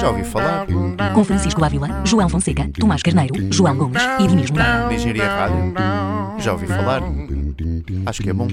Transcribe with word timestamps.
Já 0.00 0.08
ouvi 0.08 0.24
falar. 0.24 0.66
Com 1.12 1.22
Francisco 1.22 1.62
Ávila, 1.62 2.02
João 2.06 2.26
Fonseca, 2.26 2.70
Tomás 2.78 3.02
Carneiro, 3.02 3.34
João 3.52 3.76
Gomes 3.76 4.02
e 4.18 4.26
Diniz 4.26 4.50
Moura. 4.50 4.88
De 4.88 4.94
Engenharia 4.94 5.28
Rádio. 5.28 5.74
Já 6.38 6.52
ouvi 6.52 6.66
falar. 6.66 7.02
Acho 8.06 8.22
que 8.22 8.30
é 8.30 8.32
bom. 8.32 8.48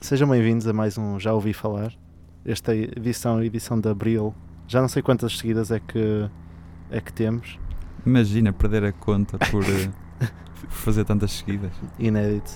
Sejam 0.00 0.28
bem-vindos 0.28 0.66
a 0.66 0.72
mais 0.72 0.98
um 0.98 1.20
Já 1.20 1.32
Ouvi 1.32 1.52
Falar. 1.52 1.92
Esta 2.44 2.74
edição 2.74 3.38
é 3.38 3.42
a 3.42 3.44
edição 3.44 3.78
de 3.78 3.88
Abril. 3.88 4.34
Já 4.66 4.80
não 4.80 4.88
sei 4.88 5.02
quantas 5.02 5.38
seguidas 5.38 5.70
é 5.70 5.78
que, 5.78 6.28
é 6.90 7.00
que 7.00 7.12
temos. 7.12 7.60
Imagina 8.04 8.52
perder 8.52 8.82
a 8.82 8.90
conta 8.92 9.38
por 9.38 9.62
fazer 10.68 11.04
tantas 11.04 11.32
seguidas. 11.32 11.70
Inédito. 11.98 12.50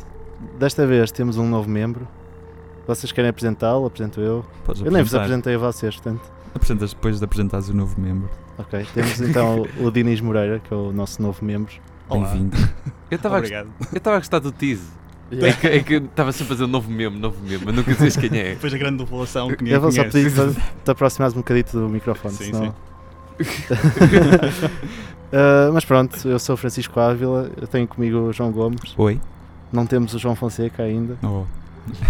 Desta 0.58 0.86
vez 0.86 1.10
temos 1.10 1.36
um 1.38 1.48
novo 1.48 1.68
membro. 1.68 2.06
Vocês 2.86 3.10
querem 3.10 3.30
apresentá-lo? 3.30 3.86
Apresento 3.86 4.20
eu. 4.20 4.44
Podes 4.64 4.82
Eu 4.82 4.90
nem 4.92 5.02
vos 5.02 5.14
apresentei 5.14 5.54
a 5.54 5.58
vocês, 5.58 5.96
portanto. 5.96 6.30
Apresentas 6.54 6.92
depois 6.94 7.18
de 7.18 7.24
apresentares 7.24 7.68
o 7.68 7.74
novo 7.74 8.00
membro. 8.00 8.30
Ok. 8.58 8.86
Temos 8.94 9.20
então 9.20 9.66
o 9.80 9.90
Dinis 9.90 10.20
Moreira, 10.20 10.58
que 10.60 10.72
é 10.72 10.76
o 10.76 10.92
nosso 10.92 11.20
novo 11.20 11.44
membro. 11.44 11.74
Bem-vindo. 12.10 12.56
Eu 13.10 13.16
estava 13.16 13.36
a, 13.36 13.38
Obrigado. 13.38 13.68
eu 13.92 13.98
estava 13.98 14.16
a 14.16 14.18
gostar 14.20 14.38
do 14.38 14.52
tease. 14.52 14.86
É 15.32 15.52
que- 15.52 15.66
É 15.66 15.80
que 15.82 15.94
eu 15.94 16.04
estava 16.04 16.30
sempre 16.30 16.44
a 16.52 16.56
fazer 16.56 16.64
um 16.64 16.68
novo 16.68 16.88
memo, 16.90 17.18
novo 17.18 17.36
memo, 17.42 17.64
mas 17.66 17.74
nunca 17.74 17.92
dizes 17.94 18.16
quem 18.16 18.30
é. 18.38 18.50
Depois 18.50 18.72
da 18.72 18.78
grande 18.78 18.98
população 18.98 19.48
que 19.48 19.56
ninguém 19.64 19.74
Eu 19.74 19.80
vou 19.80 19.90
só 19.90 20.04
conhece. 20.04 20.22
pedir 20.22 20.34
para 20.34 20.52
te 20.84 20.90
aproximares 20.92 21.34
um 21.34 21.38
bocadito 21.38 21.78
do 21.80 21.88
microfone, 21.88 22.34
Sim, 22.34 22.44
senão... 22.52 22.74
Ah, 25.36 25.70
mas 25.70 25.84
pronto, 25.84 26.26
eu 26.26 26.38
sou 26.38 26.54
o 26.54 26.56
Francisco 26.56 26.98
Ávila, 26.98 27.50
eu 27.60 27.66
tenho 27.66 27.86
comigo 27.86 28.16
o 28.16 28.32
João 28.32 28.50
Gomes, 28.50 28.94
Oi? 28.96 29.20
não 29.70 29.84
temos 29.84 30.14
o 30.14 30.18
João 30.18 30.34
Fonseca 30.34 30.82
ainda 30.82 31.18
Oh, 31.22 31.44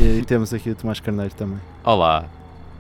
e, 0.01 0.23
temos 0.25 0.55
aqui 0.55 0.71
o 0.71 0.77
Tomás 0.77 1.01
Carneiro 1.01 1.35
também. 1.35 1.59
Olá. 1.85 2.25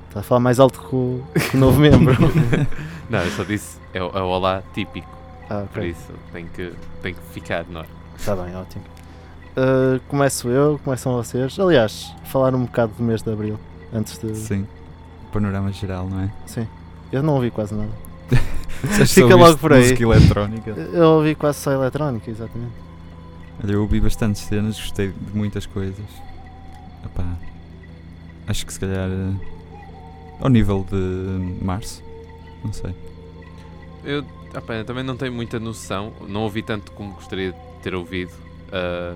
Está 0.08 0.20
a 0.20 0.22
falar 0.22 0.38
mais 0.38 0.61
alto 0.61 0.80
que 0.80 0.94
o, 0.94 1.25
que 1.50 1.56
o 1.56 1.61
novo 1.61 1.80
membro. 1.80 2.16
Não, 3.11 3.19
eu 3.19 3.30
só 3.33 3.42
disse, 3.42 3.78
é 3.92 4.00
o, 4.00 4.06
é 4.16 4.22
o 4.22 4.27
olá 4.27 4.62
típico, 4.72 5.08
ah, 5.50 5.64
por 5.72 5.80
ok. 5.80 5.91
isso 5.91 6.12
tem 6.33 6.47
que, 6.47 6.72
tem 7.03 7.14
que 7.14 7.20
ficar, 7.33 7.64
não 7.69 7.81
é? 7.81 7.86
Está 8.16 8.36
bem, 8.36 8.55
ótimo. 8.55 8.84
Ah, 9.56 9.98
começo 10.06 10.48
eu, 10.48 10.81
começam 10.84 11.12
vocês. 11.12 11.58
Aliás, 11.58 12.14
falar 12.25 12.55
um 12.55 12.66
bocado 12.66 12.92
do 12.97 13.03
mês 13.03 13.20
de 13.20 13.33
Abril, 13.33 13.58
antes 13.92 14.16
de... 14.19 14.34
sim. 14.36 14.64
Panorama 15.33 15.72
geral, 15.72 16.08
não 16.08 16.20
é? 16.20 16.31
Sim. 16.47 16.69
Eu 17.12 17.22
não 17.22 17.34
ouvi 17.34 17.50
quase 17.50 17.75
nada. 17.75 18.05
Fica 19.06 19.34
logo 19.34 19.58
por 19.58 19.72
aí. 19.72 19.82
Música 19.82 20.02
eletrónica. 20.02 20.70
Eu 20.70 21.05
ouvi 21.12 21.34
quase 21.34 21.58
só 21.58 21.72
eletrónica, 21.72 22.30
exatamente. 22.30 22.72
Olha, 23.62 23.72
eu 23.72 23.82
ouvi 23.82 24.00
bastantes 24.00 24.42
cenas, 24.42 24.78
gostei 24.78 25.08
de 25.08 25.36
muitas 25.36 25.64
coisas. 25.66 26.05
Epá, 27.04 27.24
acho 28.47 28.66
que 28.66 28.72
se 28.72 28.80
calhar 28.80 29.08
eh, 29.08 29.32
ao 30.41 30.48
nível 30.48 30.86
de 30.91 31.64
março, 31.64 32.02
não 32.64 32.72
sei. 32.72 32.94
Eu, 34.04 34.24
também 34.86 35.02
não 35.02 35.16
tenho 35.16 35.32
muita 35.32 35.58
noção, 35.58 36.12
não 36.28 36.42
ouvi 36.42 36.62
tanto 36.62 36.92
como 36.92 37.14
gostaria 37.14 37.52
de 37.52 37.58
ter 37.82 37.94
ouvido. 37.94 38.32
Ah, 38.72 39.14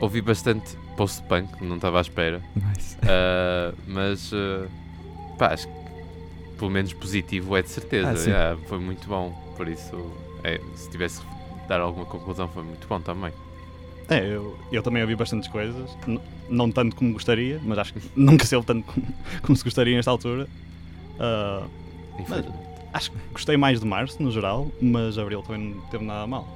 ouvi 0.00 0.20
bastante 0.20 0.76
post-punk, 0.96 1.48
não 1.62 1.76
estava 1.76 1.98
à 1.98 2.00
espera. 2.00 2.42
Mas, 2.54 2.98
Ah, 3.02 3.72
mas 3.86 4.30
pá, 5.38 5.48
acho 5.54 5.66
que 5.66 5.81
pelo 6.62 6.70
menos 6.70 6.92
positivo 6.92 7.56
é 7.56 7.62
de 7.62 7.68
certeza. 7.70 8.08
Ah, 8.08 8.30
yeah, 8.30 8.60
foi 8.68 8.78
muito 8.78 9.08
bom. 9.08 9.32
Por 9.56 9.66
isso, 9.66 10.12
é, 10.44 10.60
se 10.76 10.88
tivesse 10.88 11.20
que 11.20 11.26
dar 11.68 11.80
alguma 11.80 12.06
conclusão, 12.06 12.46
foi 12.46 12.62
muito 12.62 12.86
bom 12.86 13.00
também. 13.00 13.32
É, 14.08 14.24
eu, 14.32 14.56
eu 14.70 14.80
também 14.80 15.02
ouvi 15.02 15.16
bastantes 15.16 15.48
coisas. 15.48 15.90
N- 16.06 16.20
não 16.48 16.70
tanto 16.70 16.94
como 16.94 17.12
gostaria, 17.14 17.60
mas 17.64 17.78
acho 17.78 17.94
que 17.94 18.00
nunca 18.14 18.46
se 18.46 18.54
ouve 18.54 18.64
tanto 18.68 18.84
como, 18.86 19.04
como 19.42 19.56
se 19.56 19.64
gostaria 19.64 19.96
nesta 19.96 20.12
altura. 20.12 20.46
Ah, 21.18 21.64
Infelizmente. 22.20 22.56
acho 22.92 23.10
que 23.10 23.16
gostei 23.32 23.56
mais 23.56 23.80
de 23.80 23.86
março, 23.86 24.22
no 24.22 24.30
geral, 24.30 24.70
mas 24.80 25.18
abril 25.18 25.42
também 25.42 25.74
não 25.74 25.80
teve 25.86 26.04
nada 26.04 26.28
mal. 26.28 26.46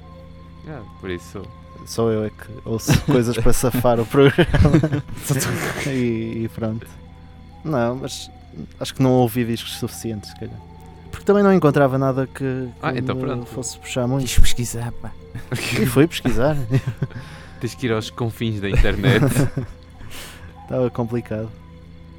Yeah, 0.64 0.84
por 1.00 1.10
isso, 1.10 1.42
Só 1.84 2.10
eu 2.10 2.24
é 2.26 2.30
que 2.30 2.46
ouço 2.64 2.92
coisas 3.06 3.36
para 3.36 3.52
safar 3.52 3.98
o 3.98 4.06
programa. 4.06 4.46
e, 5.88 6.44
e 6.44 6.50
pronto. 6.54 6.86
Não, 7.64 7.96
mas 7.96 8.30
acho 8.80 8.94
que 8.94 9.02
não 9.02 9.12
ouvi 9.12 9.44
discos 9.44 9.78
suficientes, 9.78 10.30
se 10.30 10.36
calhar. 10.40 10.56
Porque 11.10 11.24
também 11.24 11.42
não 11.42 11.52
encontrava 11.52 11.96
nada 11.98 12.26
que, 12.26 12.34
que 12.34 12.70
Ah, 12.82 12.92
então 12.94 13.44
fosse 13.46 13.78
puxar 13.78 14.06
muito. 14.06 14.40
pesquisar, 14.40 14.92
pá. 14.92 15.10
E 15.80 15.86
fui 15.86 16.06
pesquisar. 16.06 16.56
tens 17.60 17.74
que 17.74 17.86
ir 17.86 17.92
aos 17.92 18.10
confins 18.10 18.60
da 18.60 18.68
internet. 18.68 19.24
Estava 20.64 20.90
complicado. 20.90 21.50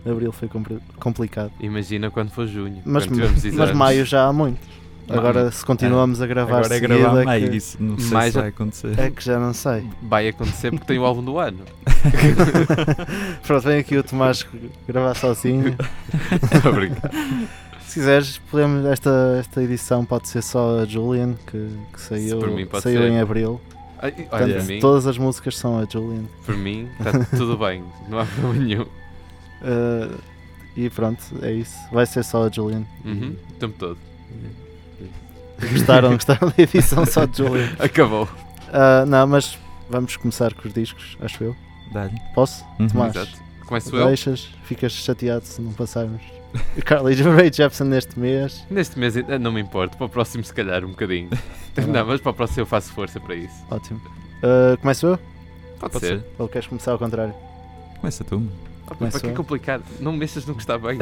Abril 0.09 0.31
foi 0.31 0.47
compli- 0.47 0.79
complicado. 0.99 1.51
Imagina 1.59 2.09
quando 2.09 2.29
for 2.31 2.47
junho. 2.47 2.81
Mas, 2.85 3.05
mas 3.53 3.71
maio 3.73 4.05
já 4.05 4.25
há 4.25 4.31
muito. 4.33 4.59
Agora, 5.09 5.50
se 5.51 5.66
continuamos 5.66 6.22
a 6.22 6.28
gravar 6.28 6.57
Agora 6.59 6.75
é 6.75 6.79
seguida, 6.79 6.97
gravar 6.97 7.22
é 7.22 7.25
meio, 7.25 7.50
que- 7.51 7.57
isso 7.57 7.78
não 7.81 7.97
sei 7.97 8.12
Mais 8.12 8.34
se 8.34 8.40
vai 8.40 8.50
acontecer. 8.50 9.00
é 9.00 9.09
que 9.09 9.23
já 9.23 9.40
não 9.40 9.53
sei. 9.53 9.88
Vai 10.03 10.28
acontecer 10.28 10.72
porque 10.72 10.85
tem 10.85 11.00
o 11.00 11.06
álbum 11.06 11.23
do 11.23 11.38
ano. 11.40 11.59
Pronto, 13.46 13.63
vem 13.63 13.79
aqui 13.79 13.97
o 13.97 14.03
Tomás 14.03 14.46
gravar 14.88 15.16
sozinho. 15.16 15.75
Obrigado. 16.67 17.09
Se 17.88 17.94
quiseres, 17.96 18.38
podemos, 18.51 18.85
esta, 18.85 19.38
esta 19.40 19.63
edição 19.63 20.03
pode 20.06 20.28
ser 20.28 20.44
só 20.44 20.79
a 20.81 20.85
Julian, 20.85 21.35
que, 21.47 21.69
que 21.94 22.01
saiu, 22.01 22.40
mim 22.53 22.67
saiu 22.81 23.01
ser. 23.01 23.09
em 23.12 23.19
abril. 23.19 23.62
Ai, 24.00 24.12
Portanto, 24.12 24.41
Olha, 24.44 24.56
por 24.56 24.63
mim, 24.66 24.79
todas 24.79 25.07
as 25.07 25.17
músicas 25.17 25.57
são 25.57 25.79
a 25.79 25.85
Julian. 25.85 26.23
por 26.46 26.56
mim 26.56 26.88
está 27.00 27.25
tudo 27.38 27.57
bem. 27.57 27.84
Não 28.09 28.19
há 28.19 28.25
problema 28.25 28.63
nenhum. 28.66 28.81
Uh, 28.84 30.17
e 30.75 30.90
pronto, 30.90 31.23
é 31.41 31.51
isso. 31.53 31.75
Vai 31.91 32.06
ser 32.06 32.23
só 32.23 32.46
a 32.46 32.50
Julian. 32.51 32.84
Uhum, 33.06 33.35
o 33.50 33.53
tempo 33.53 33.75
todo. 33.79 33.97
Gostaram, 35.72 36.13
gostaram 36.13 36.50
da 36.50 36.63
edição 36.63 37.05
só 37.05 37.25
de 37.25 37.38
Julian. 37.38 37.69
Acabou. 37.79 38.23
Uh, 38.23 39.05
não, 39.07 39.28
mas 39.28 39.57
vamos 39.89 40.16
começar 40.17 40.53
com 40.53 40.67
os 40.67 40.73
discos, 40.73 41.17
acho 41.22 41.44
eu. 41.44 41.55
Dá-lhe. 41.91 42.16
Posso? 42.35 42.66
Uhum. 42.79 42.88
Tomás, 42.88 43.16
Exato. 43.16 43.31
Começo 43.66 43.95
eu. 43.95 44.07
deixas, 44.07 44.50
ficas 44.63 44.91
chateado 44.94 45.45
se 45.45 45.61
não 45.61 45.72
passarmos. 45.73 46.22
Carly 46.85 47.13
Rae 47.22 47.51
Jepsen 47.51 47.88
neste 47.88 48.17
mês. 48.19 48.66
Neste 48.69 48.97
mês 48.97 49.16
ainda 49.17 49.38
não 49.38 49.51
me 49.51 49.61
importo. 49.61 49.97
Para 49.97 50.05
o 50.05 50.09
próximo, 50.09 50.44
se 50.44 50.53
calhar, 50.53 50.83
um 50.83 50.89
bocadinho. 50.89 51.29
Tá 51.78 51.84
bem. 51.84 51.91
não, 51.91 52.07
mas 52.07 52.19
para 52.19 52.31
o 52.31 52.34
próximo 52.34 52.61
eu 52.61 52.66
faço 52.66 52.91
força 52.91 53.19
para 53.19 53.35
isso. 53.35 53.53
Ótimo. 53.69 54.01
Uh, 54.41 54.75
começo 54.81 55.05
eu? 55.05 55.19
Pode, 55.79 55.94
Pode 55.94 55.99
ser. 56.07 56.19
ser. 56.22 56.25
Ou 56.39 56.47
queres 56.47 56.67
começar 56.67 56.91
ao 56.91 56.97
contrário? 56.97 57.35
Começa 57.99 58.23
tu. 58.23 58.41
Ah, 58.89 58.95
para 58.95 59.19
que 59.19 59.28
é 59.28 59.31
complicado? 59.31 59.84
Não 59.99 60.11
mexas 60.13 60.44
no 60.47 60.55
que 60.55 60.61
está 60.61 60.75
bem. 60.79 60.97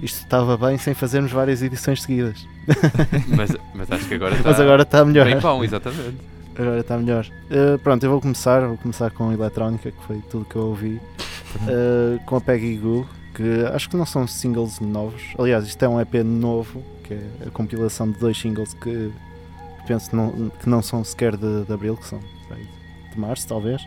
Isto 0.00 0.22
estava 0.22 0.56
bem 0.56 0.78
sem 0.78 0.94
fazermos 0.94 1.32
várias 1.32 1.62
edições 1.62 2.02
seguidas. 2.02 2.46
mas, 3.28 3.56
mas 3.74 3.90
acho 3.90 4.06
que 4.06 4.14
agora 4.14 4.36
está 4.36 4.48
Mas 4.50 4.60
agora 4.60 4.82
está 4.82 5.04
melhor. 5.04 5.26
bem 5.26 5.38
bom, 5.40 5.64
exatamente. 5.64 6.16
Agora 6.56 6.80
está 6.80 6.96
melhor. 6.96 7.26
Uh, 7.50 7.78
pronto, 7.80 8.04
eu 8.04 8.10
vou 8.10 8.20
começar. 8.20 8.60
Vou 8.66 8.76
começar 8.78 9.10
com 9.10 9.32
eletrónica, 9.32 9.90
que 9.90 10.02
foi 10.04 10.18
tudo 10.30 10.44
que 10.44 10.56
eu 10.56 10.62
ouvi. 10.66 11.00
Uh, 11.62 12.20
com 12.26 12.36
a 12.36 12.40
Peggy 12.40 12.76
Goo, 12.76 13.06
que 13.34 13.64
acho 13.72 13.88
que 13.88 13.96
não 13.96 14.06
são 14.06 14.26
singles 14.26 14.78
novos. 14.80 15.22
Aliás, 15.38 15.66
isto 15.66 15.82
é 15.84 15.88
um 15.88 16.00
EP 16.00 16.14
novo, 16.24 16.82
que 17.04 17.14
é 17.14 17.20
a 17.46 17.50
compilação 17.50 18.10
de 18.10 18.18
dois 18.18 18.38
singles 18.38 18.74
que 18.74 19.10
penso 19.86 20.14
não, 20.14 20.50
que 20.50 20.68
não 20.68 20.82
são 20.82 21.02
sequer 21.02 21.36
de, 21.36 21.64
de 21.64 21.72
abril, 21.72 21.96
que 21.96 22.06
são 22.06 22.20
de 23.12 23.18
março, 23.18 23.48
talvez. 23.48 23.82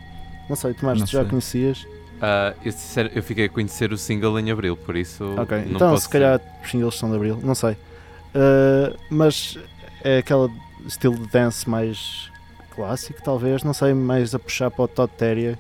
Não 0.50 0.56
sei, 0.56 0.74
Tomás, 0.74 1.00
Não 1.00 1.06
tu 1.06 1.12
já 1.12 1.22
sei. 1.22 1.30
conhecias? 1.30 1.88
Ah, 2.22 2.54
eu, 2.64 2.72
sincero, 2.72 3.10
eu 3.16 3.24
fiquei 3.24 3.46
a 3.46 3.50
conhecer 3.50 3.92
o 3.92 3.98
single 3.98 4.40
em 4.40 4.52
abril, 4.52 4.78
por 4.78 4.96
isso. 4.96 5.24
Ok, 5.38 5.58
não 5.66 5.76
então 5.76 5.90
posso 5.92 6.04
se 6.04 6.10
calhar 6.10 6.40
os 6.64 6.70
singles 6.70 6.96
são 6.98 7.10
de 7.10 7.16
abril, 7.16 7.40
não 7.42 7.56
sei. 7.56 7.72
Uh, 7.74 8.96
mas 9.10 9.58
é 10.04 10.20
aquele 10.20 10.50
estilo 10.86 11.16
de 11.18 11.28
dance 11.32 11.68
mais 11.70 12.30
clássico, 12.76 13.22
talvez, 13.24 13.64
não 13.64 13.74
sei, 13.74 13.94
mais 13.94 14.34
a 14.36 14.40
puxar 14.40 14.70
para 14.72 14.84
o 14.84 14.88
Todd 14.88 15.12
Terry, 15.18 15.58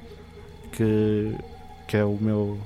que, 0.71 1.35
que 1.87 1.97
é 1.97 2.05
o 2.05 2.17
meu, 2.21 2.57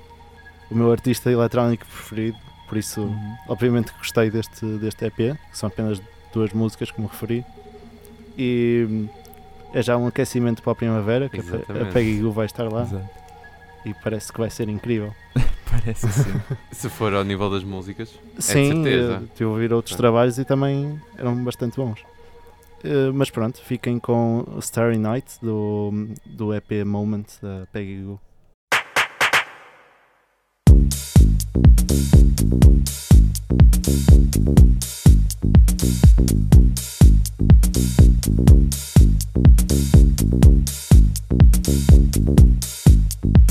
o 0.70 0.76
meu 0.76 0.92
artista 0.92 1.32
eletrónico 1.32 1.86
preferido, 1.86 2.38
por 2.68 2.78
isso, 2.78 3.02
Uhum. 3.02 3.36
obviamente, 3.48 3.92
que 3.94 3.98
gostei 3.98 4.30
deste, 4.30 4.66
deste 4.78 5.06
EP, 5.06 5.16
que 5.18 5.58
são 5.58 5.68
apenas 5.68 6.02
duas 6.34 6.52
músicas, 6.52 6.92
como 6.92 7.08
referi, 7.08 7.46
e 8.38 9.08
é 9.74 9.82
já 9.82 9.98
um 9.98 10.08
aquecimento 10.08 10.62
para 10.62 10.74
a 10.74 10.76
primavera, 10.76 11.30
que 11.30 11.40
a 11.40 11.44
Pe- 11.44 11.50
a 11.50 11.56
Exatamente. 11.56 11.94
Peggy 11.94 12.20
Goo 12.22 12.32
vai 12.32 12.46
estar 12.46 12.72
lá, 12.72 12.84
Exato. 12.84 13.06
E 13.86 13.94
parece 13.94 14.32
que 14.34 14.40
vai 14.40 14.50
ser 14.50 14.68
incrível. 14.70 15.14
Parece 15.70 16.08
que 16.08 16.14
sim. 16.14 16.42
Se 16.72 16.90
for 16.90 17.14
ao 17.14 17.24
nível 17.24 17.50
das 17.50 17.64
músicas. 17.64 18.10
Sim, 18.40 18.84
certeza. 18.84 19.22
eh, 19.24 19.28
tive 19.36 19.44
a 19.46 19.48
ouvir 19.50 19.74
outros 19.74 19.94
Ah. 19.96 19.98
trabalhos 19.98 20.38
e 20.38 20.46
também 20.46 21.00
eram 21.18 21.44
bastante 21.44 21.76
bons. 21.76 22.00
Eh, 22.84 23.12
mas 23.14 23.30
pronto, 23.30 23.62
fiquem 23.62 24.00
com 24.00 24.46
Starry 24.60 24.98
Night 24.98 25.38
do, 25.42 26.08
do 26.26 26.54
EP 26.54 26.84
Moment 26.86 27.26
da 27.42 27.68
Peggy 27.74 28.02
Goo. 28.04 28.20
Thank 41.66 42.36
que 42.36 42.55
Thank 43.22 43.46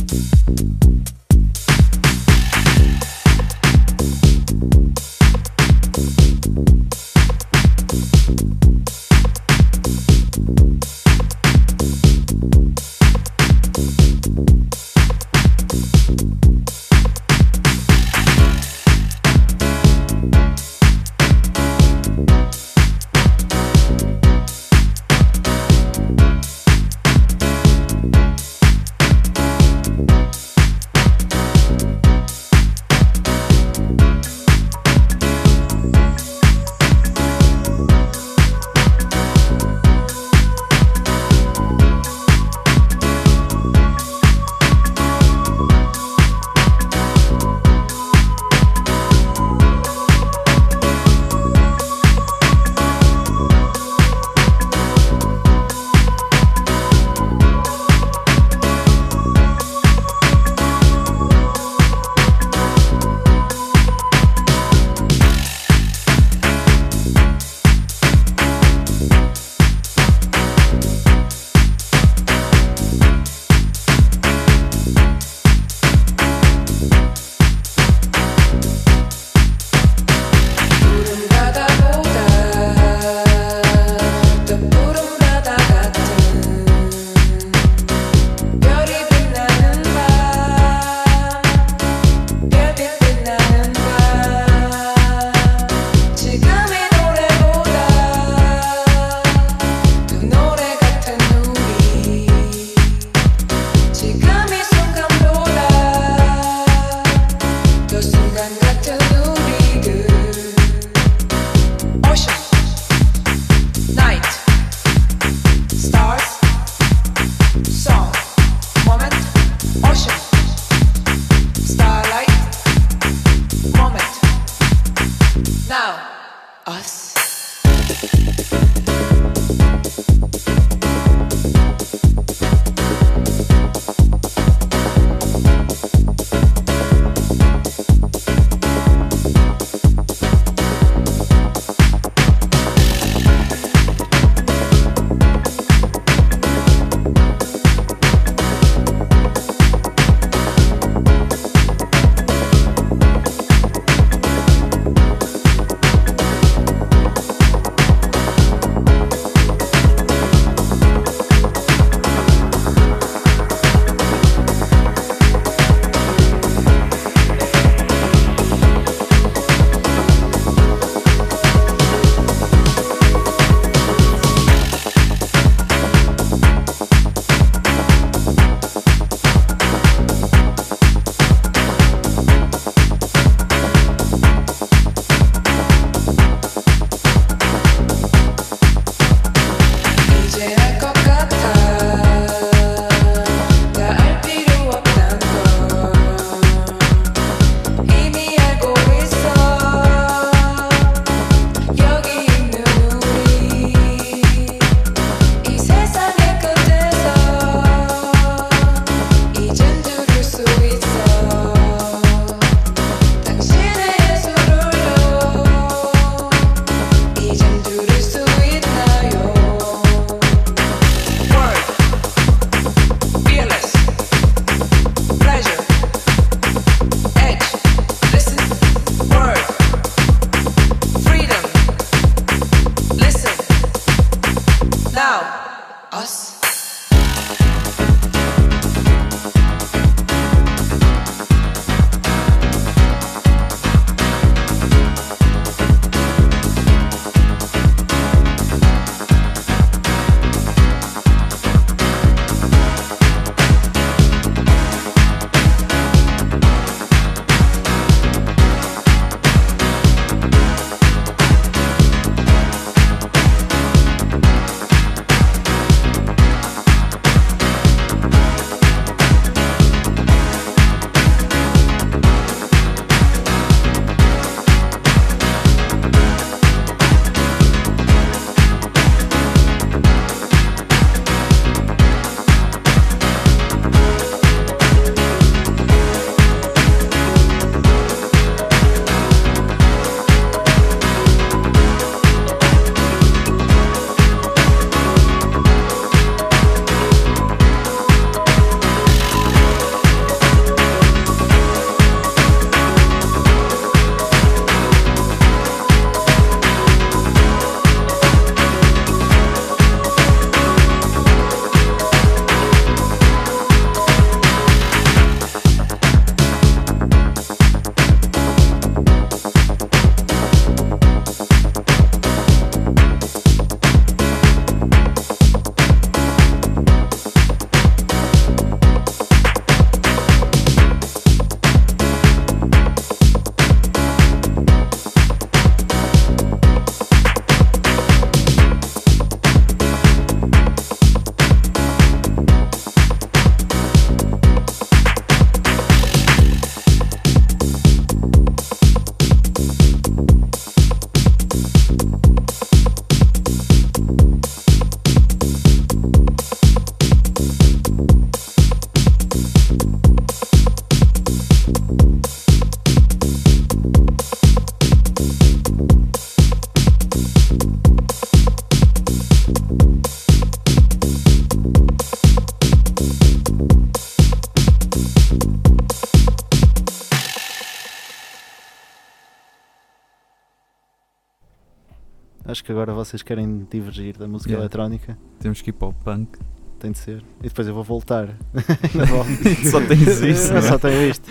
agora 382.64 382.72
vocês 382.84 383.02
querem 383.02 383.46
divergir 383.50 383.96
da 383.98 384.08
música 384.08 384.30
Yeah. 384.30 384.42
eletrónica, 384.44 384.96
Temos 385.20 385.42
que 385.42 385.50
ir 385.50 385.52
para 385.52 385.68
o 385.68 385.72
punk. 385.72 386.18
tem 386.58 386.72
de 386.72 386.78
ser. 386.78 387.04
E 387.20 387.24
depois 387.28 387.46
eu 387.46 387.54
vou 387.54 387.62
voltar. 387.62 388.08
Só 389.50 389.60
tens 389.60 390.00
isso, 390.00 390.30
não 390.32 390.38
é? 390.38 390.42
só 390.42 390.58
tenho 390.58 390.88
isto. 390.90 391.10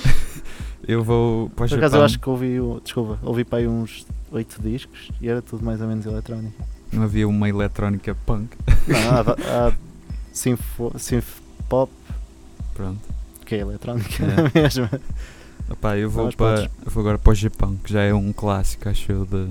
Eu 0.88 1.03
vou 1.03 1.50
para 1.51 1.65
o 1.65 1.69
Por 1.69 1.77
acaso 1.77 1.95
eu 1.98 2.03
acho 2.03 2.19
que 2.19 2.27
ouvi, 2.29 2.57
desculpa, 2.83 3.19
ouvi 3.22 3.43
para 3.43 3.60
aí 3.60 3.67
uns 3.67 4.05
8 4.31 4.62
discos 4.63 5.12
e 5.22 5.29
era 5.29 5.41
tudo 5.43 5.63
mais 5.63 5.79
ou 5.79 5.88
menos 5.88 6.05
eletrónico. 6.05 6.55
Não 6.91 7.03
havia 7.03 7.27
uma 7.27 7.48
eletrónica 7.48 8.15
punk. 8.25 8.55
Não, 8.88 8.98
há, 9.12 9.69
há 9.69 9.74
pop, 11.69 11.91
Pronto. 12.74 13.00
que 13.45 13.55
é 13.55 13.60
eletrónica 13.60 14.24
É. 14.24 14.51
mesmo. 14.62 14.89
Opá, 15.69 15.98
eu 15.98 16.10
vou, 16.10 16.25
Mas 16.25 16.36
para, 16.36 16.55
podes. 16.57 16.72
eu 16.86 16.91
vou 16.91 17.01
agora 17.01 17.17
para 17.19 17.31
o 17.31 17.36
Japão, 17.36 17.77
que 17.83 17.93
já 17.93 18.01
é 18.01 18.13
um 18.13 18.33
clássico, 18.33 18.89
acho 18.89 19.12
eu, 19.12 19.25
de, 19.25 19.48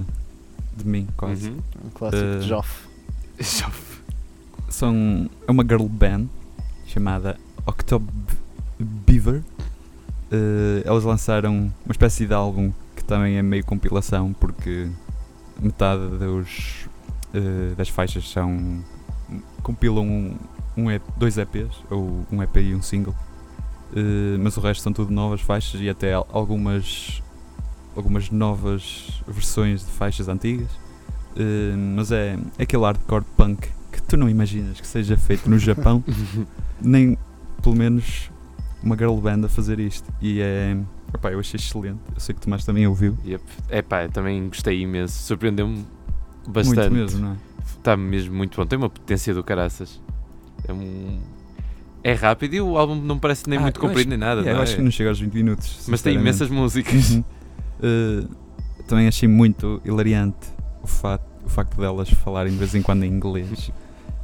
de 0.77 0.87
mim, 0.87 1.07
quase. 1.17 1.51
Uhum. 1.51 1.59
Um 1.87 1.91
clássico 1.91 2.23
Eh, 2.25 2.39
de 2.39 2.47
Joff. 2.49 2.89
São, 4.69 5.29
é 5.47 5.51
uma 5.51 5.63
girl 5.63 5.85
band 5.87 6.27
chamada 6.87 7.39
Octob 7.67 8.05
Beaver. 8.79 9.43
Eh, 10.31 10.83
elas 10.85 11.05
lançaram 11.05 11.73
uma 11.85 11.91
espécie 11.93 12.27
de 12.27 12.33
álbum 12.35 12.73
que 12.97 13.05
também 13.05 13.37
é 13.37 13.43
meio 13.43 13.65
compilação, 13.65 14.33
porque 14.33 14.89
metade 15.61 16.07
dos, 16.19 16.89
eh, 17.35 17.75
das 17.77 17.89
faixas 17.89 18.29
são. 18.31 18.83
compilam 19.63 20.05
um, 20.07 20.37
um 20.77 20.91
EP, 20.91 21.03
dois 21.17 21.37
EPs, 21.39 21.77
ou 21.91 22.27
um 22.33 22.43
EP 22.43 22.57
e 22.57 22.75
um 22.75 22.83
single. 22.83 23.15
Eh, 23.95 24.39
mas 24.41 24.57
o 24.57 24.61
resto 24.61 24.83
são 24.83 24.93
tudo 24.93 25.13
novas 25.13 25.41
faixas 25.43 25.81
e 25.81 25.89
até 25.89 26.15
al- 26.15 26.27
algumas 26.33 27.23
algumas 27.97 28.31
novas 28.31 29.23
versões 29.27 29.81
de 29.85 29.91
faixas 29.93 30.29
antigas. 30.29 30.69
Eh, 31.37 31.75
mas 31.97 32.13
é, 32.13 32.39
é 32.59 32.63
aquele 32.63 32.83
hardcore 32.83 33.25
punk 33.37 33.69
que 33.91 34.03
tu 34.03 34.17
não 34.17 34.29
imaginas 34.29 34.81
que 34.81 34.87
seja 34.87 35.17
feito 35.17 35.49
no 35.49 35.59
Japão, 35.59 36.03
nem 36.81 37.17
pelo 37.63 37.77
menos 37.77 38.31
uma 38.83 38.97
girl 38.97 39.17
band 39.17 39.45
a 39.45 39.49
fazer 39.49 39.79
isto. 39.81 40.13
E 40.21 40.41
é. 40.41 40.77
Epá, 41.15 41.31
eu 41.31 41.39
achei 41.41 41.59
excelente. 41.59 42.01
Eu 42.15 42.21
sei 42.21 42.35
que 42.35 42.41
o 42.41 42.45
Tomás 42.45 42.65
também 42.65 42.87
ouviu. 42.87 43.17
Yep. 43.25 43.45
Epá, 43.71 44.09
também 44.09 44.49
gostei 44.49 44.81
imenso. 44.81 45.23
Surpreendeu-me 45.23 45.85
bastante. 46.49 46.79
Muito 46.91 46.93
mesmo, 46.95 47.21
não 47.21 47.33
é? 47.33 47.37
Está 47.79 47.97
mesmo 47.97 48.35
muito 48.35 48.57
bom. 48.57 48.67
Tem 48.67 48.79
uma 48.79 48.89
potência 48.91 49.35
do 49.35 49.45
caraças. 49.45 50.01
É 50.67 50.73
um. 50.73 51.19
É 52.05 52.15
rápido 52.15 52.55
e 52.55 52.61
o 52.61 52.77
álbum 52.77 52.95
não 52.97 53.19
parece 53.19 53.49
nem 53.49 53.59
Ah, 53.59 53.63
muito 53.63 53.79
comprido 53.79 54.01
acho- 54.01 54.09
nem 54.09 54.19
nada. 54.19 54.41
Yeah, 54.41 54.53
não 54.53 54.59
eu 54.59 54.61
é? 54.61 54.63
acho 54.65 54.77
que 54.77 54.83
não 54.83 54.91
chega 54.91 55.11
aos 55.11 55.21
20 55.21 55.33
minutos. 55.35 55.85
Mas 55.87 56.03
tem 56.03 56.15
imensas 56.17 56.49
músicas. 56.51 57.11
Uhum. 57.11 57.25
Eh, 57.83 58.27
também 58.87 59.09
achei 59.09 59.29
muito 59.29 59.81
hilariante 59.85 60.49
o 60.83 60.87
facto, 60.87 61.27
o 61.45 61.49
facto 61.49 61.81
delas 61.81 62.09
falarem 62.11 62.53
de 62.53 62.59
vez 62.59 62.75
em 62.75 62.83
quando 62.83 63.05
em 63.05 63.09
inglês 63.09 63.73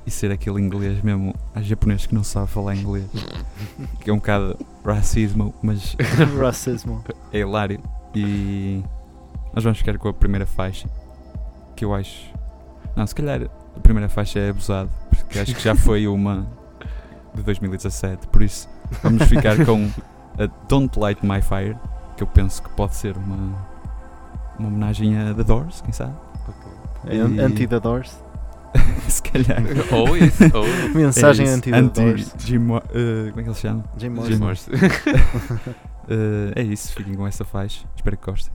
e 0.06 0.10
ser 0.10 0.30
aquele 0.30 0.60
inglês 0.60 1.02
mesmo 1.02 1.34
a 1.54 1.60
japonês 1.60 2.06
que 2.06 2.14
não 2.14 2.24
sabe 2.24 2.48
falar 2.48 2.74
inglês, 2.74 3.06
que 4.00 4.10
é 4.10 4.12
um 4.12 4.16
bocado 4.16 4.56
racismo, 4.84 5.54
mas 5.62 5.96
Racismo. 6.40 7.04
é 7.32 7.40
hilário. 7.40 7.80
E 8.14 8.82
nós 9.52 9.64
vamos 9.64 9.78
ficar 9.78 9.98
com 9.98 10.08
a 10.08 10.14
primeira 10.14 10.46
faixa, 10.46 10.88
que 11.76 11.84
eu 11.84 11.94
acho. 11.94 12.32
Não, 12.96 13.06
se 13.06 13.14
calhar 13.14 13.50
a 13.76 13.80
primeira 13.80 14.08
faixa 14.08 14.38
é 14.38 14.50
abusado, 14.50 14.90
porque 15.10 15.38
acho 15.38 15.54
que 15.54 15.62
já 15.62 15.74
foi 15.74 16.06
uma 16.08 16.46
de 17.34 17.42
2017, 17.42 18.28
por 18.28 18.42
isso 18.42 18.68
vamos 19.02 19.24
ficar 19.24 19.64
com 19.64 19.88
a 20.38 20.46
Don't 20.68 20.98
Light 20.98 21.24
My 21.24 21.42
Fire, 21.42 21.76
que 22.18 22.22
eu 22.24 22.26
penso 22.26 22.62
que 22.62 22.68
pode 22.70 22.96
ser 22.96 23.16
uma, 23.16 23.36
uma 24.58 24.68
homenagem 24.68 25.16
a 25.16 25.32
The 25.32 25.44
Doors, 25.44 25.80
quem 25.80 25.92
sabe? 25.92 26.12
É 27.06 27.14
E- 27.16 27.40
Anti 27.40 27.66
the 27.66 27.78
Doors. 27.80 28.18
se 29.08 29.22
calhar. 29.22 29.62
ou 29.92 30.16
isso, 30.16 30.42
ou 30.54 30.64
Mensagem 30.94 31.46
É 31.46 31.48
isso, 31.48 31.56
anti 31.58 31.70
the 31.70 31.82
Doors. 31.82 32.34
Jim, 32.38 32.56
eh, 32.92 33.30
como 33.30 33.40
é 33.40 33.42
que 33.44 33.48
ele 33.48 33.54
se 33.54 33.60
chama? 33.62 33.84
Jim 33.96 34.08
Jim 34.08 34.10
Morrison. 34.10 34.44
Morrison. 34.44 34.72
Eh, 36.10 36.52
é 36.56 36.62
isso, 36.62 36.92
fiquem 36.94 37.14
com 37.14 37.26
essa 37.26 37.44
faixa. 37.44 37.86
Espero 37.94 38.16
que 38.16 38.26
gostem. 38.30 38.52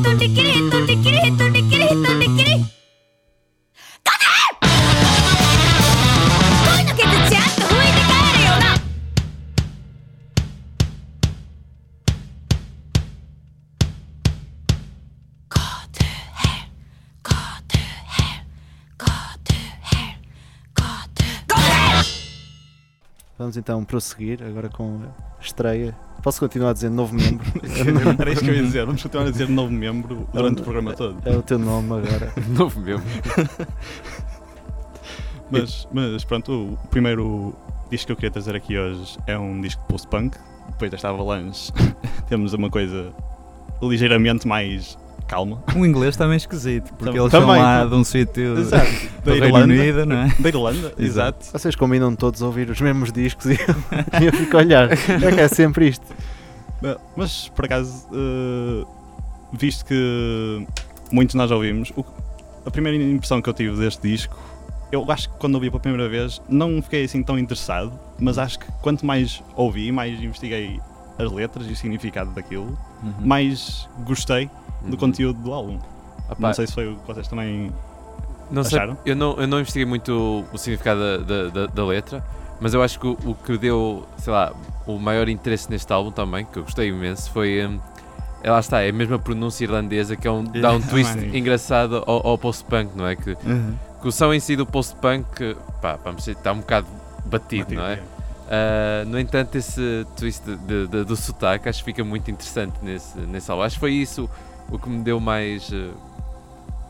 quiere, 0.00 0.70
tú 0.70 0.86
te 0.86 0.91
Vamos 23.42 23.56
então 23.56 23.84
prosseguir 23.84 24.40
agora 24.40 24.68
com 24.68 25.00
a 25.02 25.42
estreia. 25.42 25.96
Posso 26.22 26.38
continuar 26.38 26.70
a 26.70 26.72
dizer 26.74 26.88
novo 26.90 27.12
membro? 27.12 27.44
Era 28.16 28.30
isso 28.30 28.40
que 28.40 28.50
eu 28.50 28.54
ia 28.54 28.62
dizer. 28.62 28.86
Vamos 28.86 29.02
continuar 29.02 29.26
a 29.26 29.30
dizer 29.32 29.48
novo 29.48 29.72
membro 29.72 30.28
durante 30.32 30.60
o 30.60 30.62
programa 30.62 30.94
todo. 30.94 31.16
É 31.28 31.36
o 31.36 31.42
teu 31.42 31.58
nome 31.58 31.88
agora. 31.88 32.32
Novo 32.56 32.80
mesmo. 32.80 33.04
Mas, 35.50 35.86
mas 35.92 36.24
pronto, 36.24 36.78
o 36.82 36.88
primeiro 36.88 37.54
disco 37.90 38.06
que 38.06 38.12
eu 38.12 38.16
queria 38.16 38.30
trazer 38.30 38.56
aqui 38.56 38.78
hoje 38.78 39.18
é 39.26 39.38
um 39.38 39.60
disco 39.60 39.82
de 39.82 39.88
post-punk. 39.88 40.38
Depois 40.70 40.90
desta 40.90 41.10
avalanche, 41.10 41.70
temos 42.26 42.54
uma 42.54 42.70
coisa 42.70 43.12
ligeiramente 43.82 44.48
mais 44.48 44.96
calma. 45.32 45.62
O 45.74 45.84
inglês 45.86 46.14
também 46.14 46.34
é 46.34 46.36
esquisito, 46.36 46.92
porque 46.94 47.04
Também. 47.06 47.20
eles 47.20 47.30
são 47.30 47.46
lá 47.46 47.84
de 47.86 47.94
um 47.94 48.04
sítio 48.04 48.54
do 48.54 48.64
Da 48.70 49.34
Irlanda. 49.34 49.64
Unido, 49.72 50.04
não 50.06 50.16
é? 50.16 50.34
Da 50.38 50.48
Irlanda, 50.50 50.92
exato. 50.98 51.46
Vocês 51.50 51.74
combinam 51.74 52.14
todos 52.14 52.42
a 52.42 52.46
ouvir 52.46 52.68
os 52.68 52.78
mesmos 52.80 53.10
discos 53.10 53.46
e 53.46 53.52
eu, 53.54 53.74
eu 54.26 54.32
fico 54.32 54.56
a 54.56 54.60
olhar. 54.60 54.92
É 54.92 54.96
que 55.32 55.40
é 55.40 55.48
sempre 55.48 55.88
isto. 55.88 56.04
Mas 57.16 57.48
por 57.48 57.64
acaso, 57.64 58.06
eh, 58.12 58.84
visto 59.54 59.84
que 59.86 60.66
muitos 61.10 61.34
nós 61.34 61.50
ouvimos, 61.50 61.92
o- 61.96 62.04
a 62.66 62.70
primeira 62.70 63.02
impressão 63.02 63.40
que 63.40 63.48
eu 63.48 63.54
tive 63.54 63.76
deste 63.78 64.02
disco, 64.06 64.36
eu 64.90 65.10
acho 65.10 65.30
que 65.30 65.36
quando 65.38 65.54
ouvi 65.54 65.70
pela 65.70 65.80
primeira 65.80 66.08
vez 66.10 66.42
não 66.48 66.82
fiquei 66.82 67.04
assim 67.04 67.22
tão 67.22 67.38
interessado, 67.38 67.92
mas 68.20 68.36
acho 68.36 68.58
que 68.58 68.66
quanto 68.82 69.06
mais 69.06 69.42
ouvi, 69.56 69.90
mais 69.90 70.20
investiguei 70.22 70.78
as 71.18 71.30
letras 71.32 71.66
e 71.68 71.72
o 71.72 71.76
significado 71.76 72.30
daquilo, 72.32 72.76
Uhum. 73.02 73.12
mais 73.26 73.88
gostei 74.04 74.48
do 74.86 74.96
conteúdo 74.96 75.40
do 75.40 75.52
álbum. 75.52 75.78
Não 76.38 76.52
sei 76.54 76.66
se 76.66 76.72
foi 76.72 76.88
o 76.92 76.96
que 76.96 77.06
vocês 77.06 77.28
também. 77.28 77.72
Não 78.50 78.62
sei, 78.64 78.78
Acharam? 78.78 78.96
eu 79.06 79.16
não, 79.16 79.34
eu 79.38 79.46
não 79.46 79.60
investiguei 79.60 79.86
muito 79.86 80.46
o, 80.52 80.58
significado 80.58 81.00
da, 81.24 81.48
da, 81.48 81.66
da- 81.66 81.84
letra, 81.84 82.22
mas 82.60 82.74
eu 82.74 82.82
acho 82.82 82.98
que 83.00 83.06
o, 83.06 83.12
o 83.24 83.34
que 83.34 83.56
deu, 83.56 84.06
sei 84.18 84.32
lá, 84.32 84.52
o 84.86 84.98
maior 84.98 85.28
interesse 85.28 85.70
neste 85.70 85.90
álbum 85.92 86.10
também, 86.10 86.44
que 86.44 86.58
eu 86.58 86.62
gostei 86.64 86.88
imenso, 86.88 87.30
foi. 87.30 87.66
hum, 87.66 87.78
é, 88.42 88.50
lá 88.50 88.58
está, 88.60 88.82
é 88.82 88.90
a 88.90 88.92
mesma 88.92 89.18
pronúncia 89.18 89.64
irlandesa 89.64 90.16
que 90.16 90.26
é 90.26 90.30
um, 90.30 90.42
dá 90.60 90.72
um 90.72 90.80
twist 90.80 91.16
engraçado 91.34 92.02
ao, 92.06 92.26
ao 92.26 92.36
post-punk, 92.38 92.90
não 92.96 93.06
é? 93.06 93.14
Que, 93.16 93.36
Uhum. 93.44 93.74
que 94.02 94.08
o 94.08 94.12
som 94.12 94.32
em 94.34 94.40
si 94.40 94.56
do 94.56 94.66
post-punk, 94.66 95.56
pá, 95.80 95.98
vamos 96.04 96.20
dizer, 96.22 96.32
está 96.32 96.52
um 96.52 96.58
bocado 96.58 96.86
batido, 97.24 97.74
não 97.74 97.86
é? 97.86 98.00
Ah, 98.50 99.04
no 99.06 99.18
entanto, 99.18 99.56
esse 99.56 100.06
twist 100.16 100.44
de, 100.44 100.56
de- 100.56 100.86
de- 100.88 101.04
do 101.04 101.16
sotaque 101.16 101.68
acho 101.68 101.78
que 101.78 101.84
fica 101.86 102.04
muito 102.04 102.30
interessante 102.30 102.74
nesse, 102.82 103.16
nesse 103.20 103.50
álbum. 103.50 103.62
Acho 103.62 103.76
que 103.76 103.80
foi 103.80 103.92
isso 103.92 104.28
o 104.72 104.78
que 104.78 104.88
me 104.88 105.02
deu 105.02 105.20
mais. 105.20 105.70
eh, 105.72 105.90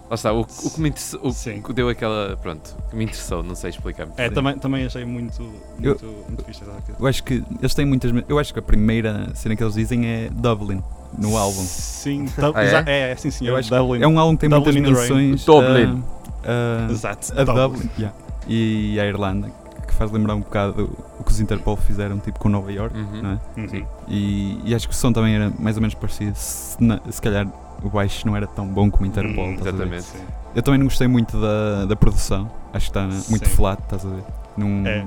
lá 0.09 0.15
está, 0.15 0.33
o, 0.33 0.41
o 0.43 0.71
que 0.71 0.81
me 0.81 0.89
interessou, 0.91 1.21
o 1.23 1.33
Sim. 1.33 1.61
que 1.63 1.73
deu 1.73 1.89
aquela. 1.89 2.37
Pronto, 2.37 2.75
que 2.91 2.97
me 2.97 3.05
interessou, 3.05 3.43
não 3.43 3.55
sei 3.55 3.71
explicar. 3.71 4.09
É, 4.17 4.31
também, 4.31 4.59
também 4.59 4.85
achei 4.87 5.05
muito, 5.05 5.43
Eu- 5.81 5.91
muito, 5.99 6.07
muito 6.29 6.45
fixe. 6.45 6.63
Eu 6.99 7.07
acho 7.07 7.23
que 7.25 7.43
eles 7.61 7.75
têm 7.75 7.85
muitas. 7.87 8.13
Eu 8.29 8.39
acho 8.39 8.53
que 8.53 8.59
a 8.59 8.63
primeira 8.63 9.35
cena 9.35 9.57
que 9.57 9.63
eles 9.63 9.75
dizem 9.75 10.07
é 10.07 10.29
Dublin 10.31 10.83
no 11.19 11.37
álbum. 11.37 11.63
Sim, 11.63 12.27
Ah, 12.55 12.63
é? 12.65 12.85
é, 12.87 13.11
é, 13.13 13.17
sim 13.17 13.31
senhor. 13.31 13.53
Eu 13.53 13.57
acho 13.59 13.71
Dublin. 13.71 13.99
que 13.99 14.05
é 14.05 14.09
um 14.09 14.19
álbum 14.19 14.35
que 14.37 14.41
tem 14.41 14.51
Dublin 14.51 14.81
muitas 14.83 15.03
menções. 15.03 15.45
Dublin. 15.45 16.03
a- 16.45 16.87
a- 16.89 16.93
Exato, 16.93 17.33
a 17.41 17.45
Dublin. 17.45 17.89
yeah. 17.99 18.17
E 18.49 18.99
a 18.99 19.07
Irlanda, 19.07 19.49
que 19.87 19.95
faz 19.95 20.11
lembrar 20.11 20.35
um 20.35 20.41
bocado 20.41 20.91
o 21.21 21.23
que 21.23 21.31
os 21.31 21.39
Interpol 21.39 21.77
fizeram 21.77 22.19
tipo 22.19 22.39
com 22.41 22.49
Nova 22.49 22.73
York, 22.73 22.97
Uhum. 22.99 23.23
não 23.23 23.31
é? 23.33 23.61
Uhum. 23.61 23.87
E, 24.09 24.61
e 24.65 24.75
acho 24.75 24.89
que 24.89 24.95
o 24.95 24.97
som 24.97 25.13
também 25.13 25.35
era 25.37 25.53
mais 25.59 25.77
ou 25.77 25.81
menos 25.83 25.95
parecido. 25.95 26.33
Se, 26.35 26.83
na- 26.83 27.01
se 27.09 27.23
calhar 27.23 27.47
o 27.87 27.91
baixo 27.91 28.27
não 28.27 28.37
era 28.37 28.47
tão 28.47 28.67
bom 28.67 28.91
como 28.91 29.05
o 29.05 29.07
Interpol. 29.07 29.45
Hum, 29.47 29.57
exatamente. 29.61 30.05
Sim. 30.05 30.19
Eu 30.55 30.63
também 30.63 30.79
não 30.79 30.87
gostei 30.87 31.09
muito 31.09 31.41
da, 31.41 31.85
da 31.87 31.97
produção. 31.97 32.51
Acho 32.73 32.91
que 32.91 32.99
está 32.99 33.03
muito 33.31 33.49
Sim. 33.49 33.55
flat, 33.57 33.81
estás 33.83 34.05
a 34.05 34.09
ver? 34.09 34.23
Num, 34.57 34.87
É. 34.87 35.05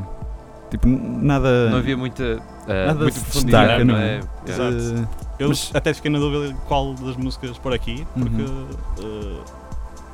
Tipo, 0.71 0.87
nada. 0.87 1.69
Não 1.69 1.77
havia 1.77 1.95
muita, 1.95 2.41
ah, 2.67 2.87
Nada 2.87 2.99
muita 3.03 3.19
se 3.19 3.23
profundidade, 3.25 3.67
destaca, 3.67 3.85
não 3.85 3.95
é? 3.95 3.99
é? 4.17 4.21
Yeah. 4.47 4.75
Exato. 4.75 4.95
eh, 5.01 5.25
Eu 5.37 5.49
Mas- 5.49 5.71
até 5.73 5.93
fiquei 5.93 6.09
na 6.11 6.17
dúvida 6.19 6.47
de 6.47 6.53
qual 6.67 6.93
das 6.95 7.15
músicas 7.17 7.57
por 7.57 7.71
aqui, 7.73 8.05
porque 8.13 8.41
Uhum. 8.41 8.67
eh, 8.99 9.41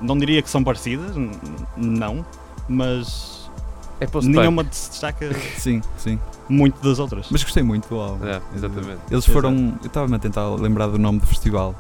não 0.02 0.18
diria 0.18 0.42
que 0.42 0.50
são 0.50 0.64
parecidas, 0.64 1.16
não, 1.78 2.26
mas 2.68 3.50
É 4.00 4.08
nenhuma 4.24 4.66
se 4.72 4.90
destaca 4.92 5.32
sim, 5.58 5.82
sim. 5.98 6.20
muito 6.50 6.82
das 6.84 7.00
outras. 7.00 7.28
Mas 7.32 7.44
gostei 7.44 7.64
muito 7.64 7.88
do 7.88 8.00
álbum. 8.00 8.26
É, 8.28 8.42
exatamente. 8.56 9.00
Eles 9.10 9.26
foram. 9.26 9.74
Eu 9.82 9.88
estava-me 9.88 10.16
a 10.16 10.20
tentar 10.20 10.48
lembrar 10.56 10.88
do 10.88 10.98
nome 10.98 11.20
do 11.20 11.28
festival, 11.28 11.76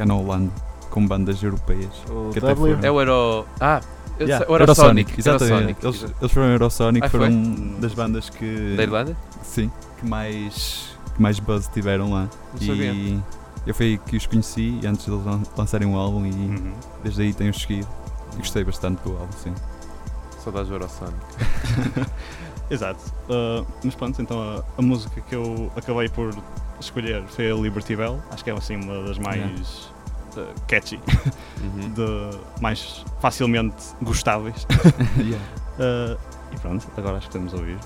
que 0.00 0.02
é 0.02 0.06
na 0.06 0.14
Holanda, 0.14 0.50
com 0.88 1.06
bandas 1.06 1.42
europeias. 1.42 1.90
O 2.08 2.30
Que 2.30 2.38
até 2.38 2.48
W. 2.48 2.74
foram- 2.76 2.86
É 2.88 2.90
o 2.90 3.00
Euro. 3.00 3.46
Ah, 3.60 3.80
eu 4.18 4.26
Yeah, 4.26 4.46
o 4.50 4.56
Eurosonic. 4.56 5.14
exatamente. 5.18 5.52
Eurosonic, 5.52 5.86
Eles, 5.86 6.14
eles 6.20 6.32
foram 6.32 6.46
Eurosonic, 6.48 7.06
Ah, 7.06 7.10
foi? 7.10 7.20
foram 7.20 7.80
das 7.80 7.92
bandas 7.94 8.30
que. 8.30 8.74
Da 8.76 8.82
Irlanda? 8.82 9.16
Sim, 9.42 9.70
que 9.98 10.06
mais, 10.08 10.96
que 11.14 11.20
mais 11.22 11.38
buzz 11.38 11.68
tiveram 11.68 12.12
lá. 12.12 12.28
Não 12.52 12.66
sabia. 12.66 12.92
E 12.92 13.20
eu 13.66 13.74
foi 13.74 13.86
aí 13.86 13.98
que 13.98 14.16
os 14.16 14.24
conheci 14.26 14.80
antes 14.86 15.04
de 15.04 15.10
lançarem 15.56 15.86
o 15.86 15.96
álbum 15.96 16.24
e 16.24 16.30
Uhum. 16.30 16.72
desde 17.04 17.22
aí 17.22 17.34
tenho 17.34 17.52
seguido. 17.52 17.86
E 18.34 18.36
gostei 18.38 18.64
bastante 18.64 19.02
do 19.02 19.10
álbum, 19.10 19.32
sim. 19.36 19.52
Saudades 20.42 20.68
do 20.68 20.74
Eurosonic. 20.76 21.14
Exato. 22.70 23.00
Uh, 23.28 23.66
mas 23.84 23.94
pronto, 23.94 24.22
então 24.22 24.40
a, 24.40 24.62
a 24.78 24.82
música 24.82 25.20
que 25.20 25.34
eu 25.34 25.70
acabei 25.76 26.08
por 26.08 26.32
escolher 26.80 27.22
foi 27.26 27.50
a 27.50 27.54
Liberty 27.54 27.96
Bell. 27.96 28.20
Acho 28.30 28.44
que 28.44 28.50
é 28.50 28.54
assim 28.54 28.76
uma 28.76 29.02
das 29.02 29.18
mais 29.18 29.89
uh, 30.38 30.46
catchy, 30.68 30.98
Uhum. 31.62 31.90
de 31.90 32.30
mais 32.60 33.04
facilmente 33.20 33.76
gostáveis. 34.02 34.66
Yeah. 35.18 35.44
Uh, 35.78 36.18
e 36.52 36.58
pronto, 36.60 36.86
agora 36.96 37.16
acho 37.16 37.28
que 37.30 37.36
estamos 37.38 37.54
a 37.54 37.56
ouvir. 37.56 37.78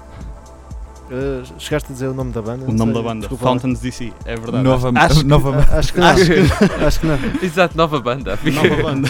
Uh, 1.11 1.45
chegaste 1.61 1.91
a 1.91 1.93
dizer 1.93 2.09
o 2.09 2.15
nome 2.15 2.33
da 2.33 2.41
banda? 2.41 2.65
O 2.65 2.73
nome 2.73 2.93
sei, 2.93 3.03
da 3.03 3.09
banda, 3.09 3.21
desculpa. 3.21 3.45
Fountains 3.45 3.79
DC, 3.81 4.13
é 4.25 4.37
verdade. 4.37 4.65
Nova, 4.65 4.91
Acho 4.95 5.19
que- 5.21 5.25
nova 5.27 5.59
Acho 5.79 5.93
que 5.93 6.01
não. 6.01 6.07
Acho 6.09 6.25
que, 6.25 6.35
acho 6.85 7.01
que 7.01 7.07
não. 7.07 7.19
Exato, 7.43 7.77
nova 7.77 8.01
banda. 8.01 8.39
Nova 8.43 8.83
banda. 8.83 9.09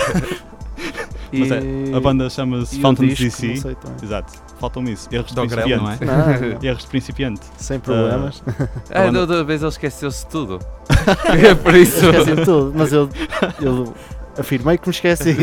Mas 1.32 1.50
é, 1.50 1.60
E- 1.60 1.94
a 1.94 2.00
banda 2.00 2.28
chama-se 2.30 2.78
e 2.78 2.80
Fountains 2.82 3.16
disco, 3.16 3.42
DC. 3.42 3.46
não 3.48 3.56
sei. 3.56 3.76
Exato. 4.02 4.32
Faltam 4.64 4.84
isso. 4.84 5.10
Erros 5.12 5.30
de 5.30 5.36
não 5.36 5.44
é? 5.44 5.46
principiante. 5.46 6.04
Não, 6.06 6.16
não. 6.16 6.58
Erros 6.64 6.82
de 6.82 6.88
principiante. 6.88 7.40
Sem 7.58 7.78
problemas. 7.78 8.42
Ah, 8.90 9.02
banda- 9.04 9.12
da 9.12 9.20
outra 9.20 9.44
vez 9.44 9.60
ele 9.60 9.68
esqueceu-se 9.68 10.26
tudo. 10.26 10.58
é 11.28 11.54
por 11.54 11.74
isso. 11.74 12.06
Esqueci 12.06 12.34
de 12.34 12.44
tudo, 12.46 12.72
mas 12.74 12.90
eu, 12.90 13.10
eu 13.60 13.94
afirmei 14.38 14.78
que 14.78 14.88
me 14.88 14.94
esqueci. 14.94 15.36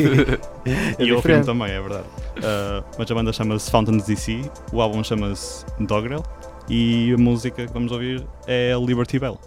É 0.66 1.04
e 1.04 1.10
eu 1.10 1.20
afirmo 1.20 1.46
também, 1.46 1.70
é 1.70 1.80
verdade. 1.80 2.06
Uh, 2.38 2.84
mas 2.98 3.12
a 3.12 3.14
banda 3.14 3.32
chama-se 3.32 3.70
Fountains 3.70 4.06
DC, 4.06 4.42
o 4.74 4.82
álbum 4.82 5.04
chama-se 5.04 5.68
Dogrel 5.80 6.24
e 6.68 7.14
a 7.14 7.18
música 7.18 7.68
que 7.68 7.72
vamos 7.72 7.92
ouvir 7.92 8.26
é 8.48 8.74
Liberty 8.84 9.20
Bell. 9.20 9.40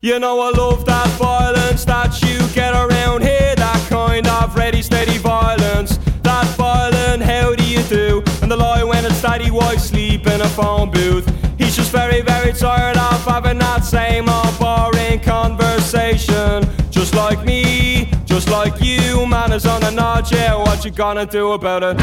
You 0.00 0.18
know 0.18 0.40
I 0.40 0.56
love 0.56 0.86
that 0.86 1.08
violence 1.18 1.84
that 1.84 2.22
you 2.22 2.38
get 2.54 2.72
around 2.72 3.22
here, 3.22 3.54
that 3.56 3.88
kind 3.90 4.26
of 4.26 4.56
ready, 4.56 4.80
steady 4.80 5.18
violence. 5.18 5.98
That 6.22 6.46
violent, 6.56 7.22
how 7.22 7.54
do 7.54 7.64
you 7.64 7.82
do? 7.88 8.27
And 8.48 8.58
the 8.58 8.64
lie 8.64 8.82
when 8.82 9.04
it's 9.04 9.20
daddy 9.20 9.50
wife 9.50 9.78
sleep 9.78 10.26
in 10.26 10.40
a 10.40 10.48
phone 10.48 10.90
booth. 10.90 11.28
He's 11.58 11.76
just 11.76 11.92
very, 11.92 12.22
very 12.22 12.54
tired 12.54 12.96
of 12.96 13.22
having 13.26 13.58
that 13.58 13.84
same 13.84 14.26
old 14.26 14.58
boring 14.58 15.20
conversation. 15.20 16.64
Just 16.88 17.14
like 17.14 17.44
me, 17.44 18.08
just 18.24 18.48
like 18.48 18.80
you, 18.80 19.26
man 19.26 19.52
is 19.52 19.66
on 19.66 19.84
a 19.84 19.90
nod, 19.90 20.32
yeah, 20.32 20.56
what 20.56 20.82
you 20.82 20.90
gonna 20.90 21.26
do 21.26 21.52
about 21.52 21.82
it? 21.82 22.00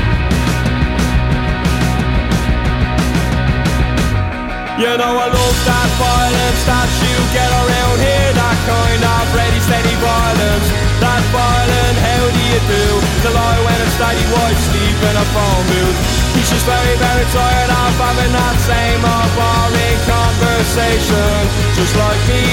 You 4.77 4.91
know 5.01 5.13
I 5.17 5.27
love 5.33 5.59
that 5.65 5.89
violence 5.97 6.61
that 6.69 6.89
you 7.01 7.15
get 7.33 7.49
around 7.49 7.97
here 8.05 8.31
That 8.37 8.57
kind 8.69 9.01
of 9.01 9.25
ready 9.33 9.59
steady 9.65 9.95
violence 9.97 10.67
That 11.01 11.23
violent 11.33 11.97
how 12.05 12.23
do 12.29 12.41
you 12.53 12.59
do 12.69 12.85
The 13.23 13.31
lie 13.33 13.61
when 13.65 13.79
it's 13.81 13.97
daddy 13.97 14.25
wife 14.29 14.59
sleep 14.69 14.99
in 15.09 15.15
a 15.15 15.25
phone 15.33 15.65
booth 15.71 16.24
He's 16.35 16.49
just 16.51 16.65
very 16.67 16.95
very 16.99 17.25
tired 17.31 17.71
of 17.71 17.95
having 17.95 18.31
that 18.35 18.57
same 18.67 19.01
old 19.01 19.31
boring 19.39 19.99
conversation 20.05 21.39
Just 21.79 21.95
like 21.95 22.21
me, 22.27 22.43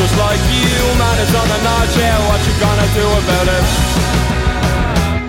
just 0.00 0.16
like 0.16 0.42
you 0.48 0.72
Man 0.96 1.16
is 1.20 1.32
on 1.36 1.46
the 1.52 1.60
notch, 1.62 1.94
yeah 2.00 2.18
what 2.26 2.40
you 2.48 2.54
gonna 2.58 2.88
do 2.96 3.06
about 3.20 3.46
it 3.56 3.64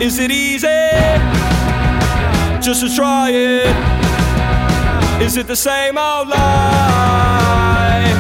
Is 0.08 0.17
it 0.19 0.32
easy? 0.32 0.82
Just 2.63 2.82
to 2.82 2.89
try 2.95 3.30
it 3.30 4.01
is 5.21 5.38
it 5.38 5.45
the 5.45 5.56
same 5.56 5.99
old 5.99 6.30
lie? 6.30 8.12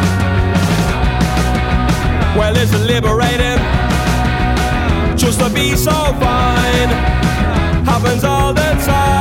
Well, 2.37 2.55
is 2.57 2.71
it 2.71 2.85
liberating? 2.85 3.57
Just 5.17 5.39
to 5.39 5.49
be 5.49 5.75
so 5.75 5.91
fine 6.21 7.20
happens 7.91 8.23
all 8.23 8.53
the 8.53 8.69
time. 8.85 9.11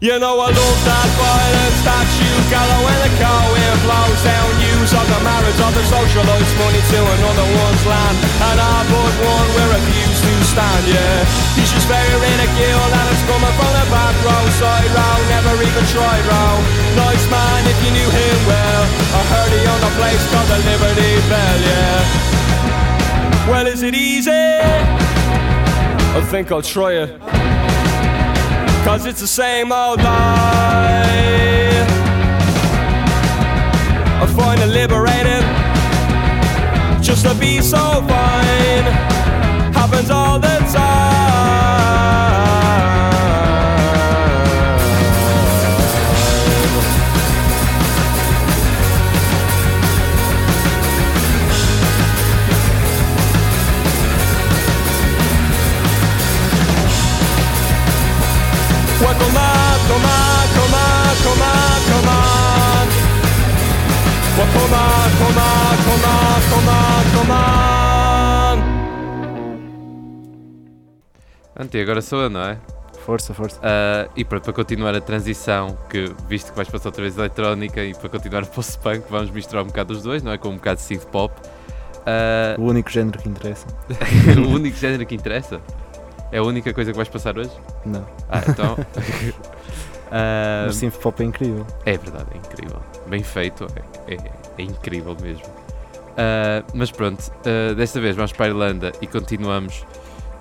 You 0.00 0.18
know 0.18 0.34
I 0.40 0.48
love 0.50 0.80
that 0.88 1.08
violence 1.20 1.80
that 1.86 2.08
you 2.18 2.32
gallow 2.50 2.80
when 2.86 2.98
the 3.04 3.12
car 3.22 3.44
wind 3.54 3.78
blows 3.86 4.20
down 4.26 4.51
Of 4.82 4.90
the 4.90 5.22
marriage 5.22 5.62
of 5.62 5.72
the 5.78 5.84
socialites 5.86 6.52
money 6.58 6.82
to 6.90 6.98
another 6.98 7.46
one's 7.54 7.86
land. 7.86 8.18
And 8.50 8.58
I 8.58 8.82
but 8.90 9.14
one 9.22 9.48
we 9.54 9.64
refuse 9.78 10.18
to 10.26 10.34
stand, 10.42 10.84
yeah. 10.90 11.22
He's 11.54 11.70
just 11.70 11.86
very 11.86 12.10
ridicule 12.18 12.90
and 12.90 13.06
it's 13.14 13.22
coming 13.30 13.54
from 13.62 13.70
the 13.78 13.86
back 13.94 14.10
row 14.26 14.42
Side 14.58 14.90
row, 14.90 15.18
never 15.30 15.54
even 15.62 15.84
tried 15.86 16.24
row 16.26 16.54
Nice 16.98 17.24
man 17.30 17.62
if 17.70 17.78
you 17.86 17.94
knew 17.94 18.10
him 18.10 18.38
well. 18.42 18.82
I 19.14 19.22
heard 19.30 19.50
he 19.54 19.62
owned 19.70 19.86
a 19.86 19.92
place 20.02 20.24
called 20.34 20.50
the 20.50 20.58
Liberty 20.66 21.14
Bell, 21.30 21.58
yeah. 21.62 23.48
Well 23.48 23.66
is 23.68 23.82
it 23.82 23.94
easy? 23.94 24.30
I 24.34 26.20
think 26.26 26.50
I'll 26.50 26.60
try 26.60 27.06
it. 27.06 27.20
Cause 28.84 29.06
it's 29.06 29.20
the 29.20 29.30
same 29.30 29.70
old 29.70 30.02
lie. 30.02 31.91
Find 34.28 34.60
it 34.60 34.66
liberating 34.66 35.42
just 37.02 37.26
to 37.26 37.34
be 37.34 37.60
so 37.60 37.76
fine. 37.76 38.84
Happens 39.74 40.10
all 40.10 40.38
the 40.38 40.58
time. 40.72 41.12
Well, 59.00 59.41
Anti, 71.58 71.78
agora 71.80 72.02
sou 72.02 72.22
eu, 72.22 72.30
não 72.30 72.40
é? 72.42 72.58
Força, 73.04 73.34
força. 73.34 73.58
Ah, 73.62 74.08
e 74.16 74.24
pronto, 74.24 74.44
para 74.44 74.52
continuar 74.52 74.94
a 74.94 75.00
transição, 75.00 75.76
que 75.90 76.12
visto 76.28 76.50
que 76.50 76.56
vais 76.56 76.68
passar 76.68 76.88
outra 76.88 77.02
vez 77.02 77.16
eletrónica 77.16 77.82
e 77.82 77.94
para 77.94 78.08
continuar 78.08 78.42
o 78.44 78.46
post-punk, 78.46 79.04
vamos 79.10 79.30
misturar 79.30 79.62
um 79.64 79.66
bocado 79.66 79.92
os 79.92 80.02
dois, 80.02 80.22
não 80.22 80.32
é? 80.32 80.38
Com 80.38 80.48
um 80.50 80.54
bocado 80.56 80.76
de 80.76 80.82
synth 80.82 81.06
pop. 81.06 81.34
Ah, 82.06 82.56
O 82.58 82.62
único 82.64 82.90
género 82.90 83.18
que 83.18 83.28
interessa. 83.28 83.66
o 84.38 84.48
único 84.50 84.76
género 84.76 85.04
que 85.06 85.14
interessa? 85.14 85.60
É 86.30 86.38
a 86.38 86.42
única 86.42 86.72
coisa 86.72 86.90
que 86.92 86.96
vais 86.96 87.08
passar 87.08 87.36
hoje? 87.36 87.50
Não. 87.84 88.06
Ah, 88.28 88.42
então. 88.48 88.76
Ah, 90.14 90.64
Mas 90.66 90.76
synth 90.76 90.98
pop 90.98 91.22
é 91.22 91.26
incrível. 91.26 91.66
É 91.86 91.96
verdade, 91.96 92.26
é 92.34 92.36
incrível. 92.36 92.78
Bem 93.06 93.22
feito, 93.22 93.66
é, 94.06 94.14
é- 94.14 94.32
é 94.58 94.62
incrível 94.62 95.16
mesmo. 95.22 95.42
Ah, 96.18 96.62
mas 96.74 96.90
pronto, 96.90 97.32
ah, 97.46 97.72
desta 97.74 97.98
vez 98.00 98.14
vamos 98.14 98.32
para 98.32 98.46
a 98.46 98.48
Irlanda 98.50 98.92
e 99.00 99.06
continuamos 99.06 99.84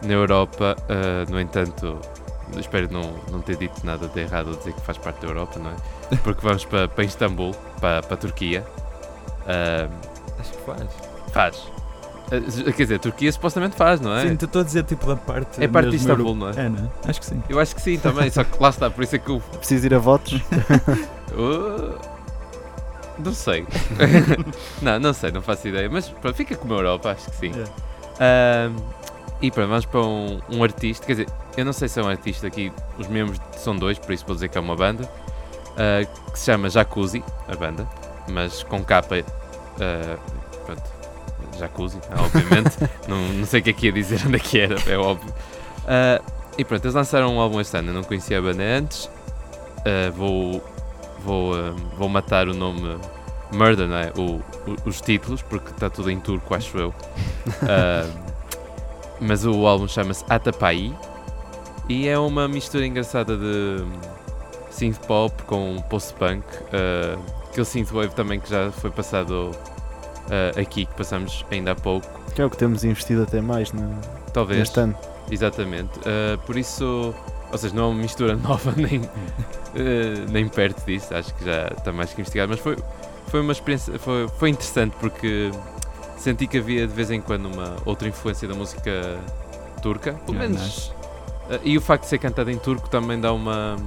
na 0.06 0.14
Europa. 0.14 0.76
ah, 0.90 1.26
no 1.32 1.40
entanto, 1.40 1.98
espero 2.58 2.92
não, 2.92 3.14
não 3.32 3.42
ter 3.42 3.56
dito 3.56 3.86
nada 3.86 4.08
de 4.10 4.20
errado 4.20 4.50
ou 4.50 4.56
dizer 4.58 4.74
que 4.74 4.82
faz 4.82 4.98
parte 4.98 5.22
da 5.22 5.28
Europa, 5.28 5.58
não 5.60 5.72
é? 5.72 6.18
Porque 6.24 6.42
vamos 6.46 6.66
para, 6.66 6.90
para 6.90 7.04
Istambul, 7.06 7.52
para, 7.80 8.02
para 8.04 8.14
a 8.14 8.18
Turquia. 8.18 8.66
Ah, 9.48 9.88
Acho 10.40 10.52
que 10.54 10.62
faz. 10.66 10.88
faz. 11.32 11.72
Ah, 12.32 12.72
quer 12.72 12.84
dizer, 12.84 12.96
a 12.96 13.00
Turquia 13.00 13.32
supostamente 13.32 13.76
faz, 13.76 14.00
não 14.00 14.16
é? 14.16 14.28
Sim, 14.28 14.38
estou 14.42 14.62
a 14.62 14.64
dizer 14.64 14.84
tipo 14.86 15.06
da 15.06 15.18
parte. 15.18 15.62
É 15.62 15.68
parte 15.68 15.90
de 15.90 15.98
Istambul, 15.98 16.34
não 16.34 16.50
é? 16.50 16.54
É, 16.56 16.70
não 16.70 16.86
é? 16.86 17.10
Acho 17.10 17.20
que 17.20 17.26
sim. 17.26 17.44
Eu 17.50 17.60
acho 17.60 17.76
que 17.76 17.82
sim 17.82 17.98
também, 17.98 18.30
só 18.32 18.44
que 18.44 18.62
lá 18.62 18.70
está, 18.70 18.90
por 18.90 19.04
isso 19.04 19.16
é 19.16 19.20
que 19.20 19.30
eu 19.30 19.42
Preciso 19.58 19.86
ir 19.86 19.94
a 19.94 20.00
votos. 20.00 20.42
Uh, 21.34 22.00
não 23.20 23.34
sei. 23.34 23.68
não, 24.82 24.98
não 25.00 25.14
sei, 25.14 25.32
não 25.32 25.42
faço 25.42 25.68
ideia. 25.68 25.90
Mas 25.90 26.08
pronto, 26.08 26.36
fica 26.36 26.56
como 26.56 26.74
a 26.74 26.78
Europa, 26.78 27.12
acho 27.12 27.30
que 27.32 27.36
sim. 27.36 27.52
É. 28.20 28.66
Ahm, 28.66 28.76
e 29.42 29.52
pronto, 29.52 29.70
vamos 29.70 29.86
para 29.86 30.02
um, 30.02 30.40
um 30.50 30.64
artista. 30.64 31.06
Quer 31.06 31.14
dizer, 31.14 31.28
eu 31.58 31.66
não 31.66 31.74
sei 31.74 31.90
se 31.90 32.00
é 32.00 32.04
um 32.04 32.08
artista 32.08 32.48
aqui, 32.48 32.72
os 32.98 33.08
membros 33.08 33.42
são 33.58 33.76
dois, 33.76 34.00
por 34.00 34.14
isso 34.14 34.26
vou 34.26 34.36
dizer 34.36 34.48
que 34.48 34.58
é 34.58 34.62
uma 34.62 34.76
banda. 34.76 35.10
ah, 35.76 36.06
que 36.32 36.40
se 36.40 36.46
chama 36.46 36.70
Jacuzzi, 36.70 37.22
a 37.48 37.56
banda. 37.56 37.86
Mas 38.30 38.64
com 38.64 38.82
capa. 38.84 39.16
ah, 39.82 40.18
pronto, 40.66 41.01
Jacuzzi, 41.62 41.98
obviamente. 42.18 42.78
não, 43.08 43.18
não 43.34 43.46
sei 43.46 43.60
o 43.62 43.64
que 43.64 43.70
é 43.70 43.74
que 43.74 43.86
ia 43.88 43.92
dizer, 43.92 44.22
onde 44.28 44.36
é 44.36 44.40
que 44.40 44.60
era, 44.60 44.76
é 44.88 44.98
óbvio. 44.98 45.34
Ah, 45.88 46.22
e 46.58 46.66
pronto, 46.66 46.84
eles 46.84 46.94
lançaram 46.96 47.36
um 47.36 47.40
álbum 47.40 47.60
este 47.62 47.78
ano, 47.78 47.90
eu 47.90 47.94
não 47.94 48.04
conhecia 48.04 48.38
a 48.40 48.42
banda 48.42 48.62
antes. 48.64 49.10
Ah, 49.86 50.12
vou, 50.16 50.62
vou, 51.24 51.54
ah, 51.56 51.74
vou 51.98 52.10
matar 52.10 52.48
o 52.48 52.54
nome 52.54 52.98
Murder, 53.54 53.88
não 53.88 53.98
é? 53.98 54.12
O, 54.18 54.22
o- 54.70 54.78
os 54.86 55.02
títulos, 55.02 55.42
porque 55.42 55.72
está 55.72 55.90
tudo 55.90 56.10
em 56.12 56.20
turco, 56.20 56.54
acho 56.56 56.78
eu. 56.78 56.94
Mas 59.20 59.46
o 59.46 59.68
álbum 59.68 59.88
chama-se 59.88 60.24
Atapai 60.30 60.94
e 61.88 62.08
é 62.08 62.18
uma 62.18 62.48
mistura 62.48 62.86
engraçada 62.86 63.38
de 63.38 63.84
synth 64.70 65.00
pop 65.06 65.44
com 65.44 65.78
post-punk. 65.90 66.44
ah, 66.74 67.18
aquele 67.50 67.66
synthwave 67.66 68.14
também 68.16 68.40
que 68.40 68.50
já 68.50 68.72
foi 68.72 68.90
passado 68.92 69.52
ah, 70.32 70.60
aqui, 70.60 70.86
que 70.86 70.94
passamos 70.96 71.46
ainda 71.52 71.74
há 71.74 71.76
pouco. 71.76 72.08
Que 72.34 72.42
é 72.42 72.46
o 72.46 72.50
que 72.50 72.58
temos 72.58 72.84
investido 72.84 73.24
até 73.24 73.42
mais 73.42 73.72
no, 73.74 74.00
Talvez. 74.34 74.60
neste 74.60 74.80
ano. 74.80 74.98
Exatamente. 75.30 76.00
Uh, 76.00 76.38
por 76.46 76.58
isso, 76.58 77.14
ou 77.52 77.58
seja, 77.58 77.74
não 77.76 77.84
é 77.84 77.88
uma 77.88 78.02
mistura 78.02 78.36
nova 78.38 78.74
nem, 78.76 79.00
uh, 79.00 80.32
nem 80.32 80.48
perto 80.48 80.86
disso, 80.86 81.14
acho 81.14 81.34
que 81.36 81.46
já 81.46 81.68
está 81.78 81.92
mais 81.92 82.14
que 82.14 82.22
investigado, 82.22 82.50
mas 82.50 82.60
foi, 82.60 82.78
foi 83.28 83.42
uma 83.42 83.52
experiência, 83.52 83.98
foi, 84.00 84.28
foi 84.28 84.50
interessante 84.50 84.96
porque 85.00 85.52
senti 86.18 86.48
que 86.48 86.58
havia 86.58 86.86
de 86.88 86.94
vez 86.94 87.12
em 87.12 87.22
quando 87.22 87.46
uma 87.48 87.76
outra 87.86 88.08
influência 88.08 88.48
da 88.48 88.54
música 88.56 89.20
turca, 89.82 90.14
pelo 90.26 90.38
Ah, 90.38 90.42
menos. 90.42 90.62
nice. 90.62 90.92
Uh, 91.50 91.60
e 91.64 91.78
o 91.78 91.82
facto 91.82 92.04
de 92.04 92.10
ser 92.10 92.18
cantado 92.18 92.50
em 92.52 92.58
turco 92.58 92.90
também 92.90 93.20
dá 93.20 93.32
uma, 93.34 93.76
uma 93.76 93.80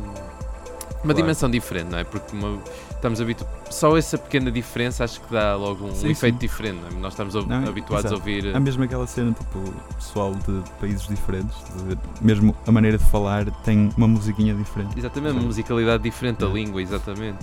Claro. 1.03 1.15
dimensão 1.15 1.51
diferente, 1.51 1.91
não 1.91 1.99
é? 1.99 2.05
Porque 2.05 2.35
uma- 2.35 2.59
estamos 3.05 3.21
habituados. 3.21 3.55
Só 3.71 3.97
essa 3.99 4.17
pequena 4.17 4.51
diferença 4.51 5.05
acho 5.05 5.21
que 5.21 5.31
dá 5.33 5.55
logo 5.57 5.85
um 5.87 5.95
Sim, 5.95 6.09
efeito 6.11 6.35
sim. 6.37 6.39
diferente, 6.47 6.81
não 6.81 6.89
é? 6.89 7.01
Nós 7.03 7.13
estamos 7.13 7.35
Não, 7.35 7.69
habituados 7.69 8.07
a 8.07 8.09
exato. 8.09 8.15
ouvir. 8.15 8.57
Há 8.57 8.59
mesmo 8.61 8.83
aquela 8.83 9.07
cena, 9.07 9.33
tipo, 9.33 9.59
pessoal 9.97 10.35
de 10.35 10.63
países 10.81 11.07
diferentes, 11.07 11.55
de- 11.87 11.99
mesmo 12.25 12.57
a 12.67 12.73
maneira 12.73 12.97
de 12.97 13.05
falar 13.05 13.45
tem 13.63 13.91
uma 13.97 14.09
musiquinha 14.09 14.55
diferente. 14.55 14.99
Exatamente, 14.99 15.33
uma 15.35 15.43
musicalidade 15.43 16.03
diferente 16.03 16.39
da 16.39 16.47
É. 16.47 16.53
língua, 16.53 16.81
exatamente. 16.81 17.39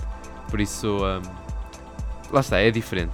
Por 0.50 0.60
isso, 0.60 0.98
ahm, 1.04 1.22
lá 2.32 2.40
está, 2.40 2.58
é 2.58 2.70
diferente. 2.72 3.12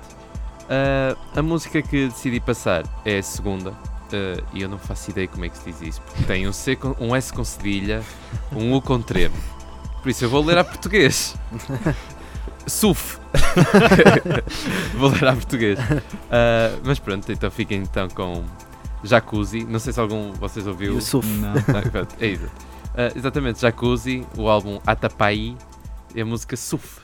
Ah, 0.70 1.16
a 1.36 1.42
música 1.42 1.82
que 1.82 2.08
decidi 2.08 2.40
passar 2.40 2.84
é 3.04 3.18
a 3.18 3.22
segunda, 3.22 3.74
ah, 4.12 4.42
e 4.54 4.62
eu 4.62 4.68
não 4.70 4.78
faço 4.78 5.10
ideia 5.10 5.28
como 5.28 5.44
é 5.44 5.50
que 5.50 5.58
se 5.58 5.70
diz 5.70 5.82
isso, 5.82 6.00
porque 6.02 6.24
tem 6.24 6.48
um, 6.48 6.52
C 6.52 6.76
com, 6.76 6.94
um 6.98 7.14
S 7.14 7.30
com 7.30 7.44
cedilha, 7.44 8.02
um 8.52 8.72
U 8.74 8.80
com 8.80 9.00
tremo. 9.02 9.36
Por 10.02 10.08
isso, 10.08 10.24
eu 10.24 10.30
vou 10.30 10.42
ler 10.44 10.56
a 10.56 10.64
português. 10.64 11.34
Suf. 12.68 13.18
vou 14.94 15.10
ler 15.10 15.28
a 15.28 15.32
português. 15.32 15.78
Ah, 16.30 16.76
mas 16.84 16.98
pronto, 16.98 17.30
então 17.30 17.50
fiquem 17.50 17.78
então 17.78 18.08
com 18.08 18.44
Jacuzzi. 19.02 19.64
Não 19.64 19.78
sei 19.78 19.92
se 19.92 20.00
algum 20.00 20.32
de 20.32 20.38
vocês 20.38 20.66
ouviu. 20.66 20.94
Yusuf. 20.94 21.26
Não. 21.26 21.52
Ah, 21.52 21.88
pronto, 21.90 22.14
é 22.20 22.26
isso. 22.28 22.46
Ah, 22.94 23.12
exatamente, 23.14 23.60
Jacuzzi, 23.60 24.26
o 24.36 24.48
álbum 24.48 24.80
Atapai 24.86 25.56
e 26.14 26.20
a 26.20 26.24
música 26.24 26.56
Suf. 26.56 27.00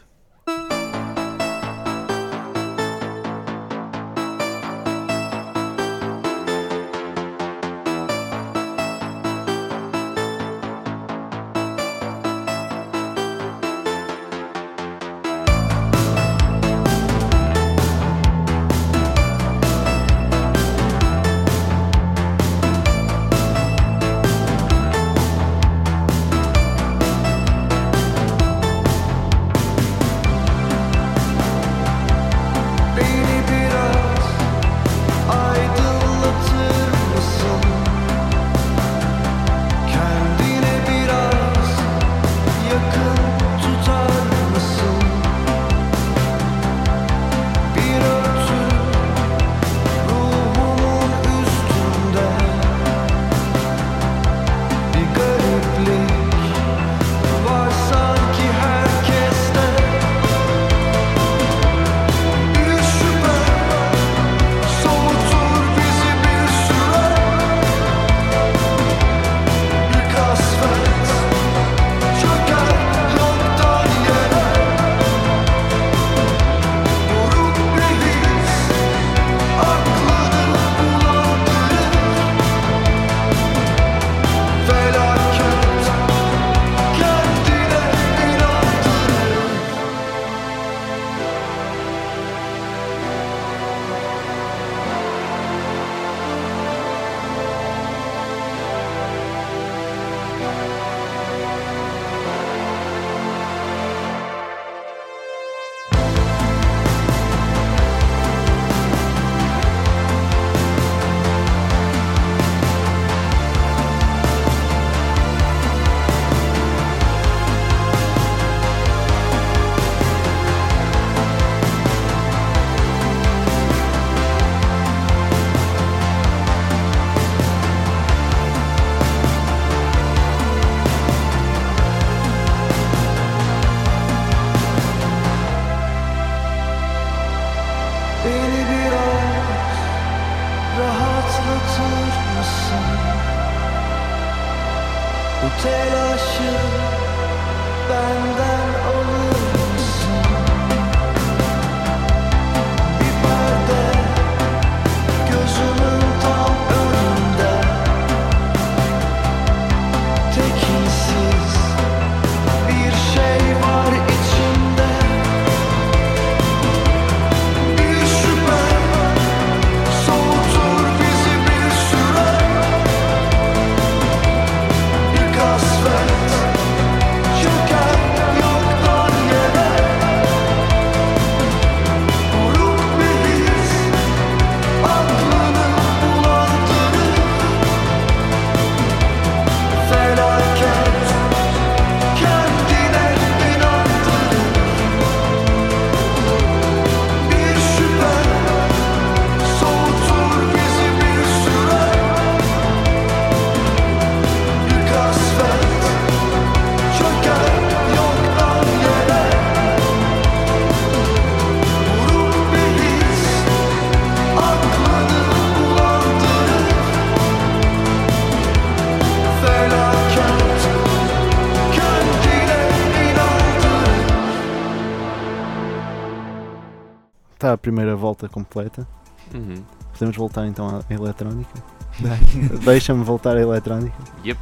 Está 227.44 227.52
a 227.52 227.58
primeira 227.58 227.94
volta 227.94 228.26
completa. 228.26 228.88
Uhum. 229.34 229.62
Podemos 229.92 230.16
voltar 230.16 230.46
então 230.46 230.66
à 230.66 230.82
eletrónica? 230.94 231.62
Deixa-me 232.64 233.04
voltar 233.04 233.36
à 233.36 233.40
eletrónica. 233.42 233.94
Yep. 234.24 234.40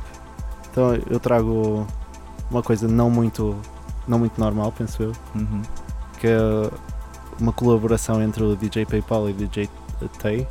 Então 0.70 0.94
eu 1.10 1.18
trago 1.18 1.84
uma 2.48 2.62
coisa 2.62 2.86
não 2.86 3.10
muito, 3.10 3.56
não 4.06 4.20
muito 4.20 4.40
normal, 4.40 4.70
penso 4.70 5.02
eu, 5.02 5.12
Uhum. 5.34 5.62
que 6.20 6.28
é 6.28 6.38
uma 7.40 7.52
colaboração 7.52 8.22
entre 8.22 8.44
o 8.44 8.54
DJ 8.54 8.86
PayPal 8.86 9.28
e 9.28 9.32
o 9.32 9.34
DJ 9.34 9.68
Tay. 10.20 10.46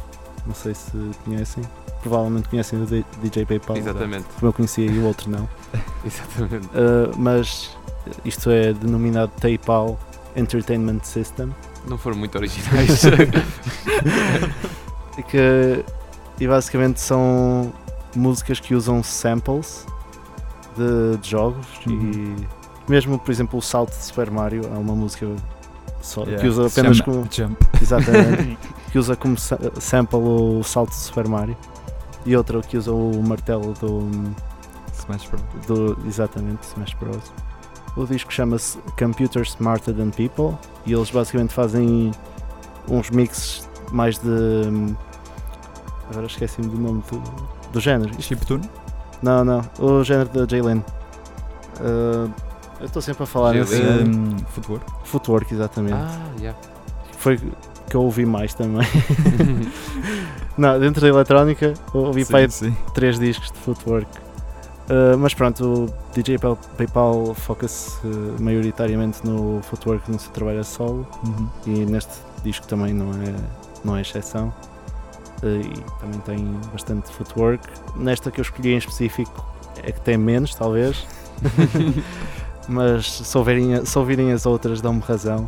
Não 0.45 0.53
sei 0.53 0.73
se 0.73 0.91
conhecem. 1.23 1.63
Provavelmente 2.01 2.49
conhecem 2.49 2.83
o 2.83 2.85
DJ 2.85 3.45
PayPal. 3.45 3.77
Exatamente. 3.77 4.25
Como 4.37 4.49
eu 4.49 4.53
conhecia 4.53 4.91
e 4.91 4.99
o 4.99 5.05
outro 5.05 5.29
não. 5.31 5.47
Exatamente. 6.03 6.67
Uh, 6.67 7.17
mas 7.17 7.77
isto 8.25 8.49
é 8.51 8.73
denominado 8.73 9.31
PayPal 9.39 9.97
Entertainment 10.35 10.99
System. 11.03 11.55
Não 11.87 11.97
foram 11.97 12.17
muito 12.17 12.35
originais. 12.37 13.03
E 15.17 15.23
que 15.23 15.83
e 16.39 16.47
basicamente 16.47 16.99
são 16.99 17.71
músicas 18.15 18.59
que 18.59 18.73
usam 18.73 19.03
samples 19.03 19.85
de, 20.75 21.17
de 21.17 21.29
jogos 21.29 21.65
Uhum. 21.87 22.35
e 22.87 22.91
mesmo 22.91 23.19
por 23.19 23.31
exemplo 23.31 23.59
o 23.59 23.61
Salto 23.61 23.91
de 23.91 24.03
Super 24.03 24.31
Mario 24.31 24.63
é 24.65 24.77
uma 24.77 24.95
música 24.95 25.27
só, 26.01 26.21
Yeah. 26.23 26.41
que 26.41 26.47
usa 26.47 26.65
apenas 26.67 26.97
chama 26.97 27.03
como 27.13 27.27
Jump. 27.31 27.57
exatamente 27.81 28.57
que 28.91 28.97
usa 28.97 29.15
como 29.15 29.37
sa- 29.37 29.59
sample 29.79 30.17
o 30.19 30.63
Salto 30.63 30.89
de 30.89 30.95
Super 30.95 31.27
Mario 31.27 31.55
e 32.25 32.35
outra 32.35 32.59
que 32.61 32.77
usa 32.77 32.91
o 32.91 33.21
martelo 33.27 33.73
do, 33.73 34.09
Smash 34.97 35.27
Bros. 35.27 35.41
do 35.67 35.97
exatamente 36.07 36.63
Smash 36.63 36.93
Bros. 36.95 37.31
O 37.95 38.06
disco 38.06 38.32
chama-se 38.32 38.77
Computer 38.97 39.41
Smarter 39.43 39.93
Than 39.93 40.12
People 40.12 40.58
e 40.86 40.93
eles 40.93 41.12
basicamente 41.12 41.54
fazem 41.54 42.12
uns 42.89 43.10
mixes 43.10 43.69
mais 43.91 44.17
de 44.17 44.27
hum, 44.30 44.95
agora 46.10 46.25
esqueci-me 46.25 46.67
do 46.67 46.77
nome 46.77 47.04
do, 47.12 47.21
do 47.71 47.80
género. 47.80 48.10
Isto- 48.12 48.21
Chiptune? 48.23 48.69
Não, 49.21 49.43
não, 49.43 49.62
o 49.80 50.04
género 50.04 50.30
da 50.30 50.47
Jalen. 50.47 50.84
Uh, 51.80 52.32
eu 52.80 52.86
estou 52.86 53.01
sempre 53.01 53.23
a 53.23 53.25
falar 53.25 53.54
nesse. 53.54 53.80
Um, 53.82 54.38
footwork. 54.49 54.86
Footwork, 55.04 55.54
exatamente. 55.54 55.93
ah, 55.93 56.19
yeah. 56.39 56.58
Foi 57.17 57.38
que 57.38 57.95
eu 57.95 58.01
ouvi 58.04 58.25
mais 58.25 58.54
também. 58.54 58.88
não, 60.58 60.80
dentro 60.80 61.01
da 61.01 61.08
eletrónica 61.08 61.73
eu 61.93 62.01
ouvi 62.01 62.23
Sim, 62.25 62.32
para 62.32 62.39
aí 62.39 62.49
sim. 62.49 62.75
três 62.93 63.19
discos 63.19 63.51
de 63.51 63.58
footwork. 63.60 64.08
Uh, 64.91 65.17
mas 65.17 65.34
pronto, 65.34 65.86
o 65.86 65.93
DJ 66.13 66.38
Pal- 66.38 66.58
PayPal 66.77 67.34
foca-se 67.34 67.95
uh, 68.06 68.36
maioritariamente 68.41 69.25
no 69.25 69.62
footwork 69.63 70.12
no 70.12 70.19
seu 70.19 70.32
trabalho 70.34 70.60
a 70.60 70.63
solo 70.65 71.08
Uhum. 71.25 71.47
e 71.65 71.86
neste 71.86 72.12
disco 72.43 72.67
também 72.67 72.93
não 72.93 73.12
é, 73.13 73.34
não 73.86 73.95
é 73.95 74.01
exceção. 74.01 74.54
Uh, 75.41 75.62
e 75.62 75.99
também 76.01 76.19
tem 76.25 76.60
bastante 76.73 77.10
footwork. 77.13 77.65
Nesta 77.95 78.30
que 78.32 78.41
eu 78.41 78.43
escolhi 78.43 78.73
em 78.73 78.77
específico 78.77 79.45
é 79.82 79.91
que 79.93 80.01
tem 80.01 80.17
menos, 80.17 80.54
talvez. 80.56 81.08
mas 82.67 83.10
se 83.12 83.38
ouvirem, 83.38 83.86
se 83.86 83.97
ouvirem 83.97 84.34
as 84.34 84.45
outras, 84.45 84.82
dão-me 84.82 84.99
razão. 85.01 85.47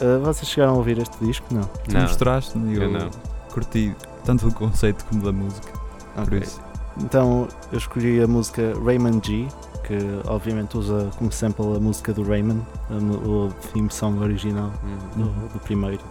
Uh, 0.00 0.20
vocês 0.24 0.48
chegaram 0.48 0.74
a 0.74 0.76
ouvir 0.76 0.98
este 0.98 1.16
disco? 1.24 1.46
Não. 1.52 1.64
Tu 1.64 1.92
Não, 1.92 2.02
mostraste-me 2.02 2.74
e 2.74 2.76
eu 2.76 2.82
eu, 2.84 2.90
não. 2.92 3.10
curti 3.52 3.92
tanto 4.24 4.46
do 4.48 4.54
conceito 4.54 5.04
como 5.06 5.22
da 5.24 5.32
música. 5.32 5.72
Por 6.14 6.22
Ok. 6.24 6.38
isso. 6.38 6.60
Então 7.00 7.48
eu 7.72 7.78
escolhi 7.78 8.20
a 8.22 8.26
música 8.26 8.72
Rayman 8.84 9.20
G, 9.22 9.46
que 9.84 9.96
obviamente 10.26 10.76
usa 10.76 11.10
como 11.18 11.30
sample 11.32 11.76
a 11.76 11.80
música 11.80 12.12
do 12.12 12.22
Rayman, 12.22 12.60
a 12.90 12.94
mu- 12.94 13.46
o 13.46 13.52
theme 13.72 13.90
song 13.90 14.18
original 14.22 14.70
Uhum. 15.16 15.24
do, 15.24 15.48
do 15.54 15.58
primeiro, 15.60 16.02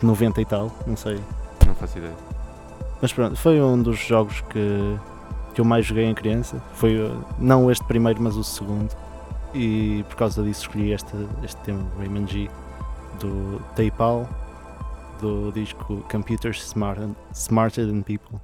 de 0.00 0.06
90 0.06 0.40
e 0.40 0.44
tal, 0.44 0.70
não 0.86 0.96
sei. 0.96 1.20
Não 1.66 1.74
faço 1.74 1.98
ideia. 1.98 2.14
Mas 3.00 3.12
pronto, 3.12 3.36
foi 3.36 3.60
um 3.60 3.80
dos 3.82 3.98
jogos 3.98 4.40
que, 4.50 4.96
que 5.54 5.60
eu 5.60 5.64
mais 5.64 5.84
joguei 5.86 6.04
em 6.04 6.14
criança. 6.14 6.62
Foi 6.74 6.96
uh, 6.98 7.24
não 7.38 7.70
este 7.70 7.84
primeiro, 7.84 8.22
mas 8.22 8.36
o 8.36 8.44
segundo. 8.44 8.90
E 9.52 10.04
por 10.08 10.16
causa 10.16 10.42
disso 10.42 10.62
escolhi 10.62 10.92
este, 10.92 11.14
este 11.42 11.56
tema, 11.62 11.82
Rayman 11.98 12.26
G, 12.26 12.48
do 13.20 13.60
PayPal, 13.76 14.28
do 15.20 15.50
disco 15.52 16.04
Computers 16.10 16.64
Smarter, 16.66 17.08
Smarter 17.32 17.86
Than 17.86 18.02
People. 18.02 18.40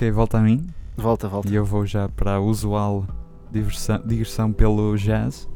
Ok, 0.00 0.10
volta 0.12 0.38
a 0.38 0.40
mim. 0.40 0.66
Volta, 0.96 1.28
volta. 1.28 1.46
E 1.50 1.54
eu 1.54 1.62
vou 1.62 1.84
já 1.84 2.08
para 2.08 2.36
a 2.36 2.40
usual 2.40 3.06
diversão, 3.52 4.00
digressão 4.02 4.50
pelo 4.50 4.96
jazz. 4.96 5.46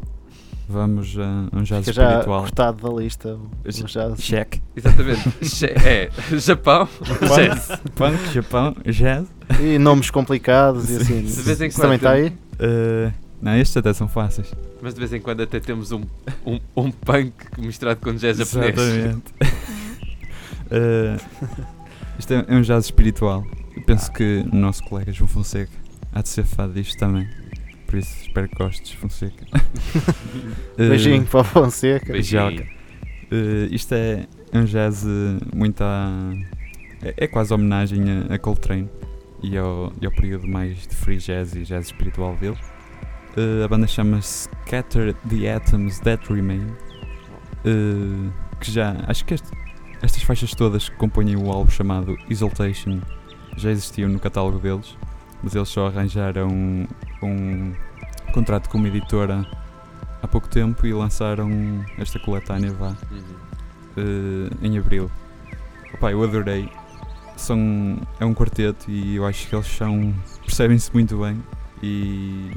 Vamos 0.68 1.16
a 1.18 1.48
um 1.50 1.62
jazz 1.62 1.86
Fica 1.86 1.92
já 1.94 2.08
espiritual. 2.08 2.40
cortado 2.42 2.86
da 2.86 2.94
lista. 2.94 3.38
o 3.64 3.68
jazz. 3.86 4.18
Check. 4.18 4.60
Exatamente. 4.76 5.30
Che- 5.48 5.72
é, 5.82 6.10
Japão, 6.38 6.86
jazz. 7.34 7.68
Punk, 7.94 8.18
Japão, 8.34 8.76
jazz. 8.84 9.26
E 9.62 9.78
nomes 9.78 10.10
complicados 10.10 10.90
e 10.90 10.96
assim. 10.96 11.22
De 11.22 11.40
vez 11.40 11.62
em 11.62 11.70
quando 11.70 11.80
também 11.80 11.96
está 11.96 12.10
aí? 12.10 12.28
Uh, 12.28 13.10
não, 13.40 13.56
estes 13.56 13.74
até 13.78 13.94
são 13.94 14.08
fáceis. 14.08 14.52
Mas 14.82 14.92
de 14.92 15.00
vez 15.00 15.10
em 15.14 15.22
quando 15.22 15.40
até 15.42 15.58
temos 15.58 15.90
um, 15.90 16.02
um, 16.44 16.60
um 16.76 16.90
punk 16.90 17.32
misturado 17.56 17.98
com 18.02 18.12
jazz 18.12 18.36
japonês. 18.36 18.76
Exatamente. 18.78 19.32
Uh, 20.66 21.64
isto 22.20 22.34
é, 22.34 22.44
é 22.46 22.54
um 22.54 22.60
jazz 22.60 22.84
espiritual. 22.84 23.42
Penso 23.94 24.10
que 24.10 24.44
o 24.52 24.56
nosso 24.56 24.82
colega 24.82 25.12
João 25.12 25.28
Fonseca 25.28 25.70
há 26.12 26.20
de 26.20 26.28
ser 26.28 26.42
fã 26.42 26.68
disto 26.68 26.98
também. 26.98 27.28
Por 27.86 27.96
isso 27.96 28.22
espero 28.22 28.48
que 28.48 28.56
gostes, 28.56 28.90
Fonseca. 28.90 29.46
Beijinho 30.76 31.24
para 31.26 31.42
o 31.42 31.44
Fonseca. 31.44 32.12
Beijinho. 32.12 32.66
Uh, 33.30 33.72
isto 33.72 33.94
é 33.94 34.26
um 34.52 34.64
jazz 34.64 35.04
uh, 35.04 35.38
muito 35.54 35.80
à. 35.82 36.10
É, 37.04 37.14
é 37.18 37.26
quase 37.28 37.54
homenagem 37.54 38.02
a, 38.28 38.34
a 38.34 38.38
Coltrane 38.40 38.90
e 39.40 39.56
ao, 39.56 39.92
e 40.02 40.06
ao 40.06 40.10
período 40.10 40.48
mais 40.48 40.88
de 40.88 40.96
free 40.96 41.18
jazz 41.18 41.54
e 41.54 41.62
jazz 41.62 41.86
espiritual 41.86 42.34
dele. 42.34 42.58
Uh, 43.36 43.62
a 43.64 43.68
banda 43.68 43.86
chama-se 43.86 44.48
Scatter 44.66 45.14
the 45.30 45.52
Atoms 45.52 46.00
That 46.00 46.32
Remain. 46.32 46.66
Uh, 47.64 48.32
que 48.60 48.72
já. 48.72 48.96
Acho 49.06 49.24
que 49.24 49.34
este- 49.34 49.56
estas 50.02 50.24
faixas 50.24 50.50
todas 50.50 50.88
que 50.88 50.96
compõem 50.96 51.36
o 51.36 51.48
álbum 51.52 51.70
chamado 51.70 52.16
Exaltation 52.28 53.00
já 53.56 53.70
existiam 53.70 54.08
no 54.08 54.18
catálogo 54.18 54.58
deles, 54.58 54.96
mas 55.42 55.54
eles 55.54 55.68
só 55.68 55.86
arranjaram 55.88 56.48
um, 56.48 56.86
um 57.22 57.72
contrato 58.32 58.68
com 58.68 58.78
uma 58.78 58.88
editora 58.88 59.46
há 60.22 60.26
pouco 60.28 60.48
tempo 60.48 60.86
e 60.86 60.92
lançaram 60.92 61.84
esta 61.98 62.18
coletânea 62.18 62.72
vá 62.72 62.88
Uhum. 63.10 63.24
eh, 63.96 64.66
em 64.66 64.78
abril. 64.78 65.10
Opa, 65.94 66.10
eu 66.10 66.22
adorei. 66.22 66.68
São, 67.36 67.98
é 68.20 68.24
um 68.24 68.32
quarteto 68.32 68.88
e 68.90 69.16
eu 69.16 69.26
acho 69.26 69.48
que 69.48 69.54
eles 69.54 69.66
são 69.66 70.14
percebem-se 70.46 70.92
muito 70.94 71.18
bem 71.18 71.42
e, 71.82 72.52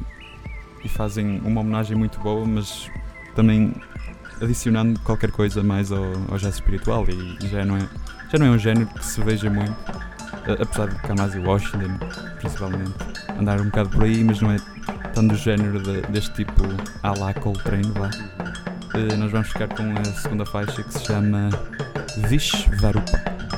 e 0.84 0.88
fazem 0.90 1.42
uma 1.44 1.62
homenagem 1.62 1.98
muito 1.98 2.20
boa, 2.20 2.46
mas 2.46 2.90
também 3.36 3.74
adicionando 4.40 5.00
qualquer 5.00 5.32
coisa 5.32 5.64
mais 5.64 5.92
ao, 5.92 6.04
ao 6.30 6.38
jazz 6.38 6.56
espiritual 6.56 7.04
e 7.10 7.48
já 7.48 7.66
não, 7.66 7.76
é, 7.76 7.90
já 8.32 8.38
não 8.38 8.46
é 8.46 8.50
um 8.52 8.58
género 8.60 8.86
que 8.88 9.04
se 9.04 9.20
veja 9.24 9.50
muito, 9.50 9.76
apesar 10.54 10.88
de 10.90 10.96
Kamasi 11.02 11.40
Washington 11.40 11.98
principalmente 12.40 12.94
andar 13.40 13.60
um 13.62 13.66
bocado 13.66 13.90
por 13.90 14.04
aí, 14.04 14.24
mas 14.24 14.42
não 14.42 14.52
é 14.52 14.58
tanto 15.14 15.30
do 15.34 15.36
género 15.36 15.82
de- 15.82 16.02
deste 16.12 16.34
tipo 16.46 16.64
à 17.04 17.14
la 17.18 17.34
Coltrane, 17.34 17.92
vá. 17.92 18.10
Eh, 18.94 19.16
nós 19.18 19.32
vamos 19.32 19.48
ficar 19.50 19.68
com 19.68 19.84
a 20.00 20.04
segunda 20.06 20.46
faixa 20.46 20.82
que 20.84 20.94
se 20.94 21.06
chama 21.06 21.50
Vishvarupa.「 22.28 23.57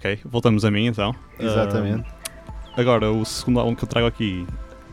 Ok, 0.00 0.18
voltamos 0.24 0.64
a 0.64 0.70
mim 0.70 0.86
então. 0.86 1.14
Exatamente. 1.38 2.08
Ah, 2.74 2.80
agora, 2.80 3.12
o 3.12 3.22
segundo 3.26 3.60
álbum 3.60 3.74
que 3.74 3.84
eu 3.84 3.88
trago 3.88 4.06
aqui 4.06 4.46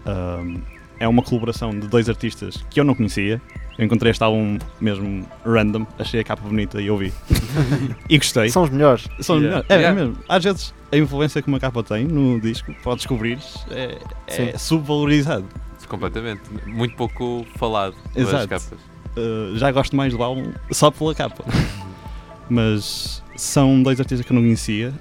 ahm, 0.05 0.57
é 0.99 1.07
uma 1.07 1.21
colaboração 1.23 1.71
de 1.71 1.87
dois 1.87 2.09
artistas 2.09 2.57
que 2.69 2.77
eu 2.77 2.83
não 2.83 2.93
conhecia. 2.93 3.41
Eu 3.77 3.85
encontrei 3.85 4.11
este 4.11 4.21
álbum 4.21 4.57
mesmo 4.81 5.25
random, 5.45 5.87
achei 5.97 6.19
a 6.19 6.23
capa 6.25 6.41
bonita 6.45 6.81
e 6.81 6.89
ouvi. 6.91 7.13
e 8.09 8.17
gostei. 8.17 8.49
São 8.49 8.63
os 8.63 8.69
melhores. 8.69 9.07
São 9.21 9.37
os 9.37 9.43
Yeah. 9.43 9.63
melhores. 9.63 9.69
É, 9.69 9.73
é 9.75 9.77
Yeah. 9.77 9.95
mesmo. 10.01 10.17
Às 10.27 10.43
vezes 10.43 10.73
a 10.91 10.97
influência 10.97 11.41
que 11.41 11.47
uma 11.47 11.59
capa 11.59 11.81
tem 11.83 12.03
no 12.05 12.41
disco, 12.41 12.73
pode 12.83 12.97
descobrir, 12.97 13.39
é, 13.71 13.97
é 14.27 14.51
Sim. 14.51 14.57
subvalorizado. 14.57 15.45
Completamente. 15.87 16.41
Muito 16.65 16.95
pouco 16.97 17.45
falado 17.55 17.95
das 18.13 18.27
Exato. 18.27 18.47
capas. 18.49 18.73
Uh, 19.15 19.55
já 19.55 19.71
gosto 19.71 19.95
mais 19.95 20.11
do 20.11 20.21
álbum 20.21 20.51
só 20.69 20.91
pela 20.91 21.15
capa. 21.15 21.45
Mas 22.49 23.23
são 23.37 23.81
dois 23.81 23.99
artistas 23.99 24.25
que 24.25 24.31
eu 24.31 24.35
não 24.35 24.41
conhecia 24.41 24.93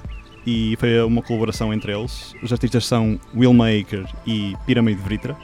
e 0.47 0.77
foi 0.79 1.01
uma 1.03 1.23
colaboração 1.23 1.73
entre 1.75 1.93
eles. 1.93 2.35
Os 2.43 2.53
artistas 2.53 2.87
são 2.87 3.19
Will 3.35 3.53
Maker 3.53 4.07
e 4.27 4.55
Pyramid 4.67 4.99
Vritra. 5.01 5.37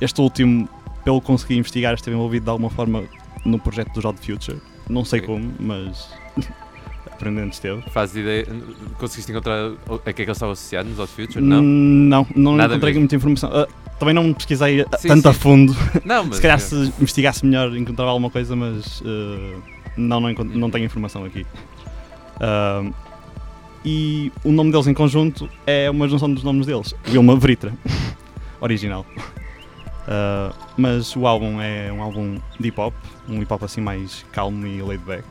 Este 0.00 0.20
último, 0.20 0.68
pelo 1.04 1.20
que 1.20 1.26
consegui 1.26 1.56
investigar, 1.56 1.94
esteve 1.94 2.14
envolvido 2.16 2.44
de 2.44 2.50
alguma 2.50 2.68
forma 2.70 3.04
no 3.44 3.58
projeto 3.58 3.98
do 3.98 4.06
Odd 4.06 4.18
Future. 4.20 4.58
Não 4.88 5.04
sei 5.04 5.20
Ok. 5.20 5.34
como, 5.34 5.52
mas 5.58 6.10
aprendendo 7.10 7.52
esteve. 7.52 7.82
Faz 7.90 8.14
ideia. 8.14 8.46
Conseguiste 8.98 9.32
encontrar 9.32 9.72
a 9.88 9.98
que 9.98 10.08
é 10.10 10.12
que 10.12 10.22
ele 10.22 10.30
estava 10.30 10.52
associado 10.52 10.88
nos 10.88 10.98
Odd 10.98 11.10
Future? 11.10 11.40
Não? 11.42 11.62
Não, 11.62 12.26
não 12.34 12.56
Nada 12.56 12.74
encontrei 12.74 12.92
mesmo. 12.92 13.00
muita 13.02 13.16
informação. 13.16 13.50
Uh, 13.50 13.66
também 13.98 14.14
não 14.14 14.32
pesquisei 14.32 14.84
Sim, 14.98 15.08
tanto 15.08 15.28
a 15.28 15.32
sim. 15.32 15.40
fundo. 15.40 15.76
Não, 16.04 16.24
mas. 16.26 16.36
Se 16.36 16.42
calhar 16.42 16.60
se 16.60 16.74
investigasse 17.00 17.44
melhor 17.46 17.74
encontrava 17.76 18.10
alguma 18.10 18.30
coisa, 18.30 18.54
mas 18.54 19.00
uh, 19.00 19.62
não, 19.96 20.20
não, 20.20 20.32
não 20.32 20.70
tenho 20.70 20.84
informação 20.84 21.24
aqui. 21.24 21.44
E 23.84 24.32
o 24.44 24.50
nome 24.50 24.70
deles 24.72 24.86
em 24.86 24.94
conjunto 24.94 25.48
é 25.66 25.90
uma 25.90 26.08
junção 26.08 26.32
dos 26.32 26.42
nomes 26.42 26.66
deles. 26.66 26.94
Wilma 27.08 27.36
Vritra, 27.36 27.72
original. 28.60 29.06
Uh, 30.08 30.54
mas 30.76 31.14
o 31.14 31.26
álbum 31.26 31.60
é 31.60 31.92
um 31.92 32.02
álbum 32.02 32.38
de 32.58 32.68
hip 32.68 32.80
hop, 32.80 32.94
um 33.28 33.42
hip 33.42 33.52
hop 33.52 33.62
assim 33.62 33.80
mais 33.80 34.24
calmo 34.32 34.66
e 34.66 34.82
laid 34.82 35.02
back. 35.04 35.24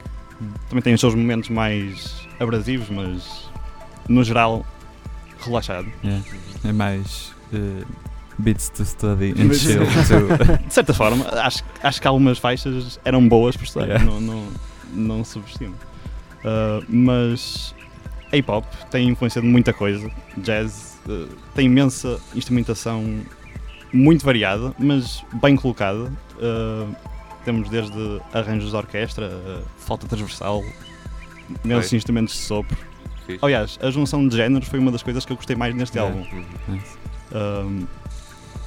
Também 0.70 0.84
tem 0.84 0.94
os 0.94 1.02
seus 1.02 1.16
momentos 1.16 1.50
mais 1.50 2.28
abrasivos, 2.40 2.90
mas 2.90 3.50
no 4.08 4.24
geral 4.24 4.66
relaxado. 5.40 5.88
Yeah. 6.04 6.24
É 6.64 6.72
mais 6.72 7.34
eh, 7.54 7.84
beats 8.38 8.70
to 8.70 8.86
study 8.86 9.32
and 9.32 9.52
chill 9.54 9.82
to. 10.08 10.68
De 10.68 10.74
certa 10.74 10.94
forma, 10.94 11.26
acho, 11.42 11.64
acho 11.82 12.00
que 12.02 12.08
algumas 12.08 12.38
faixas 12.38 13.00
eram 13.04 13.28
boas 13.28 13.58
por 13.58 13.64
estar, 13.64 13.86
Yeah. 13.86 14.06
não, 14.06 14.22
não, 14.22 14.48
não 14.94 15.24
subestimo. 15.26 15.74
Uh, 16.48 16.86
mas 16.88 17.76
a 18.32 18.38
hip 18.38 18.50
hop 18.50 18.64
tem 18.90 19.10
influência 19.10 19.42
de 19.42 19.48
muita 19.48 19.74
coisa, 19.74 20.10
jazz, 20.38 20.98
uh, 21.08 21.28
tem 21.54 21.66
imensa 21.66 22.20
instrumentação 22.34 23.22
muito 23.92 24.26
variada, 24.26 24.74
mas 24.80 25.26
bem 25.42 25.56
colocada. 25.56 26.12
Uh, 26.38 26.96
temos 27.44 27.70
desde 27.70 28.22
arranjos 28.34 28.72
de 28.72 28.76
orquestra, 28.76 29.32
flauta 29.78 30.06
transversal, 30.06 30.64
imensos 31.64 31.94
instrumentos 31.94 32.34
de 32.34 32.42
sopro. 32.42 32.78
Fixe. 33.26 33.44
Aliás, 33.44 33.80
a 33.82 33.90
junção 33.90 34.28
de 34.28 34.36
géneros 34.36 34.68
foi 34.68 34.80
uma 34.80 34.92
das 34.92 35.04
coisas 35.04 35.26
que 35.26 35.32
eu 35.32 35.36
gostei 35.36 35.56
mais 35.56 35.74
neste 35.74 35.98
Yeah. 35.98 36.18
álbum. 36.18 36.46
Uhum. 36.68 36.80
Um, 37.32 37.88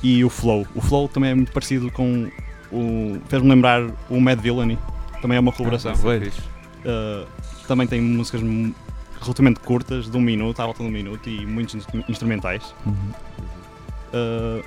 e 0.03 0.25
o 0.25 0.31
flow. 0.31 0.67
O 0.75 0.81
flow 0.81 1.09
também 1.09 1.31
é 1.31 1.35
muito 1.35 1.53
parecido 1.53 1.91
com 1.91 2.31
o. 2.73 3.21
fez-me 3.29 3.49
lembrar 3.49 3.87
o 4.09 4.21
Mad 4.21 4.39
Villainy. 4.39 4.79
Também 5.21 5.37
é 5.37 5.41
uma 5.41 5.53
colaboração. 5.53 5.93
Ah, 5.93 6.15
é. 6.15 6.29
Uh, 6.89 7.27
também 7.71 7.87
tem 7.87 8.01
músicas 8.01 8.41
relativamente 9.23 9.61
curtas, 9.61 10.11
de 10.11 10.17
um 10.17 10.21
minuto, 10.21 10.59
à 10.61 10.65
volta 10.65 10.83
de 10.83 10.89
um 10.89 10.93
minuto, 10.93 11.29
e 11.29 11.47
muitos 11.47 11.77
instru- 11.77 12.05
instrumentais. 12.09 12.75
Uhum. 12.85 12.95
Uh, 14.13 14.65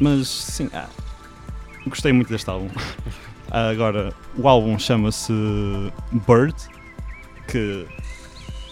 mas 0.00 0.28
sim, 0.28 0.70
ah, 0.72 0.86
gostei 1.86 2.12
muito 2.12 2.28
deste 2.30 2.48
álbum. 2.48 2.68
Ah, 3.52 3.68
Agora, 3.70 4.14
o 4.38 4.46
álbum 4.48 4.78
chama-se 4.78 5.32
Bird, 6.24 6.54
que 7.48 7.84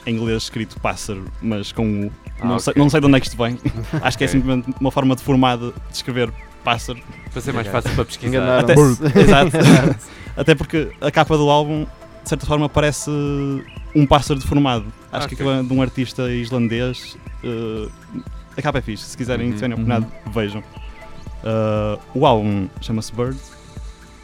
em 0.06 0.14
inglês 0.14 0.44
escrito 0.44 0.78
pássaro, 0.78 1.24
mas 1.42 1.72
com 1.72 2.06
U. 2.06 2.12
Ah, 2.40 2.46
não, 2.46 2.58
sei, 2.60 2.70
ok. 2.70 2.82
não 2.84 2.88
sei 2.88 3.00
de 3.00 3.06
onde 3.08 3.16
é 3.16 3.20
que 3.20 3.26
isto 3.26 3.36
vem. 3.36 3.58
Acho 4.00 4.16
que 4.16 4.22
é 4.22 4.28
simplesmente 4.28 4.72
uma 4.80 4.92
forma 4.92 5.16
deformada 5.16 5.72
de 5.72 5.96
escrever 5.96 6.32
pássaro. 6.62 7.00
Para 7.32 7.42
ser 7.42 7.52
mais 7.52 7.66
fácil 7.66 7.92
para 7.92 8.04
pesquisar. 8.04 8.28
Enganaram-se. 8.36 9.02
Exato. 9.18 9.50
Até 10.36 10.54
porque 10.54 10.92
a 11.00 11.10
capa 11.10 11.36
do 11.36 11.50
álbum, 11.50 11.84
de 12.28 12.30
certa 12.30 12.44
forma, 12.46 12.68
parece 12.68 13.10
um 13.94 14.06
pássaro 14.06 14.38
deformado. 14.38 14.84
Acho 15.10 15.24
Ah, 15.24 15.28
que 15.28 15.34
aquilo 15.34 15.50
é 15.50 15.62
de 15.62 15.72
um 15.72 15.80
artista 15.80 16.30
islandês. 16.30 17.16
uh, 17.42 17.90
a 18.54 18.60
capa 18.60 18.78
é 18.78 18.82
fixe. 18.82 19.04
Se 19.04 19.16
quiserem, 19.16 19.46
Uhum, 19.46 19.52
se 19.52 19.56
tiverem 19.64 19.76
uhum. 19.76 19.82
oportunidade, 19.96 20.34
vejam. 20.34 20.60
Uh, 20.60 21.98
o 22.14 22.26
álbum 22.26 22.68
chama-se 22.82 23.14
Bird. 23.14 23.38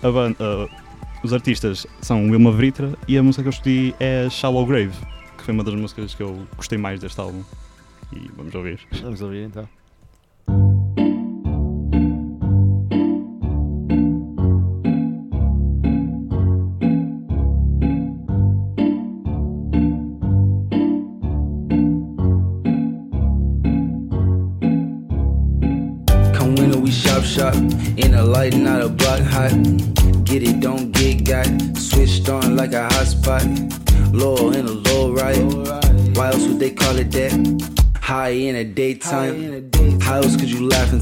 A 0.03 0.11
ban- 0.11 0.33
uh, 0.33 0.69
os 1.23 1.33
artistas 1.33 1.87
são 2.03 2.29
Wilma 2.29 2.51
Vritra 2.51 2.93
e 3.09 3.17
a 3.17 3.23
música 3.23 3.43
que 3.43 3.49
eu 3.49 3.53
escolhi 3.53 3.95
é 3.99 4.29
Shallow 4.29 4.67
Grave, 4.67 4.93
que 5.39 5.43
foi 5.45 5.55
uma 5.55 5.65
das 5.65 5.75
músicas 5.75 6.15
que 6.15 6.23
eu 6.23 6.47
gostei 6.59 6.77
mais 6.77 7.01
deste 7.01 7.19
álbum. 7.19 7.43
E 8.13 8.31
vamos 8.37 8.55
ouvir. 8.55 8.81
Vamos 9.01 9.23
ouvir 9.23 9.45
então. 9.47 9.67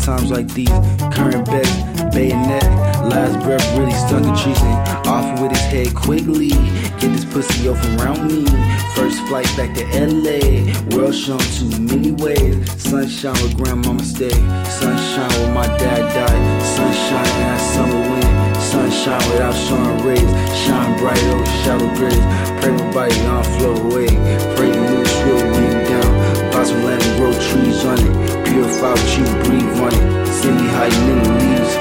Times 0.02 0.30
like 0.30 0.48
these? 0.52 0.68
Current 1.14 1.46
best, 1.46 2.12
bayonet. 2.12 2.64
Last 3.06 3.44
breath 3.44 3.64
really 3.78 3.92
stunk 3.92 4.26
a 4.26 4.34
treason. 4.42 4.72
Off 5.06 5.40
with 5.40 5.52
his 5.52 5.60
head 5.60 5.94
quickly. 5.94 6.50
Get 6.98 7.10
this 7.12 7.24
pussy 7.24 7.68
off 7.68 7.82
around 7.98 8.26
me. 8.26 8.44
First 8.94 9.20
flight 9.26 9.48
back 9.56 9.74
to 9.76 9.84
LA. 9.94 10.40
World 10.94 11.14
shown 11.14 11.38
too 11.56 11.70
many 11.80 12.12
ways. 12.12 12.56
Sunshine 12.82 13.38
with 13.42 13.56
grandmama 13.56 14.02
stay. 14.02 14.30
Sunshine 14.80 15.30
where 15.40 15.54
my 15.54 15.66
dad 15.78 16.02
died. 16.14 16.62
Sunshine 16.62 17.32
in 17.34 17.46
that 17.46 17.60
summer 17.74 18.02
wind. 18.10 18.56
Sunshine 18.62 19.30
without 19.30 19.54
showing 19.54 20.06
rays. 20.06 20.30
Shine 20.64 20.98
bright 20.98 21.24
over 21.24 21.46
shallow 21.62 21.94
graves. 21.96 22.26
Pray 22.60 22.72
my 22.72 22.92
body 22.92 23.14
don't 23.22 23.46
float 23.56 23.78
away. 23.92 24.08
Pray 24.56 24.70
will 24.70 25.02
lean 25.02 25.11
some 26.66 26.82
land 26.84 27.02
and 27.02 27.16
grow 27.18 27.32
trees 27.32 27.84
on 27.84 27.98
it. 27.98 28.46
Purify 28.46 28.90
what 28.90 29.18
you 29.18 29.24
breathe 29.44 29.80
on 29.80 29.92
it. 29.92 30.22
Me 30.42 30.66
hiding 30.68 31.08
in 31.08 31.22
the 31.22 31.30
leaves. 31.38 31.72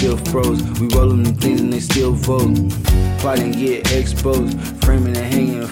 Still 0.00 0.16
froze. 0.16 0.62
We 0.80 0.86
rollin' 0.94 1.24
them 1.24 1.34
things 1.34 1.60
and 1.60 1.70
they 1.70 1.80
still 1.80 2.12
vote. 2.12 2.56
Plotting 3.18 3.52
get 3.52 3.92
exposed. 3.92 4.58
Framing 4.82 5.14
and 5.14 5.34
hanging 5.34 5.66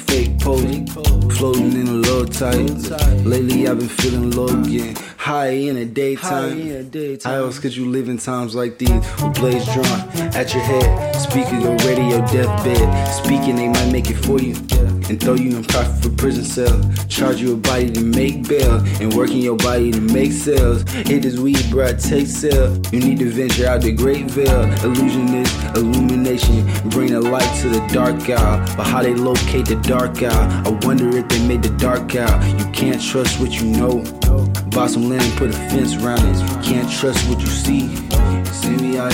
in 2.42 2.46
a 2.46 2.72
low 2.72 2.88
tide. 2.88 3.26
Lately 3.26 3.68
I've 3.68 3.78
been 3.78 3.88
feeling 3.88 4.30
low 4.30 4.48
again. 4.48 4.96
High 5.16 5.48
in 5.48 5.76
the 5.76 5.84
daytime. 5.84 6.90
How 7.24 7.44
else 7.44 7.58
could 7.58 7.74
you 7.74 7.88
live 7.88 8.08
in 8.08 8.18
times 8.18 8.54
like 8.54 8.78
these? 8.78 8.90
With 8.90 9.34
blades 9.34 9.64
drawn 9.66 9.86
at 10.34 10.54
your 10.54 10.62
head. 10.62 11.16
Speaking 11.16 11.60
your 11.60 11.76
radio 11.78 12.18
deathbed. 12.26 13.08
Speaking, 13.24 13.56
they 13.56 13.68
might 13.68 13.90
make 13.92 14.10
it 14.10 14.16
for 14.16 14.40
you. 14.40 14.54
And 15.08 15.20
throw 15.20 15.34
you 15.34 15.56
in 15.56 15.64
profit 15.64 16.02
for 16.02 16.10
prison 16.10 16.44
cell. 16.44 16.78
Charge 17.08 17.40
you 17.40 17.54
a 17.54 17.56
body 17.56 17.90
to 17.90 18.00
make 18.00 18.46
bail. 18.46 18.76
And 19.00 19.14
working 19.14 19.38
your 19.38 19.56
body 19.56 19.90
to 19.90 20.00
make 20.00 20.32
sales. 20.32 20.84
It 21.10 21.24
is 21.24 21.40
weed, 21.40 21.56
bruh, 21.70 21.96
take 22.00 22.26
sale. 22.26 22.76
You 22.92 23.00
need 23.00 23.18
to 23.20 23.30
venture 23.30 23.66
out 23.66 23.80
the 23.80 23.92
great 23.92 24.30
veil. 24.30 24.62
Illusionist, 24.84 25.76
illumination. 25.76 26.66
Bring 26.90 27.12
the 27.12 27.20
light 27.20 27.50
to 27.62 27.68
the 27.68 27.80
dark 27.92 28.28
hour. 28.28 28.64
But 28.76 28.86
how 28.86 29.02
they 29.02 29.14
locate 29.14 29.66
the 29.66 29.76
dark 29.76 30.22
hour? 30.22 30.62
I 30.66 30.78
wonder 30.86 31.08
if 31.16 31.28
they 31.28 31.46
made 31.46 31.62
the 31.62 31.76
dark 31.78 32.14
out. 32.16 32.38
You 32.58 32.70
can't 32.72 33.02
trust 33.02 33.40
what 33.40 33.52
you 33.60 33.66
know. 33.66 34.04
Buy 34.70 34.86
some 34.86 35.08
land 35.08 35.22
and 35.22 35.36
put 35.38 35.50
a 35.50 35.52
fence 35.70 35.94
around 35.96 36.20
it. 36.28 36.38
You 36.38 36.62
can't 36.62 36.90
trust 36.90 37.28
what 37.28 37.40
you 37.40 37.46
see. 37.46 37.96
Send 38.52 38.82
me 38.82 38.98
out 38.98 39.12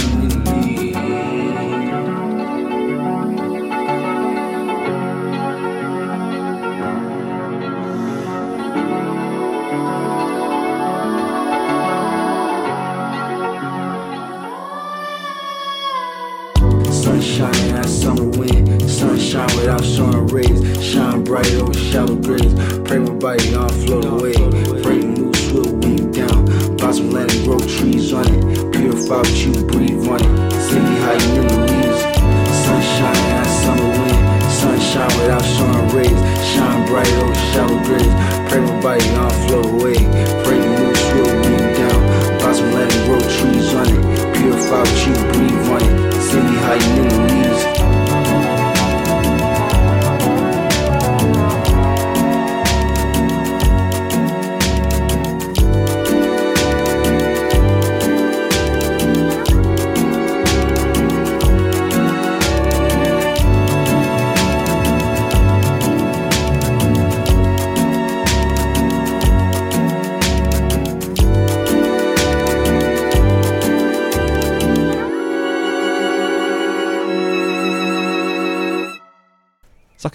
in 20.43 21.25
bright 21.25 21.51
league. 21.53 21.77
shallow 21.77 22.17
graves. 22.17 22.55
Pray 22.83 22.99
my 22.99 23.13
body 23.13 23.55
on 23.55 23.69
float 23.69 24.05
away. 24.05 24.35
Pray 24.83 24.99
the 24.99 25.07
moose 25.07 25.53
will 25.53 25.73
weep 25.79 26.11
down. 26.11 26.45
Blossom 26.77 27.11
land 27.11 27.31
and 27.31 27.45
grow 27.45 27.59
trees 27.59 28.13
on 28.13 28.27
it. 28.27 28.73
Purify 28.73 29.19
what 29.19 29.31
you 29.31 29.53
breathe 29.67 30.09
on 30.09 30.21
it. 30.21 30.33
Me 30.75 30.97
hiding 31.07 31.37
in 31.39 31.47
the 31.47 31.59
leaves. 31.71 32.01
Sunshine 32.67 33.25
and 33.39 33.47
summer 33.63 33.91
wind. 33.95 34.43
Sunshine 34.51 35.13
without 35.23 35.45
showing 35.55 35.89
rays. 35.95 36.21
Shine 36.51 36.87
bright 36.87 37.13
over 37.23 37.35
shallow 37.55 37.79
graves. 37.87 38.15
Pray 38.51 38.61
my 38.61 38.81
body 38.83 39.09
on 39.15 39.31
float 39.47 39.67
away. 39.67 39.99
Pray 40.43 40.59
the 40.59 40.71
moose 40.83 41.07
will 41.15 41.31
weep 41.47 41.67
down. 41.79 42.01
Blossom 42.39 42.73
land 42.75 42.93
and 42.93 43.05
grow 43.07 43.21
trees 43.39 43.71
on 43.75 43.87
it. 43.87 44.03
Purify 44.35 44.83
what 44.83 44.99
you 45.07 45.15
breathe 45.31 45.69
on 45.75 45.83
it. 45.83 46.05
Me 46.35 46.57
hiding 46.67 46.97
in 46.99 47.09
the 47.09 47.19
leaves. 47.33 48.04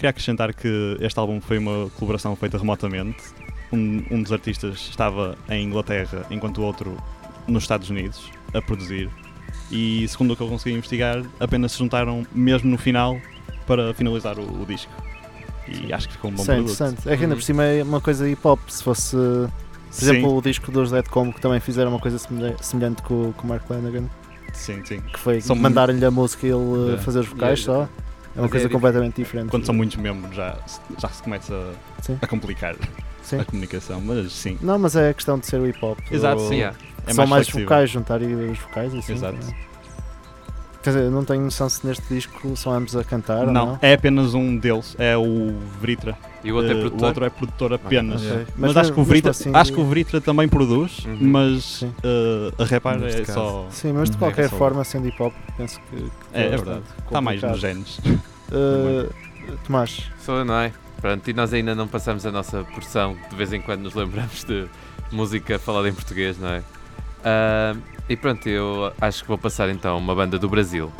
Queria 0.00 0.10
acrescentar 0.10 0.54
que 0.54 0.96
este 1.00 1.18
álbum 1.18 1.40
foi 1.40 1.58
uma 1.58 1.90
colaboração 1.90 2.34
feita 2.34 2.56
remotamente. 2.56 3.18
Um, 3.72 4.02
um 4.10 4.22
dos 4.22 4.32
artistas 4.32 4.78
estava 4.90 5.36
em 5.48 5.64
Inglaterra, 5.66 6.24
enquanto 6.30 6.58
o 6.58 6.62
outro 6.62 6.96
nos 7.46 7.62
Estados 7.64 7.90
Unidos, 7.90 8.30
a 8.54 8.60
produzir. 8.62 9.08
E 9.70 10.08
segundo 10.08 10.32
o 10.32 10.36
que 10.36 10.42
eu 10.42 10.48
consegui 10.48 10.74
investigar, 10.76 11.22
apenas 11.38 11.72
se 11.72 11.78
juntaram 11.78 12.26
mesmo 12.32 12.70
no 12.70 12.78
final 12.78 13.20
para 13.66 13.92
finalizar 13.94 14.38
o, 14.38 14.62
o 14.62 14.66
disco. 14.66 14.90
E 15.68 15.92
acho 15.92 16.08
que 16.08 16.14
ficou 16.14 16.30
um 16.30 16.34
bom 16.34 16.42
Isso 16.42 16.50
é 16.50 16.54
produto. 16.56 16.72
interessante. 16.74 17.08
É 17.08 17.16
que 17.16 17.22
ainda 17.22 17.34
Uhum. 17.34 17.38
por 17.40 17.44
cima 17.44 17.64
é 17.64 17.82
uma 17.82 18.00
coisa 18.00 18.28
hip 18.28 18.40
hop. 18.44 18.58
Se 18.68 18.82
fosse, 18.82 19.14
por 19.14 19.50
Sim, 19.90 20.04
exemplo, 20.10 20.36
o 20.36 20.42
disco 20.42 20.72
dos 20.72 20.90
Dead 20.90 21.06
Combo, 21.08 21.32
que 21.32 21.40
também 21.40 21.60
fizeram 21.60 21.90
uma 21.92 22.00
coisa 22.00 22.18
semelha- 22.18 22.56
semelhante 22.60 23.02
com, 23.02 23.32
com 23.34 23.44
o 23.44 23.48
Mark 23.48 23.68
Lanagan, 23.70 24.04
sim, 24.52 24.84
sim. 24.84 25.00
que 25.00 25.20
foi 25.20 25.40
mandarem-lhe 25.56 26.04
a 26.04 26.10
música 26.10 26.46
e 26.46 26.50
ele 26.50 26.92
É. 26.92 26.94
uh, 26.94 26.98
fazer 26.98 27.20
os 27.20 27.26
vocais 27.28 27.60
Yeah, 27.64 27.86
só. 27.86 28.09
É 28.34 28.38
uma 28.38 28.42
Mas 28.42 28.50
coisa 28.52 28.66
é 28.66 28.70
completamente 28.70 29.16
diferente. 29.16 29.50
Quando 29.50 29.66
são 29.66 29.74
muitos 29.74 29.96
membros 29.96 30.34
já, 30.34 30.56
já 30.98 31.08
se 31.08 31.22
começa 31.22 31.52
a, 31.54 32.24
a 32.24 32.26
complicar 32.28 32.76
Sim. 33.22 33.40
a 33.40 33.44
comunicação, 33.44 34.00
mas 34.00 34.32
sim. 34.32 34.58
Não, 34.60 34.78
mas 34.78 34.96
é 34.96 35.10
a 35.10 35.14
questão 35.14 35.38
de 35.38 35.46
ser 35.46 35.60
o 35.60 35.66
hip 35.66 35.78
hop. 35.84 35.98
Exato, 36.10 36.40
sim. 36.42 36.56
Yeah. 36.56 36.76
É 37.06 37.12
são 37.12 37.26
mais, 37.26 37.46
flexível. 37.46 37.66
vocais, 37.66 37.90
juntar 37.90 38.20
os 38.22 38.58
vocais 38.58 38.94
assim. 38.94 39.12
Exato. 39.12 39.36
né? 39.36 39.54
Quer 40.82 40.90
dizer, 40.90 41.02
eu 41.04 41.10
não 41.10 41.24
tenho 41.26 41.42
noção 41.42 41.68
se 41.68 41.86
neste 41.86 42.02
disco 42.12 42.56
são 42.56 42.72
ambos 42.72 42.96
a 42.96 43.04
cantar 43.04 43.46
ou 43.46 43.52
Não, 43.52 43.66
não. 43.66 43.78
é 43.82 43.92
apenas 43.92 44.32
um 44.32 44.56
deles, 44.56 44.96
é 44.98 45.14
o 45.14 45.54
Vritra. 45.78 46.16
E 46.42 46.50
o 46.50 46.56
outro 46.56 46.70
é 46.72 46.74
Eh, 46.74 46.80
produtor? 46.80 47.02
o 47.02 47.06
outro 47.06 47.24
é 47.26 47.30
produtor 47.30 47.72
apenas. 47.74 48.22
Ok. 48.22 48.36
Mas, 48.38 48.46
Mas 48.56 48.76
acho, 48.78 48.92
que 48.94 49.00
o 49.00 49.04
Vritra, 49.04 49.30
assim- 49.30 49.50
acho 49.54 49.72
que 49.74 49.80
o 49.80 49.84
Vritra 49.84 50.22
também 50.22 50.48
produz, 50.48 51.04
Uhum. 51.04 51.18
mas 51.20 51.82
eh, 52.02 52.52
a 52.58 52.64
rapar 52.64 52.98
Neste 52.98 53.20
é 53.20 53.24
caso. 53.26 53.38
só. 53.38 53.66
Sim, 53.70 53.92
mas 53.92 54.08
de 54.08 54.16
Hum, 54.16 54.20
qualquer 54.20 54.46
é 54.46 54.48
forma, 54.48 54.82
sendo 54.84 55.06
hip 55.06 55.22
hop, 55.22 55.34
penso 55.58 55.78
que. 55.90 55.96
que 55.96 56.10
É, 56.32 56.46
é 56.46 56.48
verdade. 56.48 56.82
Está 57.04 57.20
mais 57.20 57.42
nos 57.42 57.60
genes. 57.60 57.98
Uh, 58.50 59.12
Tomás, 59.66 60.10
Sou 60.24 60.36
eu, 60.38 60.44
não 60.46 60.54
é? 60.54 60.72
Pronto, 60.98 61.28
e 61.28 61.32
nós 61.34 61.52
ainda 61.52 61.74
não 61.74 61.86
passamos 61.88 62.24
a 62.24 62.32
nossa 62.32 62.64
porção, 62.64 63.16
de 63.28 63.36
vez 63.36 63.52
em 63.52 63.60
quando 63.60 63.82
nos 63.82 63.94
lembramos 63.94 64.44
de 64.44 64.66
música 65.12 65.58
falada 65.58 65.88
em 65.88 65.92
português, 65.94 66.38
não 66.38 66.48
é? 66.48 66.62
Ah, 67.24 67.74
e 68.10 68.16
pronto, 68.16 68.48
eu 68.48 68.92
acho 69.00 69.22
que 69.22 69.28
vou 69.28 69.38
passar 69.38 69.68
então 69.70 69.96
uma 69.96 70.14
banda 70.14 70.38
do 70.38 70.48
Brasil, 70.48 70.92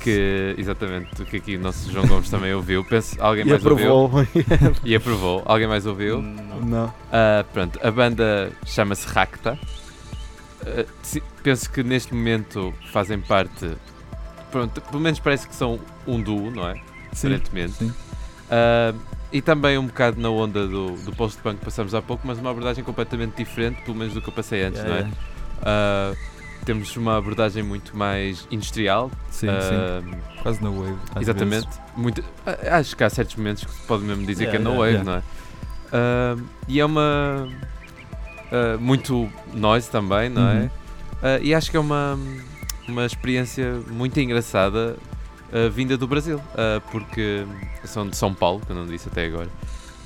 que 0.00 0.54
exatamente 0.58 1.22
o 1.22 1.24
que 1.26 1.36
aqui 1.36 1.56
o 1.56 1.60
nosso 1.60 1.90
João 1.92 2.06
Gomes 2.06 2.28
também 2.28 2.52
ouviu. 2.52 2.82
Penso, 2.84 3.16
alguém 3.20 3.44
e 3.44 3.48
mais 3.48 3.64
ouviu? 3.64 3.86
aprovou. 4.06 4.26
E 4.84 4.94
aprovou. 4.96 5.42
Alguém 5.46 5.66
mais 5.68 5.86
ouviu? 5.86 6.20
Não. 6.20 6.60
não. 6.60 6.94
Ah, 7.12 7.44
pronto, 7.52 7.78
a 7.82 7.90
banda 7.90 8.50
chama-se 8.66 9.06
Racta. 9.06 9.58
Si- 11.02 11.22
penso 11.42 11.70
que 11.70 11.82
neste 11.82 12.14
momento 12.14 12.72
fazem 12.92 13.20
parte. 13.20 13.70
Pronto, 14.50 14.80
pelo 14.80 15.00
menos 15.02 15.18
parece 15.18 15.46
que 15.48 15.54
são 15.54 15.78
um 16.06 16.20
duo, 16.20 16.50
não 16.50 16.68
é? 16.68 16.74
Sim, 17.12 17.28
Aparentemente. 17.28 17.72
sim. 17.74 17.92
Ah, 18.50 18.94
e 19.32 19.42
também 19.42 19.76
um 19.78 19.86
bocado 19.86 20.20
na 20.20 20.28
onda 20.30 20.66
do, 20.66 20.92
do 21.02 21.12
post-punk 21.12 21.58
que 21.58 21.64
passamos 21.64 21.94
há 21.94 22.00
pouco, 22.00 22.26
mas 22.26 22.38
uma 22.38 22.50
abordagem 22.50 22.84
completamente 22.84 23.36
diferente, 23.36 23.82
pelo 23.82 23.96
menos 23.96 24.14
do 24.14 24.22
que 24.22 24.28
eu 24.28 24.32
passei 24.32 24.62
antes, 24.62 24.80
Yeah, 24.80 24.88
não 25.02 25.06
é? 25.06 25.10
yeah. 25.10 25.33
Ah, 25.62 26.14
temos 26.64 26.96
uma 26.96 27.16
abordagem 27.18 27.62
muito 27.62 27.96
mais 27.96 28.46
industrial. 28.50 29.10
Sim, 29.30 29.48
ah, 29.48 30.00
sim. 30.02 30.18
Quase 30.42 30.62
na 30.62 30.70
wave. 30.70 30.96
Exatamente. 31.20 31.66
vezes. 31.66 31.80
Muito, 31.96 32.24
a- 32.46 32.76
acho 32.78 32.96
que 32.96 33.04
há 33.04 33.10
certos 33.10 33.36
momentos 33.36 33.64
que 33.64 33.70
se 33.72 33.86
pode 33.86 34.02
mesmo 34.04 34.24
dizer 34.26 34.44
Yeah, 34.44 34.58
que 34.58 34.68
é 34.68 34.72
no 34.72 34.82
yeah, 34.84 34.98
wave, 34.98 35.04
não 35.04 35.14
é? 35.18 35.22
Ah, 35.92 36.36
e 36.68 36.80
é 36.80 36.84
uma. 36.84 37.48
ah, 38.52 38.76
muito 38.80 39.30
noise 39.52 39.90
também, 39.90 40.28
não 40.28 40.48
é? 40.48 40.54
Uhum. 40.60 40.70
Ah, 41.22 41.38
e 41.40 41.54
acho 41.54 41.70
que 41.70 41.76
é 41.76 41.80
uma, 41.80 42.18
uma 42.88 43.06
experiência 43.06 43.80
muito 43.90 44.18
engraçada 44.20 44.96
ah, 45.52 45.68
vinda 45.70 45.96
do 45.96 46.06
Brasil, 46.06 46.40
ah, 46.54 46.80
porque 46.90 47.44
são 47.84 48.08
de 48.08 48.16
São 48.16 48.32
Paulo, 48.34 48.60
que 48.64 48.72
eu 48.72 48.76
não 48.76 48.86
disse 48.86 49.08
até 49.08 49.26
agora, 49.26 49.48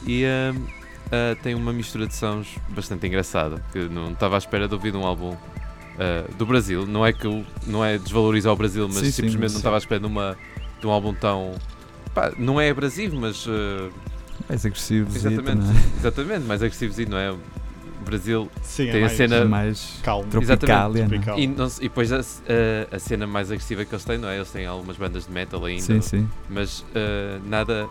e 0.07 0.25
ah, 1.13 1.37
tem 1.43 1.55
uma 1.55 1.73
mistura 1.73 2.07
de 2.07 2.15
sons 2.15 2.57
bastante 2.71 3.07
engraçada, 3.07 3.63
que 3.73 3.79
não 3.89 4.13
estava 4.13 4.37
à 4.37 4.39
espera 4.39 4.67
de 4.69 4.75
ouvir 4.75 4.95
um 4.97 5.05
álbum 5.07 5.37
ah, 5.99 6.25
do 6.37 6.47
Brasil. 6.47 6.87
Não 6.87 7.05
é 7.05 7.13
que 7.13 7.27
eu, 7.27 7.45
não 7.67 7.85
é 7.85 7.99
desvalorizar 7.99 8.53
o 8.53 8.57
Brasil, 8.57 8.87
mas 8.89 8.97
Sim, 8.99 9.05
sim, 9.05 9.11
simplesmente 9.13 9.43
mas- 9.43 9.53
não 9.53 9.59
estava 9.59 9.77
à 9.77 9.79
espera 9.79 10.01
de, 10.01 10.07
uma, 10.07 10.37
de 10.81 10.87
um 10.87 10.91
álbum 10.91 11.13
tão. 11.15 11.55
pá, 12.15 12.33
não 12.39 12.61
é 12.61 12.71
abrasivo, 12.71 13.17
mas. 13.17 13.47
ah, 13.49 13.89
Mais 14.49 14.65
agressivo. 14.65 15.09
exatamente, 15.17 15.57
Não 15.57 15.71
é? 15.71 15.75
exatamente, 15.99 16.45
mais 16.45 16.63
agressivozinho, 16.63 17.11
não 17.11 17.19
é? 17.19 17.33
O 17.33 17.39
Brasil 18.09 18.49
Sim, 18.63 18.85
Tem 18.87 18.95
é 18.95 18.97
a 18.99 19.01
mais 19.01 19.13
cena- 19.13 19.45
mais 19.45 20.01
tropical. 20.03 20.25
Exatamente. 20.41 21.09
Tropical. 21.09 21.39
E, 21.39 21.47
não 21.49 21.67
e 21.67 21.81
depois 21.81 22.11
a, 22.13 22.21
a- 22.21 22.97
a 22.97 22.99
cena 22.99 23.27
mais 23.27 23.51
agressiva 23.51 23.85
que 23.85 23.93
eles 23.95 24.05
têm, 24.05 24.17
não 24.17 24.29
é? 24.29 24.37
Eles 24.37 24.51
têm 24.51 24.65
algumas 24.67 24.97
bandas 24.97 25.27
de 25.27 25.33
metal 25.33 25.63
ainda, 25.65 25.83
Sim, 25.83 26.01
sim. 26.01 26.29
mas 26.49 26.85
nada. 27.45 27.87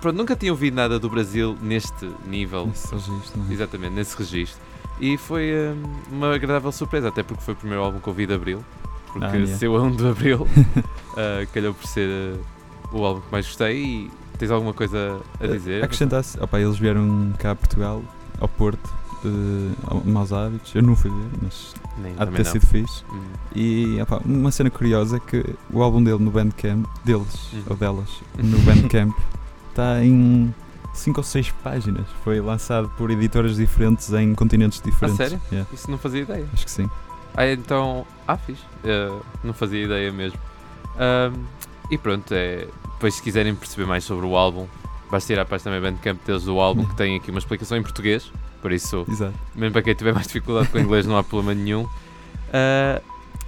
Pronto, 0.00 0.16
nunca 0.16 0.36
tinha 0.36 0.52
ouvido 0.52 0.74
nada 0.74 0.98
do 0.98 1.08
Brasil 1.10 1.56
neste 1.60 2.10
nível, 2.26 2.70
Esse 2.72 2.92
registro, 2.94 3.40
não 3.40 3.48
é? 3.48 3.52
exatamente, 3.52 3.92
nesse 3.94 4.16
registro. 4.16 4.60
E 5.00 5.16
foi 5.18 5.50
ah, 5.52 5.74
uma 6.10 6.34
agradável 6.34 6.70
surpresa, 6.72 7.08
até 7.08 7.22
porque 7.22 7.42
foi 7.42 7.54
o 7.54 7.56
primeiro 7.56 7.82
álbum 7.82 7.98
que 7.98 8.08
ouvi 8.08 8.26
de 8.26 8.34
Abril. 8.34 8.64
Porque 9.12 9.24
Ah, 9.26 9.32
yeah. 9.34 9.56
se 9.56 9.64
eu 9.64 9.76
é 9.76 9.80
um 9.80 9.90
de 9.90 10.06
Abril, 10.06 10.46
ah, 11.16 11.46
calhou 11.52 11.74
por 11.74 11.86
ser 11.86 12.08
ah, 12.36 12.40
o 12.96 13.04
álbum 13.04 13.20
que 13.20 13.32
mais 13.32 13.46
gostei. 13.46 13.76
E 13.82 14.10
tens 14.38 14.50
alguma 14.50 14.72
coisa 14.72 15.20
a 15.40 15.46
dizer? 15.46 15.82
Acrescentasse, 15.84 16.38
opa, 16.40 16.60
eles 16.60 16.78
vieram 16.78 17.32
cá 17.38 17.50
a 17.50 17.54
Portugal, 17.54 18.02
ao 18.40 18.48
Porto, 18.48 18.88
eh, 19.24 19.74
ao- 19.86 20.02
maus 20.04 20.32
hábitos. 20.32 20.74
Eu 20.74 20.82
não 20.82 20.94
fui 20.94 21.10
ver, 21.10 21.28
mas 21.42 21.74
Nem, 21.98 22.14
há 22.18 22.24
de 22.24 22.32
ter 22.32 22.44
não. 22.44 22.52
sido 22.52 22.66
fixe. 22.66 23.02
Hum. 23.12 23.22
E 23.54 23.98
opa, 24.00 24.20
uma 24.24 24.50
cena 24.52 24.70
curiosa 24.70 25.16
é 25.16 25.20
que 25.20 25.44
o 25.72 25.82
álbum 25.82 26.02
dele 26.04 26.22
no 26.22 26.30
Bandcamp, 26.30 26.86
deles, 27.04 27.52
Uhum. 27.52 27.62
ou 27.70 27.76
delas, 27.76 28.08
no 28.36 28.58
Bandcamp, 28.60 29.16
está 29.76 30.02
em 30.02 30.54
5 30.94 31.20
ou 31.20 31.24
6 31.24 31.50
páginas. 31.62 32.06
Foi 32.24 32.40
lançado 32.40 32.88
por 32.96 33.10
editoras 33.10 33.56
diferentes 33.56 34.10
em 34.12 34.34
continentes 34.34 34.80
diferentes. 34.80 35.16
sério? 35.18 35.40
Yeah, 35.52 35.68
Isso 35.72 35.90
não 35.90 35.98
fazia 35.98 36.22
ideia. 36.22 36.46
acho 36.52 36.64
que 36.64 36.70
sim. 36.70 36.88
Ah, 37.36 37.46
então. 37.46 38.06
Ah, 38.26 38.36
fiz. 38.38 38.58
não 39.44 39.52
fazia 39.52 39.84
ideia 39.84 40.10
mesmo. 40.10 40.38
Ahm, 40.98 41.44
e 41.90 41.98
pronto, 41.98 42.32
é, 42.32 42.66
depois 42.94 43.14
se 43.14 43.22
quiserem 43.22 43.54
perceber 43.54 43.86
mais 43.86 44.02
sobre 44.04 44.24
o 44.26 44.34
álbum, 44.36 44.66
basta 45.10 45.30
ir 45.32 45.38
à 45.38 45.44
página 45.44 45.70
também 45.70 45.92
Bandcamp 45.92 46.18
deles 46.26 46.44
do 46.44 46.58
álbum, 46.58 46.86
que 46.86 46.96
tem 46.96 47.14
aqui 47.16 47.30
uma 47.30 47.38
explicação 47.38 47.76
em 47.76 47.82
português. 47.82 48.32
Por 48.62 48.72
isso, 48.72 49.04
Exato. 49.08 49.34
mesmo 49.54 49.72
para 49.74 49.82
quem 49.82 49.94
tiver 49.94 50.14
mais 50.14 50.26
dificuldade 50.26 50.68
com 50.68 50.78
o 50.78 50.80
inglês, 50.80 51.06
não 51.06 51.16
há 51.18 51.22
problema 51.22 51.54
nenhum. 51.54 51.86
Ah, 52.52 53.02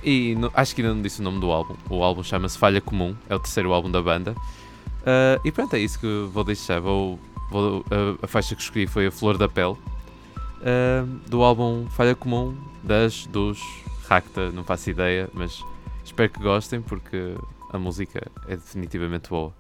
e 0.05 0.35
no- 0.37 0.53
acho 0.55 0.74
que 0.74 0.83
ainda 0.83 0.95
não 0.95 1.01
disse 1.03 1.20
o 1.20 1.24
nome 1.24 1.41
do 1.41 1.51
álbum. 1.51 1.74
O 1.89 2.05
álbum 2.05 2.22
chama-se 2.22 2.59
Falha 2.59 2.81
Comum, 2.83 3.16
é 3.29 3.35
o 3.35 3.39
terceiro 3.41 3.72
álbum 3.72 3.91
da 3.91 4.03
banda. 4.03 4.35
Ah, 5.11 5.40
e 5.42 5.50
pronto, 5.50 5.74
é 5.74 5.78
isso 5.78 5.98
que 5.98 6.28
vou 6.30 6.44
deixar. 6.44 6.80
Vou, 6.80 7.18
vou- 7.50 7.82
a, 7.90 8.24
a 8.24 8.28
faixa 8.28 8.54
que 8.54 8.61
escolhi 8.61 8.86
foi 8.86 9.06
a 9.06 9.11
Flor 9.11 9.38
da 9.38 9.48
Pele, 9.48 9.74
ah, 10.62 11.02
do 11.26 11.42
álbum 11.42 11.86
Falha 11.88 12.14
Comum, 12.14 12.54
das, 12.84 13.26
dos, 13.26 13.59
Racta, 14.06 14.50
não 14.52 14.64
faço 14.64 14.90
ideia, 14.90 15.28
mas 15.32 15.62
espero 16.04 16.30
que 16.30 16.40
gostem 16.42 16.82
porque 16.82 17.34
a 17.72 17.78
música 17.78 18.20
é 18.46 18.56
definitivamente 18.56 19.30
boa. 19.30 19.52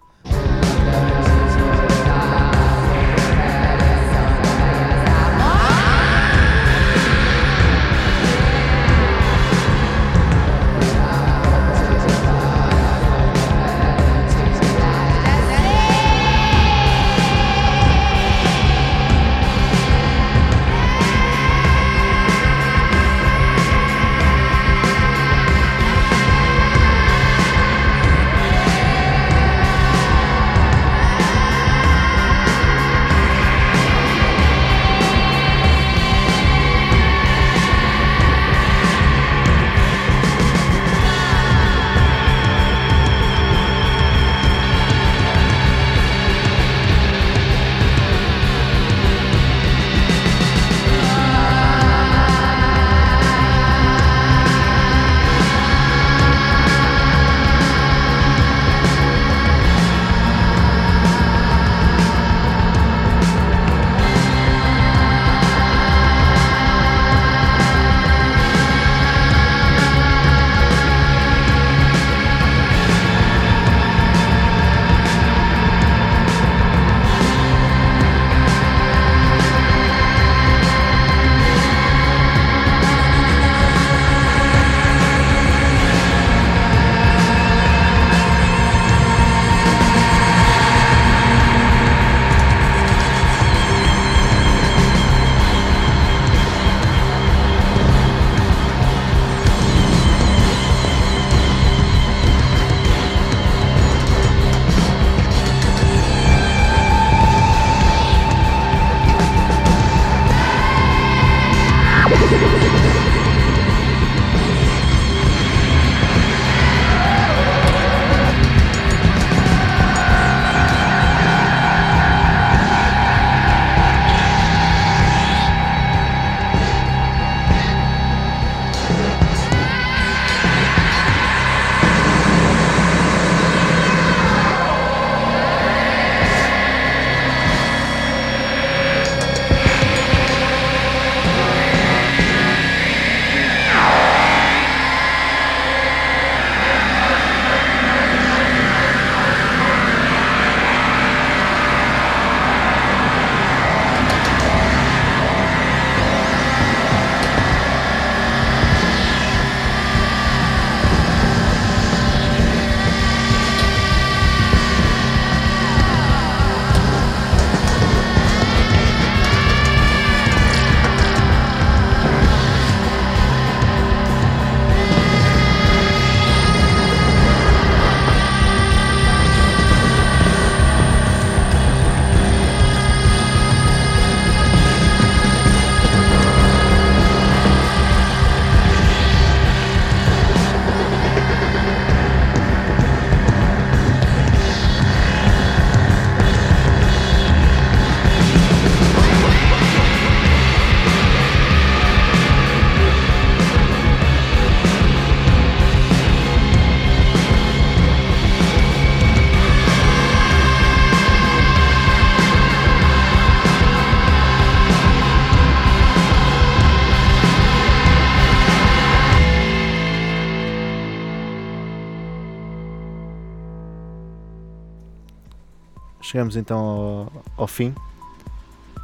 Chegamos 226.18 226.36
então 226.36 226.58
ao, 226.58 227.12
ao 227.36 227.46
fim. 227.46 227.72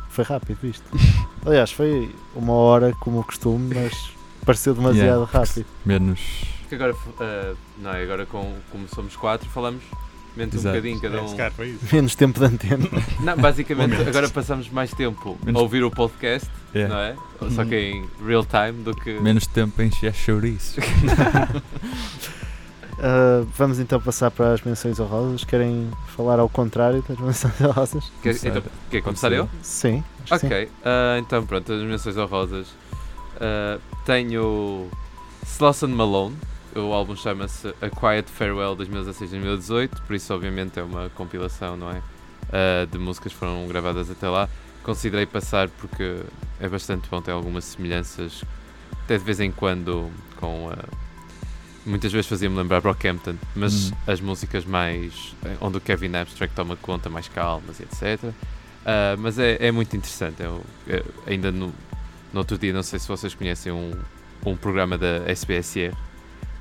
Foi 0.09 0.23
rápido 0.25 0.59
isto. 0.65 0.85
Aliás, 1.45 1.73
foi 1.73 2.15
uma 2.37 2.53
hora 2.53 2.93
como 3.01 3.19
o 3.19 3.25
costume, 3.25 3.75
mas 3.75 4.13
pareceu 4.47 4.73
demasiado 4.75 5.25
Yeah. 5.25 5.31
rápido. 5.33 5.67
Menos. 5.85 6.21
Que 6.69 6.77
agora, 6.77 6.95
eh, 7.21 7.55
não 7.79 7.91
é? 7.93 8.03
Agora, 8.05 8.25
com, 8.25 8.55
como 8.71 8.87
somos 8.89 9.17
quatro, 9.17 9.49
falamos 9.51 9.83
menos 10.37 10.55
um 10.55 10.59
Exato. 10.59 10.77
bocadinho 10.77 11.01
cada 11.01 11.17
É, 11.19 11.21
um. 11.23 11.79
Menos 11.93 12.15
tempo 12.15 12.39
de 12.41 12.47
antena. 12.47 12.89
Não, 13.21 13.37
basicamente, 13.37 13.95
agora 13.95 14.29
passamos 14.29 14.69
mais 14.69 14.93
tempo 14.93 15.37
Menos- 15.45 15.61
a 15.61 15.63
ouvir 15.63 15.83
o 15.85 15.91
podcast, 15.91 16.49
É. 16.73 16.89
não 16.89 16.97
é? 16.99 17.17
Só 17.55 17.65
que 17.65 17.75
em 17.77 18.09
real 18.25 18.45
time 18.45 18.83
do 18.85 18.95
que. 18.95 19.13
Menos 19.21 19.47
tempo 19.47 19.81
a 19.81 19.85
encher 19.85 20.13
chouriços. 20.15 20.77
Ah, 23.07 23.45
vamos 23.55 23.79
então 23.79 24.01
passar 24.01 24.31
para 24.31 24.55
as 24.55 24.63
menções 24.63 24.99
honrosas. 24.99 25.45
Querem 25.45 25.91
falar 26.17 26.39
ao 26.41 26.49
contrário 26.49 27.05
das 27.07 27.19
menções 27.21 27.61
honrosas? 27.61 28.05
Quer, 28.23 28.31
Começar. 28.39 28.49
então, 28.49 28.63
quer 28.91 29.03
começar 29.03 29.31
eu? 29.33 29.47
Sim. 29.63 30.03
que 30.25 30.39
sim. 30.39 30.47
Ok, 30.47 30.71
ah, 30.83 31.19
então 31.19 31.45
pronto, 31.45 31.71
as 31.71 31.83
menções 31.83 32.17
honrosas. 32.17 32.67
Ah, 33.39 33.79
tenho 34.07 34.89
Slauson 35.45 35.89
Malone, 35.89 36.35
o 36.75 36.93
álbum 36.95 37.15
chama-se 37.15 37.69
A 37.83 37.91
Quiet 37.91 38.31
Farewell 38.31 38.75
2016-2018, 38.77 39.91
por 40.07 40.17
isso 40.17 40.33
obviamente 40.33 40.81
é 40.81 40.83
uma 40.83 41.11
compilação, 41.11 41.77
não 41.77 41.91
é? 41.91 42.01
Ah, 42.51 42.87
de 42.91 42.97
músicas 42.99 43.35
que 43.35 43.39
foram 43.39 43.69
gravadas 43.69 44.11
até 44.11 44.29
lá. 44.31 44.49
Considerei 44.83 45.27
passar 45.27 45.69
porque 45.69 46.21
é 46.59 46.69
bastante 46.69 47.07
bom, 47.11 47.21
tem 47.21 47.35
algumas 47.35 47.65
semelhanças, 47.67 48.43
até 49.05 49.19
de 49.19 49.25
vez 49.25 49.41
em 49.41 49.51
quando, 49.53 50.11
com. 50.41 50.71
ah, 50.73 51.04
muitas 51.87 52.13
vezes 52.13 52.27
fazia-me 52.27 52.57
lembrar 52.57 52.81
Brockhampton, 52.81 53.35
mas 53.55 53.91
Hum. 53.91 53.97
as 54.07 54.21
músicas 54.21 54.65
mais. 54.65 55.35
eh, 55.45 55.57
onde 55.61 55.79
o 55.79 55.81
Kevin 55.81 56.15
Abstract 56.17 56.55
toma 56.55 56.77
conta, 56.77 57.09
mais 57.11 57.29
calmas 57.29 57.79
e 57.81 57.83
etc. 57.85 58.31
Ah, 58.87 59.17
mas 59.19 59.39
é, 59.39 59.57
é 59.61 59.71
muito 59.73 59.97
interessante. 59.97 60.43
Eu, 60.43 60.63
eu 60.87 61.05
ainda 61.27 61.51
no, 61.53 61.73
no 62.33 62.39
outro 62.41 62.57
dia, 62.59 62.73
não 62.73 62.83
sei 62.83 62.99
se 62.99 63.09
vocês 63.09 63.35
conhecem 63.35 63.73
um, 63.73 63.93
um 64.45 64.57
programa 64.57 64.97
da 64.99 65.23
SBSR 65.27 65.95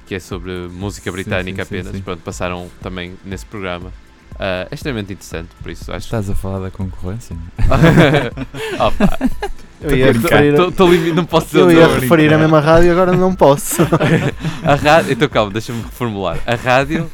que 0.06 0.16
é 0.16 0.20
sobre 0.20 0.52
música 0.68 1.10
britânica 1.12 1.64
sim, 1.64 1.70
sim, 1.70 1.76
apenas. 1.78 1.96
sim. 1.96 2.02
Pronto, 2.02 2.22
passaram 2.22 2.70
também 2.82 3.16
nesse 3.24 3.46
programa. 3.46 3.92
Ah, 4.40 4.68
é 4.70 4.74
extremamente 4.76 5.14
interessante, 5.14 5.50
por 5.62 5.72
isso 5.72 5.92
acho 5.92 6.06
Estás 6.08 6.30
a 6.30 6.36
falar 6.36 6.60
da 6.60 6.72
concorrência? 6.72 7.38
Opa, 8.80 9.18
Eu 9.84 9.96
ia 9.98 10.12
referir, 10.12 10.56
tô- 10.56 10.72
tô 10.72 10.88
limi- 10.88 11.12
não 11.12 11.26
posso 11.26 11.58
eu 11.58 11.72
ia 11.72 11.88
referir 11.88 12.34
a 12.34 12.38
mesma 12.38 12.60
rádio 12.60 12.92
agora 12.92 13.12
não 13.12 13.36
posso. 13.36 13.82
A 14.64 14.76
rádio, 14.76 15.12
então 15.14 15.28
calma, 15.30 15.52
deixa-me 15.52 15.82
reformular. 15.82 16.40
A 16.46 16.56
rádio 16.56 17.10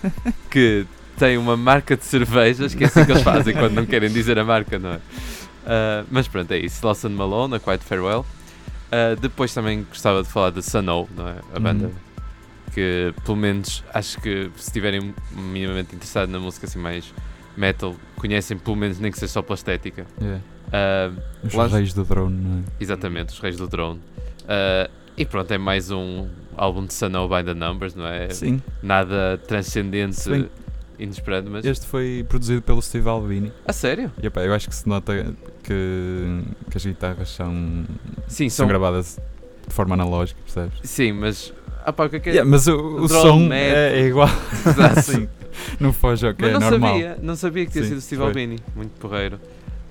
que 0.50 0.86
tem 1.18 1.38
uma 1.38 1.58
marca 1.58 1.98
de 1.98 2.06
cervejas, 2.06 2.74
que 2.76 2.84
é 2.84 2.88
assim 2.88 3.04
que 3.06 3.12
eles 3.12 3.24
fazem 3.24 3.54
quando 3.54 3.74
não 3.74 3.86
querem 3.86 4.10
dizer 4.10 4.38
a 4.40 4.44
marca, 4.46 4.78
não 4.80 4.92
é? 4.94 5.00
Ah, 5.66 6.04
mas 6.10 6.28
pronto, 6.28 6.52
é 6.52 6.58
isso. 6.60 6.86
Lawson 6.86 7.10
Malone, 7.10 7.56
a 7.56 7.60
Quiet 7.60 7.84
Farewell. 7.84 8.26
Ah, 8.92 9.16
depois 9.20 9.54
também 9.54 9.84
gostava 9.88 10.24
de 10.24 10.30
falar 10.30 10.52
de 10.52 10.62
Sano, 10.64 11.08
não 11.16 11.28
é? 11.28 11.36
A 11.56 11.60
banda 11.60 11.86
Uhum. 11.86 11.92
que, 12.74 13.14
pelo 13.26 13.38
menos, 13.38 13.84
acho 13.94 14.20
que 14.22 14.50
se 14.58 14.68
estiverem 14.68 15.14
minimamente 15.32 15.96
interessados 15.96 16.32
na 16.32 16.40
música 16.40 16.66
assim 16.68 16.80
mais 16.80 17.14
metal, 17.58 17.96
conhecem 18.16 18.58
pelo 18.58 18.76
menos 18.78 19.00
nem 19.00 19.12
que 19.12 19.20
seja 19.20 19.32
só 19.34 19.42
pela 19.42 19.56
estética. 19.56 20.06
É. 20.22 20.38
Ah, 20.72 21.12
Os 21.44 21.54
Lança- 21.54 21.78
reis 21.78 21.94
do 21.94 22.04
drone, 22.04 22.36
não 22.36 22.60
é? 22.60 22.64
Exatamente, 22.80 23.30
os 23.34 23.40
Reis 23.40 23.58
do 23.58 23.68
Drone. 23.68 24.00
Ah, 24.48 24.90
e 25.18 25.26
pronto, 25.26 25.52
é 25.52 25.58
mais 25.58 25.92
um 25.92 26.28
álbum 26.56 26.86
de 26.86 26.94
Sano 26.94 27.28
by 27.28 27.44
the 27.44 27.54
Numbers, 27.54 27.96
não 27.96 28.06
é? 28.08 28.30
Sim. 28.30 28.62
Nada 28.84 29.40
transcendente, 29.48 30.30
bem 30.30 30.50
inesperado, 30.98 31.50
mas. 31.50 31.66
Este 31.66 31.86
foi 31.86 32.26
produzido 32.28 32.62
pelo 32.62 32.82
Steve 32.82 33.08
Albini. 33.10 33.52
A 33.66 33.74
sério? 33.74 34.12
E 34.22 34.28
epá, 34.28 34.42
eu 34.42 34.54
acho 34.54 34.68
que 34.70 34.76
se 34.76 34.88
nota 34.88 35.34
que, 35.64 36.42
que 36.70 36.78
as 36.78 36.86
guitarras 36.86 37.30
são, 37.30 37.86
Sim, 38.28 38.50
são 38.50 38.64
são. 38.64 38.68
gravadas 38.68 39.18
de 39.68 39.74
forma 39.74 39.94
analógica, 39.96 40.40
percebes? 40.44 40.80
Sim, 40.84 41.14
mas. 41.14 41.54
Ah, 41.86 41.94
pá, 41.94 42.06
o 42.06 42.10
que 42.10 42.18
é 42.18 42.20
que 42.20 42.30
é? 42.30 42.32
Yeah, 42.34 42.50
mas 42.50 42.68
o, 42.68 42.76
o 42.76 43.08
som 43.08 43.52
é, 43.54 44.00
é 44.02 44.08
igual. 44.08 44.28
Exato. 44.68 45.02
Sim. 45.04 45.30
Não 45.80 45.92
foge 45.94 46.28
ao 46.28 46.34
que 46.34 46.42
Mas 46.42 46.52
é 46.52 46.54
não 46.54 46.70
normal. 46.72 46.92
sabia, 46.94 47.20
não 47.22 47.36
sabia 47.36 47.66
que 47.66 47.72
tinha 47.72 47.84
Sim, 47.84 47.90
sido 47.90 47.98
o 47.98 48.02
Steve 48.02 48.20
foi. 48.22 48.28
Albini, 48.28 48.60
muito 48.76 48.92
porreiro. 49.00 49.40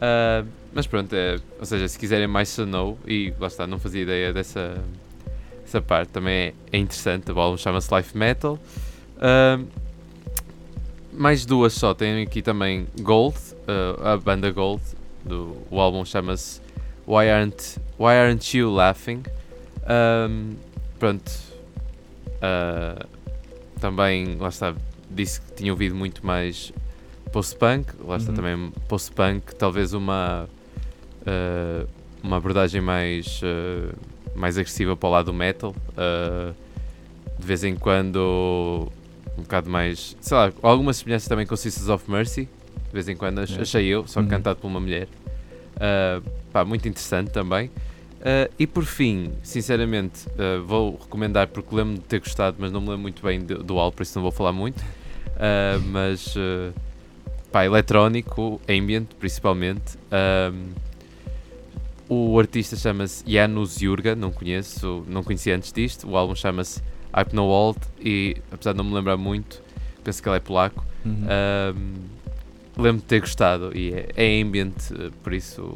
Ah, 0.00 0.44
mas 0.72 0.86
pronto, 0.86 1.12
é, 1.14 1.38
ou 1.58 1.66
seja, 1.66 1.88
se 1.88 1.98
quiserem 1.98 2.26
mais 2.26 2.48
Sano, 2.48 2.98
e 3.06 3.32
lá 3.38 3.46
está, 3.46 3.66
não 3.66 3.78
fazia 3.78 4.02
ideia 4.02 4.32
dessa 4.32 4.82
essa 5.64 5.82
parte, 5.82 6.08
também 6.08 6.34
é, 6.34 6.54
é 6.72 6.78
interessante. 6.78 7.30
O 7.30 7.38
álbum 7.38 7.58
chama-se 7.58 7.94
Life 7.94 8.16
Metal. 8.16 8.58
Ah, 9.18 9.58
mais 11.12 11.44
duas 11.44 11.72
só, 11.74 11.92
tem 11.94 12.22
aqui 12.22 12.40
também 12.40 12.86
Gold, 13.02 13.36
ah, 13.66 14.12
a 14.12 14.16
banda 14.16 14.50
Gold, 14.50 14.82
do, 15.24 15.56
o 15.70 15.78
álbum 15.80 16.04
chama-se 16.04 16.60
Why 17.06 17.28
Aren't, 17.28 17.78
Why 17.98 18.14
Aren't 18.14 18.56
You 18.56 18.70
Laughing? 18.72 19.22
Ahm, 19.86 20.54
pronto, 20.98 21.30
ah, 22.40 23.04
também, 23.80 24.36
lá 24.36 24.48
está, 24.48 24.74
disse 25.10 25.40
que 25.40 25.52
tinha 25.54 25.72
ouvido 25.72 25.94
muito 25.94 26.24
mais 26.24 26.72
post-punk, 27.30 27.92
lá 28.06 28.16
está 28.16 28.30
Uhum. 28.30 28.36
também 28.36 28.72
post-punk, 28.88 29.54
talvez 29.54 29.92
uma 29.92 30.48
ah, 31.28 31.86
uma 32.22 32.36
abordagem 32.38 32.80
mais 32.80 33.40
ah, 33.44 33.94
mais 34.34 34.56
agressiva 34.56 34.96
para 34.96 35.08
o 35.08 35.12
lado 35.12 35.26
do 35.26 35.34
metal, 35.34 35.74
ah, 35.96 36.52
de 37.38 37.46
vez 37.46 37.62
em 37.64 37.74
quando 37.76 38.88
um 39.36 39.42
bocado 39.42 39.68
mais, 39.70 40.16
sei 40.20 40.36
lá, 40.36 40.52
algumas 40.62 40.96
semelhanças 40.98 41.28
também 41.28 41.46
com 41.46 41.54
Sisters 41.56 41.88
of 41.88 42.10
Mercy, 42.10 42.42
de 42.86 42.92
vez 42.92 43.08
em 43.08 43.16
quando 43.16 43.38
Yeah. 43.40 43.62
achei 43.62 43.86
eu, 43.86 44.06
só 44.06 44.20
Uhum. 44.20 44.26
cantado 44.28 44.58
por 44.60 44.66
uma 44.66 44.80
mulher. 44.80 45.06
Pá, 46.52 46.64
muito 46.64 46.88
interessante 46.88 47.30
também. 47.30 47.70
E 48.58 48.66
por 48.66 48.84
fim, 48.84 49.30
sinceramente, 49.44 50.26
vou 50.66 50.98
recomendar 51.00 51.46
porque 51.48 51.72
lembro-me 51.74 51.98
de 51.98 52.04
ter 52.04 52.18
gostado, 52.18 52.56
mas 52.58 52.72
não 52.72 52.80
me 52.80 52.88
lembro 52.88 53.02
muito 53.02 53.22
bem 53.22 53.40
do, 53.40 53.62
do 53.62 53.78
álbum, 53.78 53.96
por 53.96 54.02
isso 54.02 54.18
não 54.18 54.22
vou 54.24 54.32
falar 54.32 54.52
muito. 54.52 54.82
Mas 55.92 56.34
pá, 57.52 57.64
eletrónico, 57.64 58.60
ambient 58.68 59.06
principalmente. 59.20 59.96
O 62.08 62.38
artista 62.38 62.76
chama-se 62.76 63.22
Janusz 63.30 63.78
Jurga, 63.78 64.14
não 64.16 64.30
conheço, 64.32 65.04
não 65.08 65.22
conhecia 65.22 65.54
antes 65.56 65.72
disto. 65.72 66.08
O 66.08 66.16
álbum 66.16 66.34
chama-se 66.34 66.80
Hypnowald 67.14 67.78
e 68.00 68.36
apesar 68.52 68.72
de 68.72 68.78
não 68.78 68.84
me 68.84 68.94
lembrar 68.94 69.16
muito, 69.16 69.60
penso 70.04 70.22
que 70.22 70.28
ele 70.28 70.36
é 70.36 70.40
polaco. 70.40 70.84
Uhum. 71.04 71.24
Ahm, 71.28 72.18
Lembro-me 72.76 72.98
de 73.00 73.04
ter 73.06 73.20
gostado 73.20 73.76
e 73.76 73.92
é, 73.92 74.08
é 74.16 74.40
ambient, 74.40 74.72
eh, 74.92 75.10
por 75.24 75.32
isso, 75.34 75.74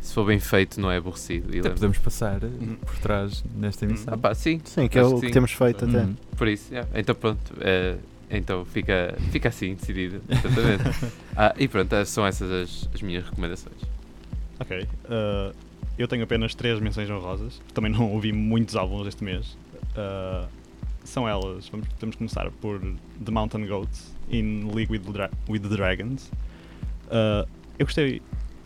se 0.00 0.12
for 0.12 0.26
bem 0.26 0.40
feito, 0.40 0.80
não 0.80 0.90
é 0.90 0.96
aborrecido. 0.96 1.46
E 1.54 1.60
Até 1.60 1.68
lembro- 1.68 1.74
podemos 1.74 1.98
passar 1.98 2.42
eh, 2.42 2.46
Uhum. 2.46 2.74
por 2.84 2.96
trás 2.98 3.44
nesta 3.54 3.84
emissão. 3.84 4.14
Ah, 4.14 4.18
pá, 4.18 4.34
sim, 4.34 4.60
Sim, 4.64 4.88
que 4.88 4.98
é 4.98 5.04
o 5.04 5.20
que 5.20 5.26
que 5.28 5.32
temos 5.32 5.52
feito 5.52 5.84
até. 5.84 5.98
Uhum. 5.98 6.16
por 6.36 6.48
isso, 6.48 6.72
yeah. 6.74 6.90
então 6.98 7.14
pronto, 7.14 7.54
eh, 7.60 7.98
então 8.28 8.64
fica, 8.64 9.16
fica 9.30 9.48
assim 9.48 9.74
decidido, 9.74 10.20
exatamente. 10.28 11.12
ah, 11.36 11.54
e 11.56 11.68
pronto, 11.68 12.04
são 12.04 12.26
essas 12.26 12.50
as, 12.50 12.88
as 12.92 13.00
minhas 13.00 13.24
recomendações. 13.24 13.76
Ok. 14.64 14.82
uh, 14.82 15.54
eu 15.96 16.08
tenho 16.08 16.24
apenas 16.24 16.54
três 16.54 16.80
menções 16.80 17.08
honrosas. 17.08 17.60
Também 17.72 17.92
não 17.92 18.12
ouvi 18.12 18.32
muitos 18.32 18.74
álbuns 18.76 19.06
este 19.06 19.22
mês. 19.22 19.56
Uh, 19.96 20.48
são 21.04 21.28
elas. 21.28 21.68
Vamos, 21.68 21.86
que 21.88 22.16
começar 22.16 22.50
por 22.60 22.80
The 23.24 23.30
Mountain 23.30 23.66
Goats 23.66 24.12
in 24.30 24.70
League 24.74 24.90
with 24.90 25.00
the, 25.00 25.12
Dra- 25.12 25.30
with 25.48 25.60
the 25.60 25.68
Dragons. 25.68 26.30
Uh, 27.06 27.46
eu 27.78 27.86
gostei, 27.86 28.20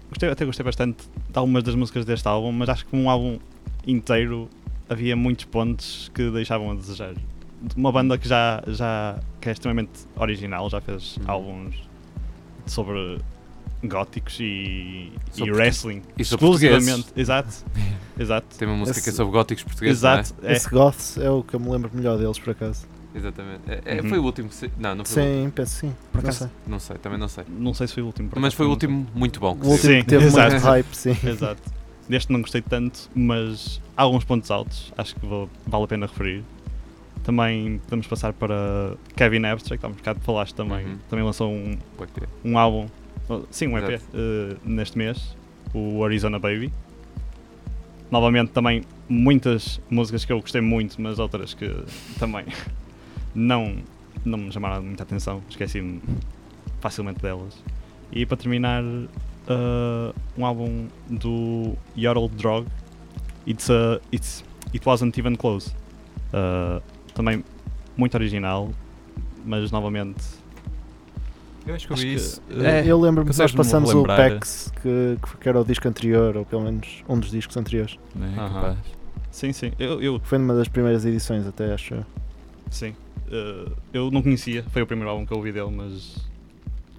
gostei, 0.08 0.30
até 0.30 0.44
gostei 0.44 0.64
bastante 0.64 1.04
de 1.28 1.38
algumas 1.38 1.62
das 1.64 1.74
músicas 1.74 2.04
deste 2.04 2.26
álbum, 2.28 2.52
mas 2.52 2.68
acho 2.68 2.86
que 2.86 2.96
um 2.96 3.10
álbum 3.10 3.38
inteiro 3.86 4.48
havia 4.88 5.14
muitos 5.16 5.44
pontos 5.44 6.10
que 6.14 6.30
deixavam 6.30 6.70
a 6.70 6.74
desejar. 6.74 7.12
De 7.14 7.74
Uma 7.76 7.90
banda 7.90 8.16
que 8.16 8.26
já, 8.28 8.62
já 8.68 9.18
que 9.40 9.48
é 9.48 9.52
extremamente 9.52 9.90
original, 10.16 10.70
já 10.70 10.80
fez 10.80 11.16
Uhum. 11.18 11.24
álbuns 11.26 11.88
sobre 12.66 13.18
góticos 13.84 14.38
e, 14.40 15.12
e 15.36 15.50
wrestling. 15.52 16.02
e 16.16 16.22
exclusivamente. 16.22 17.06
Exato. 17.16 17.48
Exato. 18.18 18.56
Tem 18.58 18.66
uma 18.66 18.76
música 18.76 19.00
que 19.00 19.08
é 19.08 19.10
Esse- 19.10 19.16
sobre 19.16 19.32
góticos 19.32 19.62
portugueses, 19.64 19.98
Exato. 20.00 20.34
É. 20.42 20.52
Esse 20.52 20.68
Goths 20.68 21.18
é 21.18 21.30
o 21.30 21.42
que 21.42 21.54
eu 21.54 21.60
me 21.60 21.70
lembro 21.70 21.90
melhor 21.94 22.18
deles, 22.18 22.38
por 22.38 22.50
acaso. 22.50 22.86
não 22.86 23.14
é? 23.14 23.18
Exatamente. 23.18 23.60
É, 23.68 23.80
é, 23.84 24.00
Uhum. 24.02 24.08
Foi 24.08 24.18
o 24.18 24.24
último 24.24 24.48
que 24.48 24.54
se... 24.56 24.70
Não, 24.78 24.94
não 24.96 25.04
foi 25.04 25.22
o 25.22 25.26
último. 25.26 25.44
Sim, 25.44 25.50
penso 25.50 25.76
sim. 25.76 25.94
Por 26.12 26.18
Não 26.18 26.20
acaso- 26.22 26.38
sei. 26.38 26.48
Não 26.66 26.78
sei, 26.80 26.98
também 26.98 27.18
não 27.18 27.28
sei. 27.28 27.44
Não 27.48 27.74
sei 27.74 27.86
se 27.86 27.94
foi 27.94 28.02
o 28.02 28.06
último. 28.06 28.30
Mas 28.36 28.54
foi 28.54 28.66
o 28.66 28.68
não 28.68 28.74
último 28.74 29.06
muito 29.14 29.38
bom. 29.40 29.54
que 29.56 29.66
O 29.66 29.70
último 29.70 29.92
Sim, 29.94 30.02
teve 30.04 30.24
exato. 30.24 30.50
muito 30.52 30.64
hype, 30.64 30.94
sim. 30.94 31.16
Exato. 31.28 31.62
Deste 32.08 32.32
não 32.32 32.40
gostei 32.40 32.62
tanto, 32.62 33.08
mas 33.14 33.80
há 33.96 34.02
alguns 34.02 34.24
pontos 34.24 34.50
altos, 34.50 34.92
acho 34.96 35.14
que 35.14 35.24
vou- 35.26 35.48
vale 35.66 35.84
a 35.84 35.86
pena 35.86 36.06
referir. 36.06 36.42
Também 37.22 37.78
podemos 37.84 38.06
passar 38.06 38.32
para 38.32 38.94
Kevin 39.14 39.44
Abstract, 39.44 39.84
há 39.84 39.88
um 39.88 39.92
bocado 39.92 40.20
falaste 40.20 40.54
também. 40.54 40.86
Uhum. 40.86 40.98
Também 41.10 41.24
lançou 41.24 41.50
um, 41.52 41.76
um 42.44 42.56
álbum, 42.58 42.86
sim, 43.50 43.66
um 43.68 43.78
EP, 43.78 43.90
Exato. 43.90 44.04
eh, 44.14 44.56
neste 44.64 44.98
mês, 44.98 45.36
o 45.74 46.04
Arizona 46.04 46.38
Baby. 46.38 46.72
Novamente, 48.10 48.52
também 48.52 48.82
muitas 49.08 49.80
músicas 49.90 50.24
que 50.24 50.32
eu 50.32 50.40
gostei 50.40 50.60
muito, 50.60 51.00
mas 51.00 51.18
outras 51.18 51.54
que 51.54 51.70
também 52.18 52.46
não, 53.34 53.76
não 54.24 54.38
me 54.38 54.52
chamaram 54.52 54.82
muita 54.82 55.02
atenção, 55.02 55.42
esqueci-me 55.48 56.00
facilmente 56.80 57.20
delas. 57.20 57.62
E 58.10 58.24
para 58.24 58.36
terminar, 58.36 58.82
uh, 58.82 60.14
um 60.36 60.46
álbum 60.46 60.86
do 61.08 61.76
Yodel 61.96 62.28
Drog, 62.28 62.66
It's 63.48 63.70
a, 63.70 63.98
it's, 64.12 64.44
It 64.74 64.86
Wasn't 64.86 65.18
Even 65.18 65.34
Close. 65.34 65.72
Uh, 66.34 66.82
também 67.14 67.42
muito 67.96 68.14
original, 68.14 68.70
mas 69.44 69.70
novamente. 69.70 70.22
Eu 71.68 71.74
acho 71.74 71.86
que 71.86 71.92
ouvi 71.92 72.04
que- 72.06 72.14
isso. 72.14 72.42
É, 72.50 72.86
eu 72.86 72.98
lembro-me 72.98 73.30
que 73.30 73.38
nós 73.38 73.52
passamos 73.52 73.92
o? 73.94 74.02
PEX, 74.04 74.72
que, 74.82 75.18
que 75.40 75.48
era 75.48 75.60
o 75.60 75.64
disco 75.64 75.86
anterior, 75.86 76.36
ou 76.36 76.44
pelo 76.46 76.62
menos 76.62 77.04
um 77.08 77.18
dos 77.20 77.30
discos 77.30 77.56
anteriores. 77.56 77.98
É? 78.18 78.40
Aham. 78.40 78.54
Capaz. 78.54 78.78
Sim, 79.30 79.52
sim. 79.52 79.72
Eu, 79.78 80.00
eu 80.02 80.18
Foi 80.24 80.38
numa 80.38 80.54
das 80.54 80.66
primeiras 80.68 81.04
edições, 81.04 81.46
até 81.46 81.72
acho. 81.74 81.94
eu. 81.94 82.04
Sim. 82.70 82.94
Uh, 83.30 83.70
eu 83.92 84.10
não 84.10 84.22
conhecia, 84.22 84.64
foi 84.70 84.80
o 84.82 84.86
primeiro 84.86 85.10
álbum 85.10 85.26
que 85.26 85.32
eu 85.32 85.36
ouvi 85.36 85.52
dele, 85.52 85.70
mas 85.70 86.16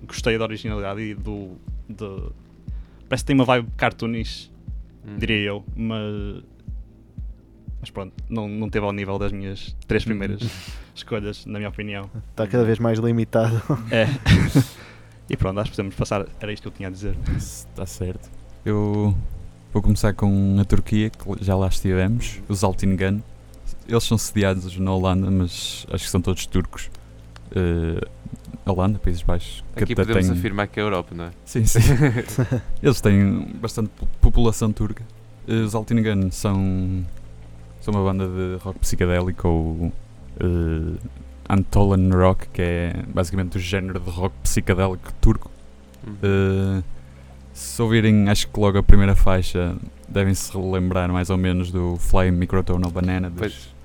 gostei 0.08 0.38
da 0.38 0.44
originalidade 0.46 1.02
e 1.02 1.16
do. 1.16 1.54
de- 1.90 2.30
Parece 3.10 3.24
que 3.24 3.28
tem 3.28 3.34
uma 3.36 3.46
vibe 3.46 3.68
cartoonish, 3.76 4.52
Hum. 5.04 5.18
diria 5.18 5.38
eu, 5.38 5.64
mas. 5.76 6.44
Mas 7.82 7.90
pronto, 7.90 8.14
não, 8.30 8.48
não 8.48 8.70
teve 8.70 8.86
ao 8.86 8.92
nível 8.92 9.18
das 9.18 9.32
minhas 9.32 9.76
três 9.88 10.04
primeiras 10.04 10.42
escolhas, 10.94 11.46
na 11.46 11.60
minha 11.60 11.70
opinião. 11.70 12.10
Está 12.32 12.46
cada 12.48 12.64
vez 12.66 12.78
mais 12.80 13.00
limitado. 13.00 13.62
É. 13.92 14.08
e 15.30 15.38
pronto, 15.38 15.60
acho 15.60 15.72
que 15.72 15.76
podemos 15.78 15.96
passar. 15.96 16.26
Era 16.40 16.52
isto 16.52 16.64
que 16.64 16.68
eu 16.68 16.72
tinha 16.72 16.90
a 16.90 16.92
dizer. 16.92 17.16
Está 17.38 17.86
certo. 17.86 18.30
Eu 18.66 19.16
vou 19.72 19.82
começar 19.82 20.14
com 20.14 20.58
a 20.60 20.66
Turquia, 20.66 21.10
que 21.10 21.44
já 21.44 21.56
lá 21.56 21.68
estivemos, 21.68 22.42
os 22.50 22.64
Altingan. 22.64 23.22
Eles 23.88 24.04
são 24.04 24.18
sediados 24.18 24.78
na 24.78 24.92
Holanda, 24.94 25.32
mas 25.32 25.86
acho 25.92 26.04
que 26.04 26.10
são 26.10 26.22
todos 26.22 26.46
turcos. 26.46 26.90
Eh, 27.56 28.06
Holanda, 28.66 29.00
Países 29.00 29.24
Baixos. 29.24 29.64
que 29.76 29.84
Aqui 29.84 29.94
até 29.94 30.04
podemos 30.06 30.28
tem- 30.28 30.38
afirmar 30.38 30.68
que 30.68 30.80
é 30.80 30.84
a 30.84 30.86
Europa, 30.86 31.16
não 31.16 31.26
é? 31.26 31.32
Sim, 31.46 31.66
sim. 31.66 31.80
Eles 32.84 33.02
têm 33.02 33.48
bastante 33.60 33.90
po- 33.96 34.06
população 34.22 34.72
turca. 34.72 35.04
Eh, 35.48 35.54
Os 35.62 35.74
Altingan 35.74 36.30
são, 36.30 37.04
são 37.90 38.02
uma 38.02 38.04
banda 38.04 38.28
de 38.28 38.64
rock 38.64 38.80
psicadélico 38.80 39.48
ou 39.48 39.94
eh, 40.40 40.98
Antolan 41.50 42.10
Rock, 42.12 42.48
que 42.50 42.62
é 42.62 43.04
basicamente 43.08 43.58
o 43.58 43.60
género 43.60 44.00
de 44.00 44.10
rock 44.10 44.36
psicadélico 44.44 45.12
turco. 45.20 45.52
Uh, 46.08 46.84
se 47.52 47.82
ouvirem, 47.82 48.30
acho 48.30 48.48
que 48.48 48.60
logo 48.60 48.78
a 48.78 48.84
primeira 48.84 49.16
faixa 49.16 49.76
devem 50.08 50.34
se 50.34 50.52
relembrar 50.56 51.12
mais 51.12 51.30
ou 51.30 51.38
menos 51.38 51.72
do 51.72 51.98
Fly 51.98 52.32
Microtonal 52.32 52.90
Banana 52.90 53.30
dos, 53.30 53.76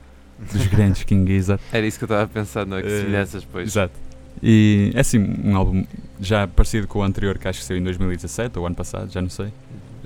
dos 0.52 0.66
grandes 0.66 1.02
King 1.04 1.30
Gizzard. 1.30 1.62
Era 1.72 1.86
isso 1.86 1.98
que 1.98 2.04
eu 2.04 2.06
estava 2.06 2.22
a 2.22 2.28
pensar, 2.28 2.66
não 2.66 2.76
é? 2.76 2.82
Que 2.82 2.88
Eh, 2.88 3.00
semelhanças, 3.00 3.44
pois. 3.50 3.68
Exato. 3.68 3.94
E 4.42 4.92
é 4.94 5.00
assim, 5.00 5.18
um 5.42 5.56
álbum 5.56 5.84
já 6.20 6.46
parecido 6.46 6.86
com 6.86 6.98
o 6.98 7.02
anterior 7.02 7.38
que 7.38 7.48
acho 7.48 7.60
que 7.60 7.64
saiu 7.64 7.78
em 7.78 7.84
2017 7.84 8.58
ou 8.58 8.66
ano 8.66 8.76
passado, 8.76 9.10
já 9.10 9.22
não 9.22 9.30
sei. 9.30 9.52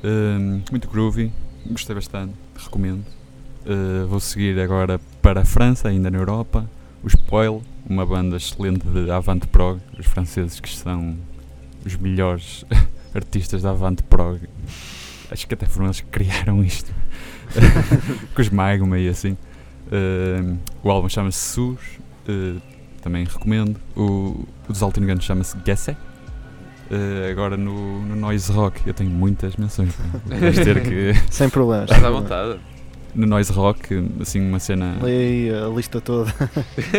Um, 0.04 0.62
muito 0.70 0.88
groovy, 0.88 1.32
gostei 1.66 1.94
bastante, 1.94 2.34
recomendo. 2.56 3.04
Uh, 3.68 4.06
vou 4.06 4.18
seguir 4.18 4.58
agora 4.58 4.98
para 5.20 5.42
a 5.42 5.44
França, 5.44 5.88
ainda 5.88 6.10
na 6.10 6.16
Europa. 6.16 6.64
O 7.02 7.06
Spoil, 7.06 7.62
uma 7.86 8.06
banda 8.06 8.38
excelente 8.38 8.86
de 8.86 9.10
Avant 9.10 9.40
Prog, 9.40 9.78
os 9.98 10.06
franceses 10.06 10.58
que 10.58 10.70
são 10.70 11.14
os 11.84 11.94
melhores 11.96 12.64
artistas 13.14 13.60
da 13.60 13.70
Avant 13.70 13.96
Prog. 14.08 14.40
Acho 15.30 15.46
que 15.46 15.52
até 15.52 15.66
foram 15.66 15.88
eles 15.88 16.00
que 16.00 16.06
criaram 16.06 16.64
isto. 16.64 16.90
com 18.34 18.40
os 18.40 18.48
Magma 18.48 18.98
e 18.98 19.06
assim. 19.06 19.36
Uh, 19.88 20.58
o 20.82 20.90
álbum 20.90 21.08
chama-se 21.10 21.38
Sus, 21.38 21.78
uh, 22.26 22.60
também 23.02 23.24
recomendo. 23.24 23.78
O, 23.94 24.46
o 24.66 24.72
dos 24.72 24.82
Altingan 24.82 25.20
chama-se 25.20 25.54
Gesse. 25.62 25.90
Uh, 25.90 27.30
agora 27.30 27.54
no, 27.58 28.00
no 28.00 28.16
Noise 28.16 28.50
Rock, 28.50 28.80
eu 28.86 28.94
tenho 28.94 29.10
muitas 29.10 29.56
menções. 29.56 29.94
Vais 30.24 30.58
ter 30.58 30.82
que. 30.82 31.12
Sem 31.30 31.50
problemas. 31.50 31.90
Estás 31.90 32.02
à 32.02 32.10
vontade. 32.10 32.58
No 33.14 33.26
Noise 33.26 33.52
Rock, 33.52 34.10
assim, 34.20 34.40
uma 34.40 34.58
cena 34.58 34.98
Leia 35.02 35.66
a 35.66 35.68
lista 35.68 36.00
toda. 36.00 36.32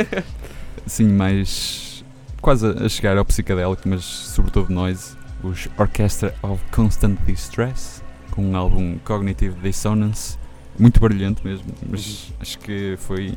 assim 0.86 1.07
mais 1.07 2.03
quase 2.41 2.66
a 2.68 2.89
chegar 2.89 3.18
ao 3.18 3.26
psicadélico, 3.26 3.82
mas 3.88 4.03
sobretudo 4.03 4.72
noise, 4.74 5.16
os 5.43 5.68
Orchestra 5.78 6.34
of 6.41 6.64
Constant 6.72 7.18
Distress, 7.26 8.01
com 8.32 8.43
um 8.43 8.55
álbum 8.55 8.97
Cognitive 9.05 9.55
Dissonance, 9.62 10.38
muito 10.78 10.99
barulhento 10.99 11.41
mesmo, 11.45 11.66
mas 11.89 12.32
acho 12.39 12.57
que 12.60 12.95
foi 12.97 13.34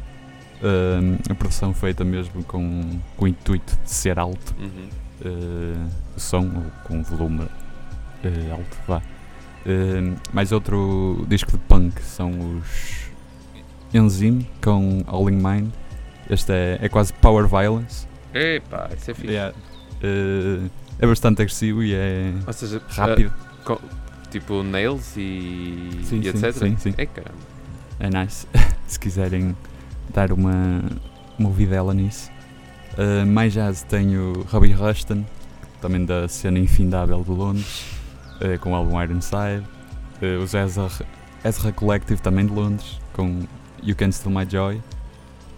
ahm, 0.62 1.16
a 1.28 1.34
produção 1.34 1.74
feita 1.74 2.04
mesmo 2.04 2.44
com, 2.44 3.00
com 3.16 3.24
o 3.24 3.28
intuito 3.28 3.76
de 3.84 3.90
ser 3.90 4.18
alto 4.18 4.54
Uhum. 4.58 4.88
eh, 5.24 5.86
o 6.16 6.20
som, 6.20 6.44
ou 6.46 6.64
com 6.84 7.02
volume 7.02 7.46
eh, 8.24 8.50
alto, 8.52 8.76
vá. 8.86 9.02
Eh, 9.64 10.14
mais 10.32 10.50
outro 10.52 11.24
disco 11.28 11.52
de 11.52 11.58
punk 11.58 12.00
são 12.02 12.30
os 12.58 13.10
Enzyme 13.94 14.48
com 14.62 15.02
All 15.06 15.28
in 15.30 15.36
Mind. 15.36 15.70
Este 16.28 16.52
é, 16.52 16.78
é 16.80 16.88
quase 16.88 17.12
Power 17.14 17.46
Violence. 17.46 18.06
Epá, 18.34 18.88
isso 18.96 19.10
é 19.10 19.14
fixe. 19.14 19.28
Yeah. 19.32 19.54
Eh, 20.02 20.68
é 20.98 21.06
bastante 21.06 21.42
agressivo 21.42 21.82
e 21.82 21.94
é 21.94 22.32
Ou 22.46 22.52
seja, 22.52 22.80
rápido. 22.88 23.32
ah, 23.36 23.64
co- 23.64 23.80
tipo 24.30 24.62
nails 24.62 25.14
e, 25.16 26.00
Sim, 26.04 26.20
e 26.20 26.22
sim, 26.22 26.28
etc. 26.28 26.52
sim, 26.52 26.76
sim. 26.78 26.94
É 26.96 27.06
caramba. 27.06 27.38
É 28.00 28.08
nice. 28.10 28.46
Se 28.86 28.98
quiserem 28.98 29.56
dar 30.12 30.32
uma, 30.32 30.82
ouvidela 31.38 31.92
nisso. 31.94 32.30
Uh, 32.92 33.26
mais 33.26 33.52
jazz 33.54 33.82
tenho 33.84 34.44
Robbie 34.50 34.72
Ruston, 34.72 35.24
também 35.80 36.04
da 36.04 36.28
cena 36.28 36.58
infindável 36.58 37.22
de 37.24 37.30
Londres, 37.30 37.84
uh, 38.40 38.58
com 38.60 38.72
o 38.72 38.74
álbum 38.74 39.00
Ironside. 39.02 39.64
Uh, 40.22 40.42
os 40.42 40.54
Ezra, 40.54 40.88
Ezra 41.44 41.72
Collective, 41.72 42.20
também 42.20 42.46
de 42.46 42.52
Londres, 42.52 43.00
com 43.12 43.40
You 43.82 43.96
Can 43.96 44.12
Steal 44.12 44.32
My 44.34 44.48
Joy. 44.48 44.80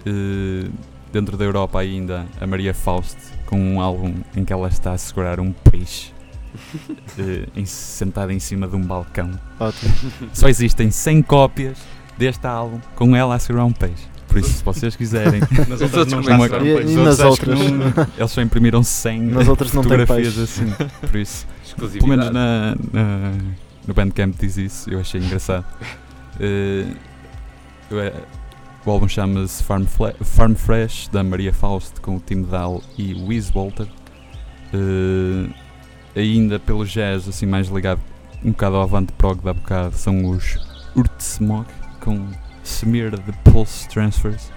Uh, 0.07 0.71
dentro 1.13 1.37
da 1.37 1.45
Europa 1.45 1.79
ainda 1.81 2.27
a 2.41 2.47
Maria 2.47 2.75
Faust, 2.75 3.17
com 3.47 3.59
um 3.59 3.81
álbum 3.81 4.15
em 4.37 4.45
que 4.45 4.53
ela 4.53 4.69
está 4.69 4.93
a 4.93 4.99
segurar 4.99 5.39
um 5.41 5.53
peixe. 5.53 6.13
uh, 6.55 7.51
em- 7.59 7.65
sentada 7.67 8.33
em 8.33 8.39
cima 8.39 8.67
de 8.67 8.77
um 8.77 8.83
balcão. 8.83 9.31
Ótimo. 9.61 9.95
Só 10.33 10.49
existem 10.49 10.91
100 10.91 11.23
cópias 11.23 11.79
deste 12.19 12.47
álbum 12.47 12.81
com 12.95 13.15
ela 13.17 13.35
a 13.35 13.39
segurar 13.39 13.65
um 13.65 13.73
peixe. 13.73 14.07
Por 14.35 14.41
isso, 14.41 14.59
se 14.59 14.65
vocês 14.65 14.97
quiserem. 14.97 15.41
Nas 15.69 15.81
outras 15.81 16.07
não 16.13 16.23
são? 16.23 16.67
E- 16.67 16.93
e 16.93 16.97
nas 16.97 17.21
outras? 17.21 17.59
não- 17.59 18.07
eles 18.19 18.31
só 18.31 18.43
imprimiram 18.43 18.83
100 18.83 19.21
Nas 19.23 19.49
outras 19.49 19.73
não 19.73 19.83
tem 19.83 19.91
fotografias 19.93 20.39
assim. 20.39 20.73
Por 21.01 21.17
isso, 21.17 21.47
pelo 21.77 22.09
menos 22.09 22.27
na, 22.31 22.75
na- 22.93 23.33
no 23.87 23.95
Bandcamp 23.95 24.35
diz 24.39 24.57
isso. 24.57 24.91
Eu 24.91 25.01
achei 25.01 25.21
engraçado. 25.21 25.65
Eh, 26.41 26.85
o 28.85 28.91
álbum 28.91 29.09
chama-se 29.09 29.63
Farm, 29.63 29.85
Farm 30.21 30.55
Fresh, 30.55 31.09
da 31.13 31.23
Maria 31.23 31.53
Faust, 31.53 32.01
com 32.01 32.17
o 32.17 32.21
Tim 32.21 32.43
Dahl 32.43 32.83
e 32.99 33.15
o 33.15 33.27
Wiz 33.27 33.51
Walter. 33.51 33.87
Eh, 34.73 35.49
ainda 36.21 36.59
pelo 36.59 36.85
jazz, 36.85 37.29
assim, 37.29 37.47
mais 37.47 37.69
ligado 37.69 38.01
um 38.45 38.51
bocado 38.51 38.77
ao 38.77 38.83
Avant 38.83 39.07
Prog 39.17 39.41
da 39.43 39.55
bocado, 39.55 39.97
são 39.97 40.29
os 40.29 40.59
Urtsmog, 40.95 41.67
com 42.01 42.29
Smear 42.65 43.11
de 43.13 43.33
Pulse 43.45 43.89
Transfers. 43.89 44.51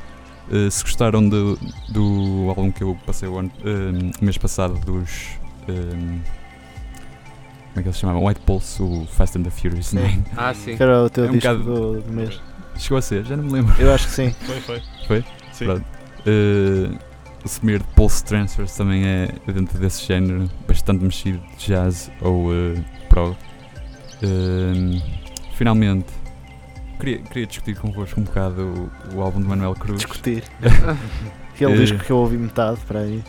Eh, 0.51 0.69
se 0.69 0.81
gostaram 0.83 1.27
do, 1.27 1.59
do 1.89 2.45
álbum 2.49 2.71
que 2.71 2.81
eu 2.83 2.97
passei 3.05 3.27
o 3.27 3.37
ano, 3.37 3.51
o 4.21 4.23
mês 4.25 4.37
passado 4.37 4.73
dos. 4.79 5.31
eh, 5.67 5.73
como 7.73 7.79
é 7.79 7.81
que 7.83 7.87
eles 7.89 7.95
se 7.95 8.01
chamavam? 8.01 8.25
White 8.25 8.41
Pulse, 8.41 8.81
o 8.81 9.05
Fast 9.05 9.37
and 9.37 9.43
the 9.43 9.51
Furious 9.51 9.87
Sim. 9.87 9.97
9. 9.97 10.19
Ah, 10.35 10.53
sim. 10.53 10.75
Que 10.75 10.81
era 10.83 11.03
o 11.03 11.09
teu 11.09 11.25
É 11.25 11.29
um 11.29 11.33
disco 11.33 11.53
bocado- 11.57 12.01
do, 12.01 12.11
mês. 12.11 12.41
Chegou 12.77 12.97
a 12.97 13.01
ser, 13.01 13.23
já 13.25 13.35
não 13.37 13.43
me 13.43 13.51
lembro. 13.51 13.75
Eu 13.79 13.93
acho 13.93 14.07
que 14.07 14.13
sim. 14.13 14.31
Foi, 14.45 14.59
foi. 14.61 14.81
Foi? 15.07 15.25
Sim. 15.51 15.65
Pronto. 15.65 15.85
Eh, 16.25 16.97
o 17.43 17.47
Smear 17.47 17.79
de 17.79 17.85
Pulse 17.95 18.23
Transfers 18.23 18.75
também 18.75 19.05
é 19.05 19.29
dentro 19.51 19.77
desse 19.79 20.05
género, 20.05 20.49
bastante 20.67 21.03
mexido 21.03 21.39
de 21.57 21.67
jazz 21.67 22.09
ou 22.21 22.51
eh, 22.53 22.83
prog. 23.09 23.35
Eh, 24.23 25.01
finalmente, 25.55 26.07
queria, 26.97 27.17
queria 27.19 27.45
discutir 27.47 27.75
convosco 27.77 28.19
um 28.19 28.23
bocado 28.23 28.89
o, 29.13 29.15
o 29.17 29.21
álbum 29.21 29.39
de 29.41 29.47
Manuel 29.47 29.73
Cruz. 29.75 29.97
Discutir. 29.99 30.43
Aquele 31.53 31.73
Eh, 31.73 31.77
disco 31.77 31.97
que 31.99 32.11
eu 32.11 32.17
ouvi 32.17 32.37
metade 32.37 32.79
para 32.87 32.99
aí. 32.99 33.23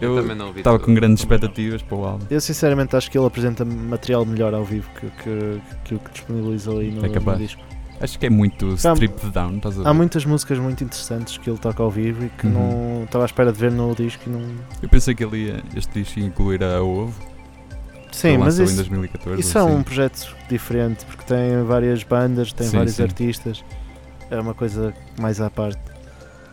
Eu, 0.00 0.16
Eu 0.16 0.22
também 0.22 0.36
não 0.36 0.46
ouvi. 0.48 0.60
Estava 0.60 0.78
com 0.78 0.92
grandes 0.94 1.22
expectativas 1.22 1.82
para 1.82 1.96
o 1.96 2.04
álbum. 2.04 2.26
Eu 2.30 2.40
sinceramente 2.40 2.96
acho 2.96 3.10
que 3.10 3.16
ele 3.16 3.26
apresenta 3.26 3.64
material 3.64 4.24
melhor 4.26 4.52
ao 4.54 4.64
vivo 4.64 4.88
que, 4.98 5.06
que, 5.22 5.60
que 5.84 5.94
o 5.94 5.98
que 5.98 6.10
disponibilizou 6.12 6.78
aí 6.78 6.90
no, 6.90 7.04
É 7.04 7.08
capaz. 7.08 7.38
no 7.38 7.44
disco. 7.46 7.62
Acho 8.00 8.18
que 8.18 8.26
é 8.26 8.30
muito 8.30 8.72
Há- 8.72 8.92
stripped 8.94 9.30
down, 9.30 9.56
estás 9.58 9.78
a 9.78 9.82
ver? 9.84 9.88
Há 9.88 9.94
muitas 9.94 10.24
músicas 10.24 10.58
muito 10.58 10.82
interessantes 10.82 11.38
que 11.38 11.48
ele 11.48 11.58
toca 11.58 11.80
ao 11.84 11.90
vivo 11.90 12.24
e 12.24 12.28
que 12.30 12.46
Uhum. 12.48 12.52
não 12.98 13.04
estava 13.04 13.24
à 13.24 13.26
espera 13.26 13.52
de 13.52 13.58
ver 13.60 13.70
no 13.70 13.94
disco 13.94 14.24
e 14.26 14.30
não. 14.30 14.42
Eu 14.82 14.88
pensei 14.88 15.14
que 15.14 15.22
ele 15.22 15.46
ia, 15.46 15.62
este 15.76 16.02
disco 16.02 16.18
ia 16.18 16.26
incluir 16.26 16.64
a 16.64 16.82
Ovo, 16.82 17.14
Sim, 18.12 18.36
mas 18.38 18.58
lançou 18.58 18.62
em 18.64 18.66
isso, 18.68 18.76
2014. 18.76 19.40
isso 19.40 19.58
é 19.58 19.60
assim. 19.62 19.70
um 19.70 19.82
projeto 19.82 20.36
diferente 20.48 21.04
porque 21.06 21.24
tem 21.24 21.62
várias 21.64 22.02
bandas, 22.04 22.52
tem 22.52 22.66
Sim, 22.68 22.76
vários 22.76 22.94
sim. 22.94 23.02
artistas. 23.02 23.64
É 24.30 24.38
uma 24.40 24.54
coisa 24.54 24.94
mais 25.18 25.40
à 25.40 25.50
parte. 25.50 25.80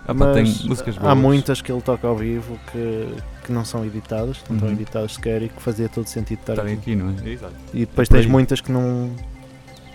Ah, 0.08 0.14
Mas 0.14 0.66
há 1.04 1.14
muitas 1.14 1.62
que 1.62 1.72
ele 1.72 1.82
toca 1.82 2.08
ao 2.08 2.16
vivo 2.18 2.58
que, 2.72 3.08
que 3.46 3.52
não 3.52 3.64
são 3.64 3.86
editadas, 3.86 4.38
não 4.50 4.56
estão 4.56 4.70
Uhum. 4.70 4.74
editadas 4.76 5.14
sequer 5.14 5.44
e 5.44 5.50
que 5.50 5.62
fazia 5.62 5.88
todo 5.88 6.08
sentido 6.08 6.40
estar 6.40 6.54
Estarem 6.54 6.74
aqui. 6.74 6.94
aqui, 6.94 6.96
não 6.96 7.14
é? 7.24 7.30
Exato. 7.30 7.54
E 7.74 7.80
depois 7.82 8.08
Por 8.10 8.16
tens 8.16 8.26
aí. 8.26 8.32
muitas 8.32 8.60
que 8.60 8.72
não, 8.72 9.12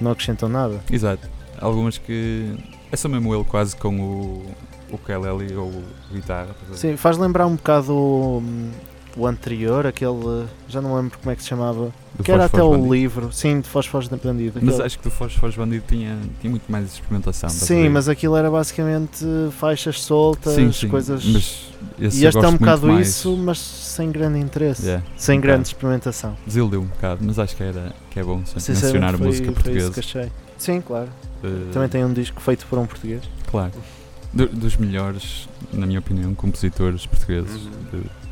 não 0.00 0.12
acrescentam 0.12 0.48
nada. 0.48 0.80
Exato. 0.90 1.28
Algumas 1.60 1.98
que. 1.98 2.54
É 2.92 2.96
só 2.96 3.08
mesmo 3.08 3.34
ele 3.34 3.42
quase 3.44 3.74
com 3.74 3.98
o, 4.00 4.46
o 4.90 4.94
ukulele 4.94 5.52
ou 5.56 5.72
guitarra. 6.12 6.54
Sim, 6.74 6.96
faz 6.96 7.16
lembrar 7.18 7.46
um 7.46 7.56
bocado 7.56 8.40
o, 9.16 9.26
anterior, 9.26 9.86
aquele. 9.86 10.46
Já 10.68 10.80
não 10.80 10.96
lembro 10.96 11.18
como 11.18 11.30
é 11.32 11.36
que 11.36 11.42
se 11.42 11.48
chamava. 11.48 11.92
Do 12.16 12.22
que 12.22 12.30
era 12.30 12.44
até 12.44 12.62
o 12.62 12.70
Bandido. 12.70 12.94
livro, 12.94 13.32
sim, 13.32 13.60
de 13.60 13.68
Fosfos 13.68 14.08
de 14.08 14.16
Bandido. 14.16 14.60
Mas 14.62 14.74
aquele- 14.74 14.86
acho 14.86 14.98
que 14.98 15.04
do 15.04 15.10
Foz 15.10 15.56
Bandido 15.56 15.84
tinha, 15.88 16.16
tinha 16.40 16.50
muito 16.50 16.70
mais 16.70 16.92
experimentação. 16.92 17.48
Sim, 17.50 17.88
mas 17.88 18.08
aquilo 18.08 18.36
era 18.36 18.48
basicamente 18.50 19.24
faixas 19.58 20.00
soltas, 20.00 20.54
sim, 20.54 20.70
sim, 20.70 20.88
coisas. 20.88 21.24
Mas 21.24 21.68
esse 22.00 22.22
e 22.22 22.26
este 22.26 22.44
é 22.44 22.48
um 22.48 22.56
bocado 22.56 22.86
mais. 22.86 23.08
isso, 23.08 23.36
mas 23.36 23.58
sem 23.58 24.12
grande 24.12 24.38
interesse. 24.38 24.84
Yeah, 24.86 25.04
Sem 25.16 25.38
um 25.38 25.40
grande 25.42 25.58
bocado. 25.58 25.68
experimentação. 25.76 26.36
Desiludiu 26.46 26.82
um 26.82 26.86
bocado, 26.86 27.20
mas 27.24 27.38
acho 27.38 27.56
que, 27.56 27.62
era, 27.64 27.92
que 28.10 28.20
é 28.20 28.22
bom 28.22 28.36
mencionar 28.54 29.14
a 29.14 29.18
foi- 29.18 29.26
música 29.26 29.46
foi 29.46 29.54
portuguesa. 29.54 29.84
isso 29.86 29.92
que 29.94 30.00
achei. 30.00 30.32
Sim, 30.56 30.80
claro. 30.80 31.08
Eh, 31.42 31.48
Também 31.72 31.88
tem 31.88 32.04
um 32.04 32.12
disco 32.12 32.40
feito 32.40 32.64
por 32.66 32.78
um 32.78 32.86
português. 32.86 33.22
Claro. 33.50 33.72
Do- 34.32 34.46
dos 34.48 34.76
melhores, 34.76 35.48
na 35.72 35.84
minha 35.86 35.98
opinião, 35.98 36.32
compositores 36.34 37.06
portugueses 37.06 37.62
Uhum. 37.64 37.70
de, 38.02 38.23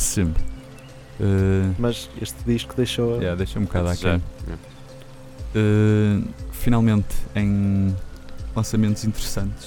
de 0.00 0.06
sempre. 0.06 0.42
Eh, 1.20 1.72
Mas 1.78 2.08
este 2.20 2.42
disco 2.44 2.74
deixou. 2.74 3.16
yeah, 3.16 3.36
deixa 3.36 3.58
um 3.58 3.64
bocado 3.64 3.88
aqui. 3.88 4.06
Uh, 5.52 6.26
finalmente, 6.52 7.14
em 7.34 7.94
lançamentos 8.54 9.04
interessantes, 9.04 9.66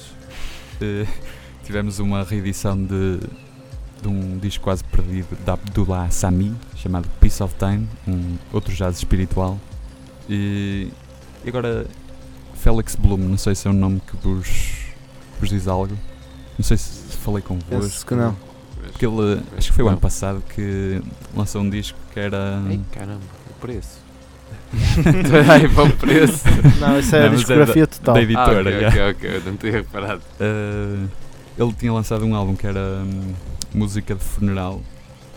uh, 0.82 1.08
tivemos 1.64 2.00
uma 2.00 2.24
reedição 2.24 2.82
de, 2.82 3.20
de 4.02 4.08
um 4.08 4.38
disco 4.40 4.64
quase 4.64 4.84
perdido 4.86 5.38
da 5.46 5.54
Abdullah 5.54 6.10
Sami, 6.10 6.56
chamado 6.76 7.08
Peace 7.20 7.44
of 7.44 7.54
Time, 7.56 7.88
um 8.08 8.38
outro 8.52 8.74
jazz 8.74 8.98
espiritual. 8.98 9.60
E, 10.30 10.88
e 11.44 11.50
agora, 11.50 11.86
Félix 12.56 12.96
Bloom, 12.96 13.18
não 13.18 13.38
sei 13.38 13.54
se 13.54 13.68
é 13.68 13.72
um 13.72 13.74
nome 13.74 14.02
que 14.08 14.16
vos, 14.16 14.86
vos 15.40 15.50
diz 15.50 15.68
algo. 15.68 15.96
Não 16.58 16.64
sei 16.64 16.78
se 16.78 17.18
falei 17.18 17.42
convosco. 17.42 17.82
Penso 17.82 18.06
que 18.06 18.16
não. 18.16 18.53
Porque 18.94 19.06
ele, 19.06 19.42
acho 19.58 19.68
que 19.70 19.74
foi 19.76 19.84
o 19.84 19.88
ano 19.90 20.00
passado 20.00 20.42
que 20.56 21.02
lançou 21.36 21.62
um 21.62 21.70
disco 21.70 21.98
que 22.14 22.20
era. 22.20 22.62
Ei, 22.70 22.80
caramba, 22.92 23.20
o 23.50 23.54
preço. 23.60 24.02
Ai, 25.50 25.68
para 25.68 25.84
o 25.84 25.92
preço. 25.98 26.44
Não, 26.80 27.00
isso 27.00 27.16
é 27.16 27.20
Não, 27.20 27.26
a 27.30 27.32
é 27.32 27.36
discografia 27.36 27.88
total. 27.88 28.14
da 28.16 28.20
Ah, 28.20 28.24
editora. 28.24 28.60
ok, 28.62 28.72
yeah. 28.72 29.10
ok, 29.10 29.12
ok, 29.12 29.36
eu 29.38 29.42
não 29.52 29.58
tinha 29.58 29.72
reparado. 29.72 30.22
Uh, 30.40 31.10
ele 31.58 31.74
tinha 31.74 31.92
lançado 31.94 32.26
um 32.26 32.34
álbum 32.36 32.56
que 32.56 32.66
era 32.66 32.80
hum, 32.80 33.34
música 33.74 34.16
de 34.16 34.24
funeral 34.24 34.82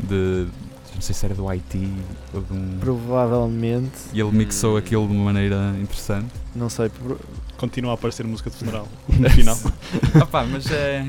de 0.01 0.47
não 0.95 1.01
sei 1.03 1.15
se 1.15 1.27
era 1.27 1.35
do 1.35 1.47
Haiti 1.47 1.93
ou 2.33 2.41
de 2.41 2.53
um 2.55 2.79
Provavelmente, 2.81 3.91
e 4.15 4.21
ele 4.21 4.31
mixou 4.33 4.75
Hum. 4.75 4.79
aquilo 4.79 5.07
de 5.07 5.13
uma 5.15 5.25
maneira 5.27 5.75
interessante 5.81 6.29
não 6.55 6.69
sei. 6.71 6.89
pro- 6.89 7.19
Continua 7.59 7.91
a 7.93 7.95
aparecer 7.95 8.25
música 8.27 8.49
de 8.51 8.57
funeral 8.57 8.87
no 9.09 9.31
final. 9.31 9.59
Opá, 10.23 10.45
mas 10.45 10.71
é 10.71 11.07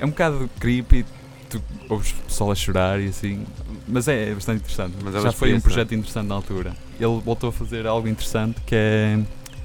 é 0.00 0.06
um 0.06 0.10
bocado 0.10 0.48
creepy 0.60 1.04
tu 1.50 1.62
ouves 1.88 2.10
o 2.12 2.14
pessoal 2.24 2.50
a 2.52 2.54
chorar 2.54 3.00
e 3.00 3.08
assim 3.08 3.44
mas 3.86 4.06
é, 4.08 4.34
bastante 4.34 4.58
interessante. 4.58 4.94
Mas 5.02 5.14
é 5.14 5.20
já 5.20 5.32
foi 5.32 5.54
um 5.54 5.60
projeto 5.60 5.94
interessante 5.94 6.26
na 6.26 6.34
altura. 6.34 6.76
Ele 7.00 7.20
voltou 7.24 7.48
a 7.48 7.52
fazer 7.52 7.86
algo 7.86 8.06
interessante 8.08 8.60
que 8.66 8.74
é 8.74 9.18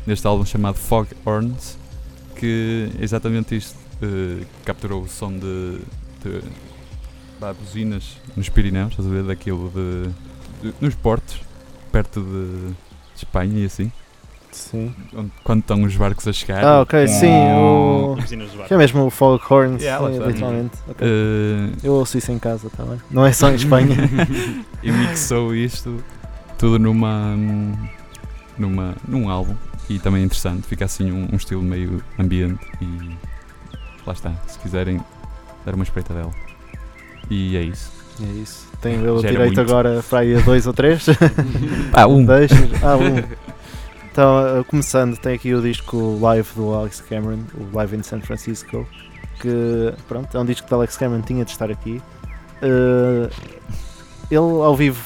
neste 0.07 0.25
álbum 0.25 0.45
chamado 0.45 0.75
Fog 0.77 1.07
Horns 1.25 1.77
que 2.35 2.89
é 2.99 3.03
exatamente 3.03 3.55
isto 3.55 3.75
eh, 4.01 4.45
capturou 4.65 5.03
o 5.03 5.07
som 5.09 5.31
de, 5.31 5.79
de 6.23 6.41
vá, 7.39 7.53
buzinas 7.53 8.17
nos 8.35 8.49
Pirineus, 8.49 8.91
estás 8.91 9.07
a 9.07 9.11
ver, 9.11 9.23
daquilo 9.23 9.69
de, 9.69 10.69
de- 10.69 10.75
nos 10.81 10.95
portos 10.95 11.39
perto 11.91 12.21
de, 12.21 12.69
de 12.69 12.75
Espanha 13.17 13.59
e 13.59 13.65
assim 13.65 13.91
Sim. 14.55 14.93
onde- 15.15 15.31
quando 15.43 15.59
estão 15.59 15.83
os 15.83 15.95
barcos 15.95 16.27
a 16.27 16.33
chegar 16.33 16.63
Ah, 16.63 16.81
ok, 16.81 17.07
sim. 17.07 17.33
O... 17.57 18.15
Que 18.67 18.73
é 18.73 18.77
mesmo 18.77 19.05
o 19.05 19.09
Foghorns, 19.09 19.81
Yeah, 19.81 20.03
lá 20.03 20.09
sim, 20.11 20.17
está. 20.17 20.27
literalmente. 20.29 20.77
Ok. 20.87 21.07
Eh, 21.07 21.69
Eu 21.83 21.93
ouço 21.93 22.17
isso 22.17 22.31
em 22.31 22.39
casa 22.39 22.69
também. 22.75 22.99
Não 23.09 23.25
é 23.25 23.31
só 23.33 23.49
em 23.49 23.55
Espanha. 23.55 23.95
e 24.83 24.91
mixou 24.91 25.55
isto 25.55 26.03
tudo 26.57 26.79
numa 26.79 27.35
numa 28.57 28.95
num 29.07 29.29
álbum 29.29 29.55
e 29.89 29.97
também 29.99 30.21
é 30.21 30.25
interessante 30.25 30.67
fica 30.67 30.85
assim 30.85 31.11
um, 31.11 31.27
um 31.33 31.35
estilo 31.35 31.61
meio 31.63 32.03
ambiente 32.19 32.63
e 32.79 33.17
lá 34.05 34.13
está 34.13 34.31
se 34.47 34.59
quiserem 34.59 35.01
dar 35.65 35.73
uma 35.73 35.83
espreita 35.83 36.13
dela 36.13 36.31
e 37.29 37.57
é 37.57 37.61
isso 37.63 37.91
é 38.21 38.41
isso. 38.41 38.67
Tenho 38.79 39.03
eu 39.03 39.17
direito 39.21 39.55
muito. 39.55 39.61
agora 39.61 40.03
para 40.07 40.19
aí 40.19 40.35
a 40.35 40.39
dois 40.41 40.67
ou 40.67 40.73
três. 40.73 41.03
ah 41.91 42.05
um 42.05 42.23
Deixas? 42.23 42.59
Ah, 42.83 42.95
um. 42.95 43.23
Então, 44.13 44.59
uh, 44.59 44.63
começando, 44.65 45.17
tem 45.17 45.33
aqui 45.33 45.55
o 45.55 45.59
disco 45.61 46.19
live 46.21 46.47
do 46.55 46.71
Alex 46.71 47.01
Cameron, 47.01 47.39
o 47.55 47.75
Live 47.75 47.97
in 47.97 48.03
San 48.03 48.21
Francisco, 48.21 48.87
que 49.41 49.91
pronto, 50.07 50.37
é 50.37 50.39
um 50.39 50.45
disco 50.45 50.67
que 50.67 50.71
o 50.73 50.77
Alex 50.77 50.95
Cameron 50.97 51.23
tinha 51.23 51.43
de 51.43 51.49
estar 51.49 51.71
aqui. 51.71 51.99
Uh, 52.61 53.27
ele 54.29 54.37
ao 54.37 54.75
vivo, 54.75 55.03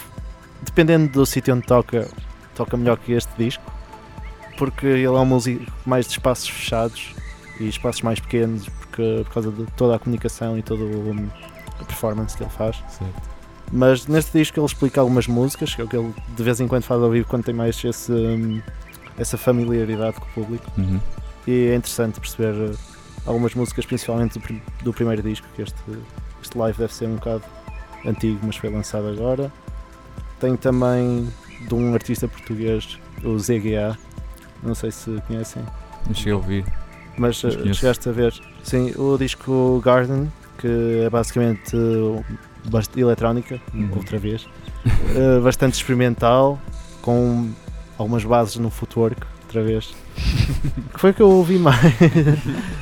dependendo 0.61 1.07
do 1.09 1.25
sítio 1.25 1.55
onde 1.55 1.65
toca, 1.65 2.05
toca 2.53 2.75
melhor 2.75 2.97
que 2.97 3.13
este 3.13 3.31
disco, 3.37 3.63
porque 4.57 4.85
ele 4.85 5.05
é 5.05 5.09
um 5.09 5.23
músico 5.25 5.63
mais 5.85 6.05
de 6.05 6.11
espaços 6.11 6.49
fechados 6.49 7.15
e 7.61 7.69
espaços 7.69 8.01
mais 8.01 8.19
pequenos, 8.19 8.67
porque, 8.67 9.21
por 9.23 9.33
causa 9.35 9.51
de 9.53 9.65
toda 9.77 9.95
a 9.95 9.99
comunicação 9.99 10.57
e 10.59 10.61
toda 10.61 10.83
o- 10.83 11.15
a 11.79 11.85
performance 11.85 12.35
que 12.35 12.43
ele 12.43 12.49
faz. 12.51 12.75
certo. 12.89 13.37
Mas 13.71 14.05
neste 14.07 14.37
disco 14.37 14.59
ele 14.59 14.65
explica 14.65 14.99
algumas 14.99 15.27
músicas, 15.27 15.73
que 15.73 15.81
é 15.81 15.85
o 15.85 15.87
que 15.87 15.95
ele 15.95 16.13
de 16.35 16.43
vez 16.43 16.59
em 16.59 16.67
quando 16.67 16.83
faz 16.83 17.01
ao 17.01 17.09
vivo 17.09 17.25
quando 17.27 17.43
tem 17.45 17.53
mais 17.55 17.81
esse, 17.83 18.11
hum, 18.11 18.61
essa 19.17 19.37
familiaridade 19.37 20.17
com 20.19 20.25
o 20.25 20.29
público. 20.45 20.65
Uhum. 20.77 20.99
E 21.45 21.67
é 21.69 21.75
interessante 21.75 22.19
perceber 22.19 22.53
uh, 22.71 22.77
algumas 23.25 23.53
músicas, 23.55 23.85
principalmente 23.85 24.37
do, 24.39 24.61
do 24.83 24.93
primeiro 24.93 25.21
disco, 25.21 25.47
que 25.55 25.61
este, 25.61 25.75
este 26.41 26.57
live 26.57 26.77
deve 26.77 26.93
ser 26.93 27.07
um 27.07 27.15
bocado 27.15 27.43
antigo, 28.05 28.39
mas 28.43 28.55
foi 28.57 28.69
lançado 28.69 29.07
agora. 29.07 29.51
Tem 30.39 30.55
também 30.55 31.27
de 31.67 31.73
um 31.73 31.93
artista 31.93 32.27
português, 32.27 32.99
o 33.23 33.37
ZGA, 33.39 33.97
não 34.61 34.75
sei 34.75 34.91
se 34.91 35.09
conhecem, 35.27 35.63
não 36.05 36.13
cheguei 36.13 36.33
a 36.33 36.35
ouvir 36.35 36.65
mas 37.17 37.41
Mas 37.43 37.55
conheço. 37.55 37.79
chegaste 37.79 38.09
a 38.09 38.11
ver. 38.11 38.33
Sim, 38.63 38.93
o 38.95 39.17
disco 39.17 39.81
Garden, 39.83 40.31
que 40.59 41.01
é 41.03 41.09
basicamente 41.09 41.75
eletrónica, 42.95 43.59
Uhum. 43.73 43.89
outra 43.95 44.19
vez, 44.19 44.43
uh, 44.45 45.41
bastante 45.43 45.73
experimental, 45.73 46.59
com 47.01 47.49
algumas 47.97 48.23
bases 48.23 48.57
no 48.57 48.69
footwork, 48.69 49.21
outra 49.43 49.63
vez. 49.63 49.93
que 50.93 50.99
foi 50.99 51.11
o 51.11 51.13
que 51.13 51.21
eu 51.21 51.29
ouvi 51.29 51.57
mais. 51.57 51.79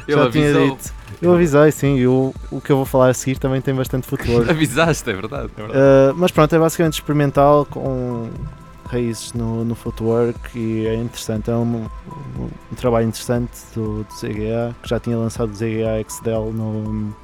Ele 0.07 0.17
Já 0.17 0.29
tinha 0.31 0.49
avisou. 0.49 0.75
dito. 0.75 0.93
Eu 1.21 1.33
avisei, 1.33 1.71
sim, 1.71 1.95
e 1.95 2.07
o, 2.07 2.33
o 2.51 2.59
que 2.59 2.71
eu 2.71 2.75
vou 2.75 2.85
falar 2.85 3.09
a 3.09 3.13
seguir 3.13 3.37
também 3.39 3.61
tem 3.61 3.73
bastante 3.73 4.05
footwork. 4.05 4.49
Avisaste, 4.51 5.09
é 5.09 5.13
verdade. 5.13 5.49
É 5.57 5.61
verdade. 5.61 5.79
Uh, 5.79 6.13
mas 6.17 6.31
pronto, 6.31 6.53
é 6.53 6.59
basicamente 6.59 6.93
experimental 6.95 7.65
com 7.65 8.29
raízes 8.85 9.33
no, 9.33 9.63
no 9.65 9.75
footwork 9.75 10.37
e 10.57 10.85
é 10.85 10.95
interessante. 10.95 11.49
É 11.49 11.55
um, 11.55 11.87
um, 12.37 12.49
um 12.71 12.75
trabalho 12.75 13.07
interessante 13.07 13.51
do, 13.73 14.03
do 14.03 14.13
ZGA, 14.13 14.75
que 14.83 14.89
já 14.89 14.99
tinha 14.99 15.17
lançado 15.17 15.51
o 15.51 15.55
ZGA 15.55 16.03
XDL 16.07 16.51
no, 16.53 17.15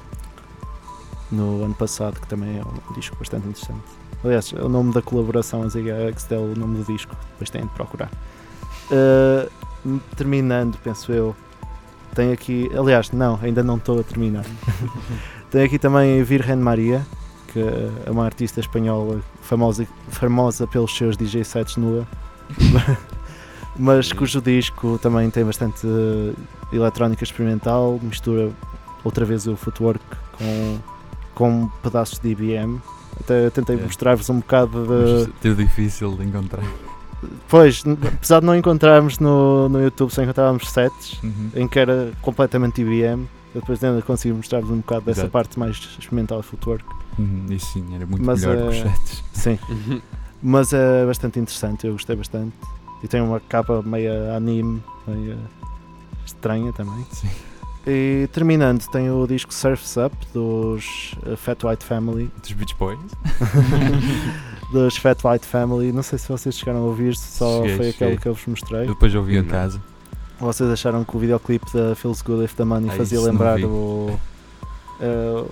no 1.30 1.64
ano 1.64 1.74
passado, 1.74 2.20
que 2.20 2.26
também 2.26 2.58
é 2.58 2.62
um 2.62 2.94
disco 2.94 3.16
bastante 3.18 3.46
interessante. 3.46 4.01
Aliás, 4.24 4.52
é 4.56 4.62
o 4.62 4.68
nome 4.68 4.92
da 4.92 5.02
colaboração, 5.02 5.62
a 5.62 5.68
ZGA 5.68 6.12
XDL, 6.16 6.52
o 6.54 6.58
nome 6.58 6.78
do 6.78 6.92
disco, 6.92 7.16
depois 7.32 7.50
têm 7.50 7.62
de 7.62 7.68
procurar. 7.70 8.10
Uh, 8.90 10.00
terminando, 10.16 10.78
penso 10.78 11.12
eu, 11.12 11.34
tem 12.14 12.32
aqui, 12.32 12.70
aliás, 12.76 13.10
não, 13.10 13.38
ainda 13.42 13.62
não 13.62 13.76
estou 13.76 14.00
a 14.00 14.02
terminar. 14.02 14.44
tem 15.50 15.62
aqui 15.64 15.78
também 15.78 16.22
Virgen 16.22 16.56
Maria, 16.56 17.04
que 17.48 17.60
é 18.06 18.10
uma 18.10 18.24
artista 18.24 18.60
espanhola 18.60 19.20
famosa, 19.40 19.86
famosa 20.08 20.66
pelos 20.66 20.96
seus 20.96 21.16
DJ 21.16 21.42
sets 21.44 21.76
nua, 21.76 22.06
mas 23.76 24.12
cujo 24.12 24.40
disco 24.40 24.98
também 24.98 25.30
tem 25.30 25.44
bastante 25.44 25.86
eh, 25.86 26.34
eletrónica 26.72 27.24
experimental, 27.24 27.98
mistura 28.02 28.50
outra 29.04 29.24
vez 29.24 29.46
o 29.46 29.56
footwork 29.56 30.04
com, 30.32 30.78
com 31.34 31.68
pedaços 31.82 32.18
de 32.18 32.30
IBM. 32.30 32.80
Até 33.20 33.50
tentei 33.50 33.76
É. 33.76 33.82
mostrar-vos 33.82 34.28
um 34.30 34.38
bocado 34.40 34.84
de. 34.86 35.26
Mas 35.28 35.40
teve 35.40 35.64
difícil 35.64 36.16
de 36.16 36.24
encontrar 36.24 36.62
Pois, 37.48 37.84
apesar 38.16 38.40
de 38.40 38.46
não 38.46 38.56
encontrarmos 38.56 39.18
no, 39.20 39.68
no 39.68 39.80
YouTube, 39.80 40.10
só 40.10 40.22
encontrávamos 40.22 40.68
sets 40.70 41.22
Uhum. 41.22 41.50
em 41.54 41.68
que 41.68 41.78
era 41.78 42.10
completamente 42.20 42.80
IBM. 42.80 43.28
Eu 43.54 43.60
depois 43.60 43.84
ainda 43.84 44.00
consigo 44.02 44.36
mostrar-vos 44.36 44.70
um 44.70 44.78
bocado 44.78 45.02
dessa 45.02 45.20
Exato. 45.20 45.30
parte 45.32 45.58
mais 45.58 45.76
experimental 45.98 46.40
de 46.40 46.46
footwork. 46.48 46.84
Uhum, 47.18 47.46
Isso 47.50 47.74
sim, 47.74 47.94
era 47.94 48.06
muito 48.06 48.24
Mas, 48.24 48.40
melhor 48.44 48.56
que 48.56 48.68
os 48.70 48.76
eh, 48.76 48.88
sets. 48.88 49.24
Sim. 49.34 49.58
Mas 50.42 50.72
é 50.72 51.04
bastante 51.06 51.38
interessante, 51.38 51.86
eu 51.86 51.92
gostei 51.92 52.16
bastante. 52.16 52.54
E 53.04 53.06
tem 53.08 53.20
uma 53.20 53.38
capa 53.38 53.82
meio 53.82 54.10
anime, 54.34 54.82
meio 55.06 55.38
estranha 56.24 56.72
também. 56.72 57.06
Sim. 57.12 57.28
E 57.86 58.28
terminando, 58.32 58.86
tem 58.90 59.10
o 59.10 59.26
disco 59.26 59.52
Surf's 59.52 59.96
Up 59.96 60.14
dos 60.32 61.14
uh, 61.26 61.36
Fat 61.36 61.62
White 61.64 61.84
Family. 61.84 62.30
Dos 62.40 62.52
Beach 62.52 62.74
Boys? 62.78 62.98
dos 64.72 64.96
Fat 64.96 65.18
White 65.24 65.46
Family. 65.46 65.90
Não 65.92 66.02
sei 66.02 66.18
se 66.18 66.28
vocês 66.28 66.56
chegaram 66.56 66.80
a 66.80 66.84
ouvir, 66.84 67.16
só 67.16 67.62
Cheguei, 67.62 67.76
foi 67.76 67.88
aquele 67.90 68.16
que 68.18 68.28
eu 68.28 68.34
vos 68.34 68.46
mostrei. 68.46 68.82
Eu 68.82 68.88
depois 68.94 69.14
ouvi 69.14 69.36
em 69.36 69.44
casa. 69.44 69.80
Vocês 70.38 70.68
acharam 70.70 71.04
que 71.04 71.16
o 71.16 71.20
videoclipe 71.20 71.66
da 71.72 71.94
Feels 71.94 72.22
Good 72.22 72.44
If 72.44 72.54
the 72.54 72.64
Money 72.64 72.90
Ah, 72.90 72.96
fazia 72.96 73.20
lembrar 73.20 73.56
vi. 73.56 73.64
o. 73.64 74.18
uh, 75.00 75.50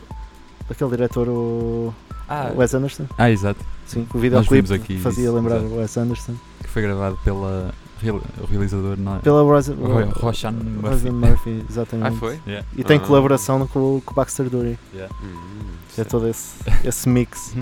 aquele 0.69 0.91
diretor, 0.91 1.29
o. 1.29 1.95
Ah, 2.29 2.53
Wes 2.57 2.75
Anderson? 2.75 3.07
ah 3.19 3.29
exato. 3.31 3.65
Sim, 3.87 4.07
o 4.15 4.19
videoclipe 4.19 4.69
fazia 4.99 5.25
isso, 5.25 5.35
lembrar 5.35 5.57
exato. 5.57 5.75
o 5.75 5.79
Wes 5.79 5.97
Anderson. 5.97 6.35
Que 6.63 6.69
foi 6.69 6.83
gravado 6.83 7.19
pela 7.25 7.75
real- 8.01 8.23
o 8.41 8.47
realizador 8.47 8.97
não 8.99 9.17
é? 9.17 9.19
Pela 9.21 9.43
Rosa, 9.43 9.75
Ro- 9.75 10.11
Roshan 10.11 10.53
Murphy. 10.53 10.89
Rosa 10.89 11.13
Murphy, 11.13 11.65
exatamente. 11.69 12.09
Ah, 12.17 12.19
foi? 12.19 12.41
Yeah. 12.47 12.67
E 12.77 12.85
tem 12.85 12.97
Ah. 12.97 13.01
colaboração 13.01 13.67
com, 13.67 14.01
com 14.05 14.11
o 14.13 14.15
Baxter 14.15 14.49
Dury. 14.49 14.79
Yeah. 14.95 15.15
Hum, 15.23 15.71
É 15.99 16.05
todo 16.05 16.27
esse, 16.29 16.55
esse 16.85 17.09
mix. 17.09 17.55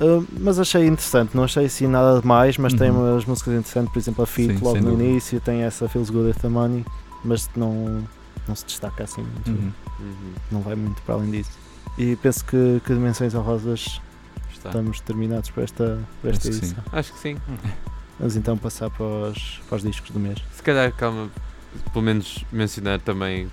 Uh, 0.00 0.26
mas 0.40 0.58
achei 0.58 0.86
interessante, 0.86 1.34
não 1.34 1.44
achei 1.44 1.66
assim 1.66 1.86
nada 1.86 2.20
demais, 2.20 2.56
mas 2.58 2.72
tem 2.74 2.90
Uhum. 2.90 3.12
umas 3.12 3.24
músicas 3.24 3.54
interessantes, 3.54 3.92
por 3.92 3.98
exemplo 3.98 4.22
a 4.24 4.26
Sim, 4.26 4.58
logo 4.60 4.76
no 4.76 4.90
dúvida. 4.90 5.04
início, 5.04 5.40
tem 5.40 5.62
essa 5.62 5.88
Feels 5.88 6.10
Good 6.10 6.30
If 6.30 6.36
the 6.38 6.48
Money, 6.48 6.84
mas 7.24 7.48
não, 7.56 8.02
não 8.46 8.54
se 8.54 8.64
destaca 8.66 9.04
assim 9.04 9.22
muito, 9.22 9.50
Uhum. 9.50 9.72
uhum. 10.00 10.32
não 10.52 10.60
vai 10.60 10.74
muito 10.76 11.00
para 11.02 11.14
além 11.16 11.30
disso. 11.30 11.50
E 11.98 12.14
penso 12.16 12.44
que, 12.44 12.80
que 12.84 12.92
Dimensões 12.92 13.34
Honrosas 13.34 14.00
estamos 14.52 15.00
terminados 15.00 15.48
para 15.50 15.62
esta, 15.64 15.98
para 16.20 16.30
esta 16.30 16.48
Acho 16.48 16.60
que 16.60 16.66
sim. 16.66 16.72
edição. 16.74 16.84
Acho 16.92 17.12
que 17.14 17.18
sim. 17.20 17.36
Vamos 18.18 18.36
então 18.36 18.56
passar 18.56 18.90
para 18.90 19.04
os, 19.04 19.60
para 19.68 19.76
os 19.76 19.82
discos 19.82 20.10
do 20.10 20.18
mês. 20.18 20.38
Se 20.52 20.62
calhar, 20.62 20.92
calma, 20.92 21.28
pelo 21.92 22.04
menos 22.04 22.44
mencionar 22.50 23.00
também 23.00 23.48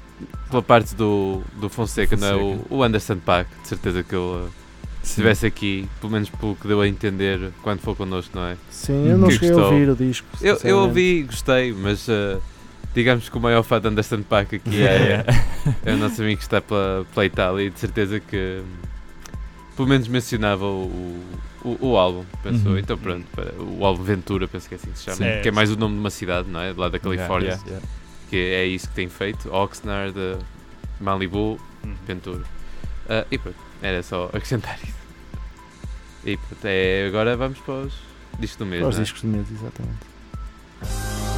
pela 0.50 0.62
parte 0.62 0.96
do, 0.96 1.42
do 1.60 1.70
Fonseca, 1.70 2.16
não 2.16 2.28
é? 2.28 2.36
O, 2.36 2.40
Fonseca. 2.40 2.74
o 2.74 2.84
Anderson 2.84 3.18
Paak, 3.18 3.50
de 3.62 3.68
certeza 3.68 4.04
que 4.04 4.16
ele, 4.16 4.24
uh, 4.24 4.50
se 5.02 5.10
estivesse 5.10 5.46
aqui, 5.46 5.90
pelo 6.00 6.14
menos 6.14 6.30
pelo 6.30 6.56
que 6.56 6.68
deu 6.68 6.80
a 6.80 6.88
entender 6.88 7.52
quando 7.62 7.82
foi 7.82 7.94
connosco, 7.96 8.38
não 8.38 8.46
é? 8.46 8.58
Sim, 8.70 9.10
eu 9.10 9.18
não 9.18 9.28
Que 9.28 9.34
cheguei 9.36 9.52
a 9.52 9.58
ouvir 9.58 9.90
o 9.90 9.96
disco. 9.96 10.28
Eu, 10.42 10.58
eu 10.64 10.80
ouvi 10.80 11.20
e 11.20 11.24
gostei, 11.24 11.74
mas 11.74 12.08
uh, 12.08 12.42
digamos 12.94 13.28
que 13.28 13.38
o 13.38 13.42
maior 13.42 13.64
fã 13.64 13.82
de 13.82 13.88
Anderson 13.88 14.22
Paak 14.22 14.56
aqui 14.56 14.82
é, 14.82 15.26
é 15.84 15.94
o 15.94 15.98
nosso 15.98 16.22
amigo 16.22 16.38
que 16.38 16.44
está 16.44 16.62
pela, 16.62 17.06
pela 17.14 17.26
Itália 17.26 17.66
e 17.66 17.70
de 17.70 17.80
certeza 17.80 18.20
que 18.20 18.62
hum, 18.62 18.66
pelo 19.76 19.90
menos 19.90 20.08
mencionava 20.08 20.66
o, 20.66 21.20
o, 21.64 21.78
o 21.92 21.98
álbum, 21.98 22.26
pensou. 22.42 22.72
Uhum. 22.74 22.78
Então 22.78 22.98
pronto, 22.98 23.26
o 23.80 23.86
álbum 23.86 24.04
Ventura, 24.04 24.48
penso 24.48 24.68
que 24.68 24.76
é 24.76 24.78
assim 24.78 24.92
que 24.92 24.98
se 24.98 25.04
chama, 25.06 25.18
Sim. 25.18 25.42
que 25.42 25.48
é 25.48 25.52
mais 25.52 25.72
o 25.72 25.76
nome 25.78 25.96
de 25.96 26.00
uma 26.00 26.10
cidade, 26.10 26.50
não 26.50 26.60
é? 26.60 26.74
Lá 26.76 26.90
da 26.90 27.00
Califórnia, 27.00 27.50
Yeah, 27.52 27.68
yeah. 27.68 27.88
que 28.30 28.36
é 28.38 28.66
isso 28.66 28.88
que 28.90 28.96
tem 28.96 29.10
feito, 29.10 29.52
Oxnard, 29.54 30.18
uh, 30.18 30.40
Malibu, 31.00 31.60
Hum. 31.86 31.96
Ventura. 32.08 32.44
Ah, 33.10 33.26
e 33.30 33.38
pronto, 33.38 33.58
era 33.82 34.02
só 34.02 34.26
acrescentar 34.34 34.80
isso. 34.84 34.94
E 36.26 36.38
pronto, 36.38 36.64
é, 36.66 37.06
agora 37.08 37.36
vamos 37.36 37.60
para 37.60 37.74
os 37.74 37.94
discos 38.40 38.58
do 38.58 38.66
mês, 38.66 38.82
Para 38.82 38.90
os 38.90 38.98
é? 38.98 39.02
discos 39.02 39.22
do 39.22 39.28
mês, 39.28 39.46
exatamente. 39.52 41.33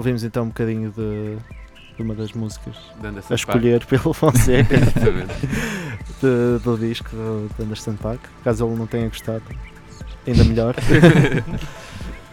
Ouvimos 0.00 0.24
então 0.24 0.44
um 0.44 0.48
bocadinho 0.48 0.90
de, 0.92 1.36
de 1.94 2.02
uma 2.02 2.14
das 2.14 2.32
músicas 2.32 2.74
a 3.30 3.34
escolher 3.34 3.84
pelo. 3.84 4.14
Fonseca 4.14 4.74
de- 6.22 6.58
do 6.64 6.78
disco 6.78 7.10
do- 7.10 7.50
de 7.54 7.62
Anderson 7.62 7.96
Paak. 7.96 8.18
Caso 8.42 8.66
ele 8.66 8.76
não 8.76 8.86
tenha 8.86 9.06
gostado, 9.08 9.42
ainda 10.26 10.42
melhor. 10.44 10.74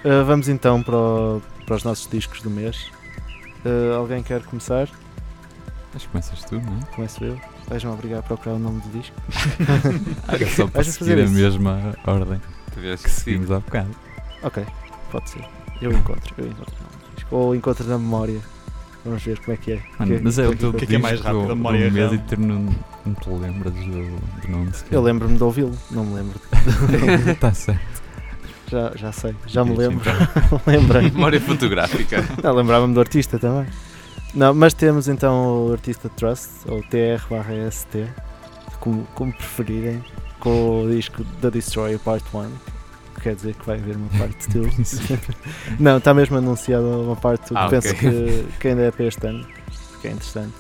Uh, 0.06 0.24
vamos 0.26 0.48
então 0.48 0.82
para, 0.82 0.96
o- 0.96 1.42
para 1.66 1.76
os 1.76 1.84
nossos 1.84 2.08
discos 2.10 2.42
do 2.42 2.50
mês. 2.50 2.90
Uh, 3.66 3.96
alguém 3.98 4.24
quer 4.24 4.42
começar? 4.44 4.88
Acho 5.94 6.06
que 6.06 6.08
começas 6.08 6.44
tu, 6.46 6.56
não 6.56 6.78
é? 6.80 6.96
Começo 6.96 7.22
eu. 7.22 7.38
Vais-me 7.68 7.92
obrigar 7.92 8.20
a 8.20 8.24
procurar 8.24 8.56
o 8.56 8.60
nome 8.60 8.80
do 8.80 8.90
disco. 8.98 9.14
É 10.40 10.46
só 10.46 10.68
para 10.68 10.84
seguir 10.86 11.18
a 11.20 11.24
isso? 11.24 11.34
mesma 11.34 11.94
ordem 12.06 12.40
Tiveste 12.74 13.08
que 13.08 13.12
seguimos 13.12 13.52
há 13.52 13.60
bocado. 13.60 13.90
Ok, 14.42 14.66
pode 15.12 15.30
ser. 15.30 15.44
Eu 15.82 15.92
encontro, 15.92 16.34
eu 16.38 16.48
encontro 16.48 16.74
Ou 17.32 17.56
encontro 17.56 17.86
na 17.88 17.98
memória. 17.98 18.40
Vamos 19.06 19.24
ver 19.24 19.40
como 19.40 19.54
é 19.54 19.58
que 19.58 19.72
é. 19.74 19.82
Mano, 20.00 20.18
Que- 20.18 20.24
mas 20.24 20.38
é 20.40 20.48
o 20.48 20.52
que- 20.52 20.58
teu 20.58 20.74
que 20.74 20.84
é 20.84 20.88
que 20.88 20.96
é 20.96 20.98
mais 20.98 21.20
rápido, 21.22 21.44
a 21.44 21.48
do- 21.48 21.56
memória 21.56 21.80
mês 21.92 21.94
real? 21.96 22.14
e 22.14 22.18
tu 22.20 22.40
não, 22.42 22.76
não 23.06 23.14
te 23.14 23.30
lembras 23.30 23.74
do, 23.74 24.42
do 24.42 24.48
nome 24.52 24.74
sequer. 24.74 24.96
Eu 24.96 25.02
lembro-me 25.02 25.38
de 25.38 25.44
ouvi-lo, 25.44 25.78
não 25.92 26.04
me 26.06 26.16
lembro. 26.16 26.40
Está 27.32 27.54
certo. 27.56 27.80
já, 28.70 28.92
já 28.96 29.12
sei, 29.14 29.34
já 29.46 29.64
me 29.64 29.76
lembro. 29.78 30.02
então. 30.10 30.62
Lembrei. 30.68 31.04
Memória 31.12 31.40
fotográfica. 31.40 32.26
Não, 32.44 32.54
lembrava-me 32.54 32.94
do 32.94 33.00
artista 33.00 33.40
também. 33.40 33.68
Não, 34.34 34.54
mas 34.54 34.74
temos 34.74 35.08
então 35.08 35.68
o 35.68 35.72
artista 35.72 36.10
Trust, 36.10 36.50
ou 36.68 36.82
TR/ST, 36.84 38.08
como, 38.82 39.08
como 39.16 39.32
preferirem, 39.32 40.04
com 40.40 40.84
o 40.84 40.90
disco 40.92 41.24
The 41.42 41.50
Destroyer 41.52 41.98
Part 42.00 42.26
1. 42.34 42.50
Que 43.18 43.24
Quer 43.24 43.36
dizer 43.36 43.54
que 43.56 43.66
vai 43.66 43.78
haver 43.78 43.96
uma 43.96 44.10
parte 44.18 44.50
2. 44.50 45.00
Não, 45.80 45.98
está 45.98 46.14
mesmo 46.14 46.38
anunciada 46.38 46.86
uma 46.86 47.16
parte 47.16 47.54
2 47.54 47.56
Ah, 47.56 47.66
que 47.66 47.70
penso 47.72 47.90
ok. 47.94 48.00
que, 48.00 48.60
que 48.60 48.68
ainda 48.70 48.84
é 48.84 48.92
para 48.92 49.06
este 49.06 49.28
ano, 49.28 49.46
que 50.02 50.08
é 50.08 50.12
interessante. 50.12 50.54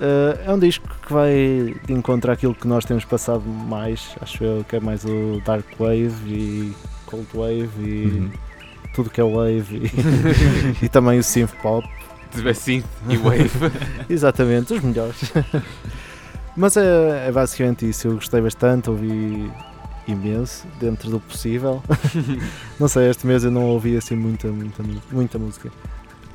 Uh, 0.00 0.36
é 0.44 0.52
um 0.52 0.58
disco 0.58 0.88
que 1.06 1.12
vai 1.12 1.76
de 1.86 1.92
encontro 1.92 2.32
àquilo 2.32 2.52
que 2.54 2.66
nós 2.66 2.84
temos 2.84 3.04
passado 3.04 3.42
mais, 3.46 4.16
acho 4.20 4.42
eu 4.42 4.64
que 4.68 4.74
é 4.76 4.80
mais 4.80 5.04
o 5.04 5.40
Dark 5.46 5.64
Wave 5.78 6.10
e 6.26 6.74
Cold 7.06 7.28
Wave 7.32 7.70
e 7.80 8.04
Uhum. 8.06 8.30
tudo 8.92 9.08
que 9.10 9.20
é 9.20 9.24
Wave 9.24 9.76
e, 9.76 9.90
e 10.84 10.88
também 10.88 11.18
o 11.20 11.22
Synth 11.22 11.52
Pop. 11.62 11.86
Tivesse 12.32 12.60
synth 12.62 12.86
e 13.08 13.16
wave. 13.16 13.50
Exatamente, 14.10 14.74
os 14.74 14.82
melhores. 14.82 15.32
Mas 16.56 16.76
é, 16.76 17.28
é 17.28 17.30
basicamente 17.32 17.88
isso. 17.88 18.08
Eu 18.08 18.14
gostei 18.14 18.40
bastante, 18.40 18.90
ouvi 18.90 19.48
imenso, 20.06 20.66
dentro 20.78 21.10
do 21.10 21.20
possível. 21.20 21.82
não 22.78 22.88
sei, 22.88 23.08
este 23.10 23.26
mês 23.26 23.44
eu 23.44 23.50
não 23.50 23.62
ouvi 23.66 23.96
assim 23.96 24.16
muita, 24.16 24.48
muita, 24.48 24.82
mu- 24.82 25.02
muita 25.10 25.38
música. 25.38 25.70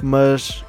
Mas 0.01 0.63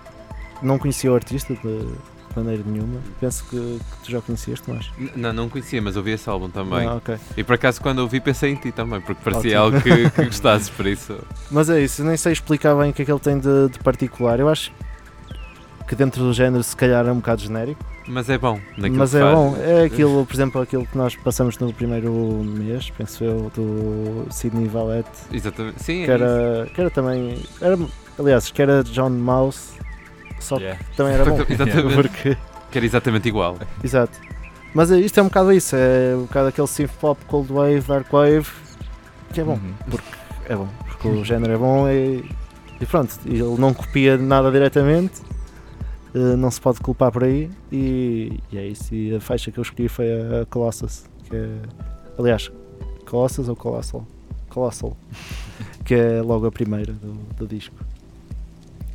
não 0.62 0.78
conhecia 0.78 1.10
o 1.10 1.14
artista 1.14 1.54
de 1.54 1.88
maneira 2.36 2.62
nenhuma. 2.66 3.00
Penso 3.20 3.44
que, 3.44 3.56
que 3.56 4.04
tu 4.04 4.10
já 4.10 4.20
conhecias, 4.20 4.60
Tomás. 4.60 4.90
Não, 5.16 5.32
não 5.32 5.48
conhecia, 5.48 5.80
mas 5.80 5.96
ouvi 5.96 6.12
esse 6.12 6.28
álbum 6.28 6.48
também. 6.50 6.86
Ah, 6.86 6.96
ok. 6.96 7.16
E 7.36 7.42
por 7.44 7.54
acaso 7.54 7.80
quando 7.80 8.00
ouvi 8.00 8.20
pensei 8.20 8.52
em 8.52 8.56
ti 8.56 8.70
também, 8.72 9.00
porque 9.00 9.22
parecia 9.22 9.62
Ótimo. 9.62 9.76
algo 9.76 9.80
que, 9.82 10.10
que 10.10 10.24
gostasses, 10.26 10.68
por 10.70 10.86
isso. 10.86 11.16
Mas 11.50 11.70
é 11.70 11.80
isso, 11.80 12.04
nem 12.04 12.16
sei 12.16 12.32
explicar 12.32 12.74
bem 12.76 12.90
o 12.90 12.92
que 12.92 13.02
é 13.02 13.04
que 13.04 13.10
ele 13.12 13.20
tem 13.20 13.38
de, 13.38 13.68
de 13.70 13.78
particular. 13.80 14.38
Eu 14.40 14.48
acho 14.48 14.70
que 14.70 14.89
dentro 15.94 16.22
do 16.22 16.32
género 16.32 16.62
se 16.62 16.74
calhar 16.76 17.06
é 17.06 17.12
um 17.12 17.16
bocado 17.16 17.42
genérico. 17.42 17.84
Mas 18.08 18.28
é 18.28 18.36
bom. 18.38 18.58
naquilo 18.76 18.98
Mas 18.98 19.10
que 19.12 19.16
é 19.18 19.20
faz. 19.20 19.34
bom, 19.34 19.56
é 19.60 19.84
aquilo, 19.84 20.26
por 20.26 20.34
exemplo, 20.34 20.60
aquilo 20.60 20.86
que 20.86 20.96
nós 20.98 21.14
passamos 21.16 21.58
no 21.58 21.72
primeiro 21.72 22.12
mês, 22.12 22.90
penso 22.90 23.22
eu, 23.24 23.50
do 23.54 24.26
Sidney 24.30 24.66
Valette, 24.66 25.10
Exatamente. 25.32 25.82
Sim, 25.82 26.04
que 26.04 26.10
é 26.10 26.14
isso. 26.16 26.24
era, 26.24 26.66
que 26.74 26.80
era 26.80 26.90
também, 26.90 27.42
era, 27.60 27.78
aliás, 28.18 28.50
que 28.50 28.60
era 28.62 28.82
John 28.82 29.10
Mouse, 29.10 29.74
só 30.40 30.56
que 30.56 30.62
Yeah. 30.64 30.82
também 30.96 31.12
era 31.14 31.24
bom. 31.24 31.44
Exatamente. 31.48 31.94
Porque, 31.94 32.36
Que 32.70 32.78
era 32.78 32.86
exatamente 32.86 33.28
igual. 33.28 33.58
exato. 33.84 34.18
Mas 34.74 34.90
é- 34.90 34.98
isto 34.98 35.18
é 35.18 35.22
um 35.22 35.26
bocado 35.26 35.52
isso, 35.52 35.74
é 35.76 36.14
um 36.16 36.22
bocado 36.22 36.48
aquele 36.48 36.66
synth 36.68 36.90
pop, 37.00 37.20
cold 37.26 37.52
wave, 37.52 37.80
dark 37.82 38.12
wave, 38.12 38.46
que 39.32 39.40
é 39.40 39.44
bom, 39.44 39.52
Uhum. 39.54 39.98
é 40.48 40.56
bom, 40.56 40.68
porque 40.86 41.08
o 41.08 41.24
género 41.24 41.52
é 41.52 41.56
bom 41.56 41.88
e, 41.88 42.24
e 42.80 42.86
pronto, 42.86 43.14
ele 43.26 43.42
não 43.58 43.72
copia 43.74 44.16
nada 44.16 44.50
diretamente, 44.50 45.20
eh, 46.14 46.36
não 46.36 46.50
se 46.50 46.60
pode 46.60 46.80
culpar 46.80 47.10
por 47.12 47.24
aí 47.24 47.50
e, 47.72 48.38
e 48.52 48.58
é 48.58 48.66
isso. 48.66 48.94
E 48.94 49.14
a 49.14 49.20
faixa 49.20 49.50
que 49.50 49.58
eu 49.58 49.62
escolhi 49.62 49.88
foi 49.88 50.06
a 50.42 50.46
Colossus, 50.46 51.04
que 51.28 51.36
é, 51.36 51.48
aliás, 52.18 52.50
Colossus 53.06 53.48
ou 53.48 53.56
Colossal? 53.56 54.06
Colossal, 54.48 54.96
que 55.84 55.94
é 55.94 56.20
logo 56.22 56.46
a 56.46 56.52
primeira 56.52 56.92
do, 56.92 57.12
do 57.36 57.46
disco. 57.46 57.76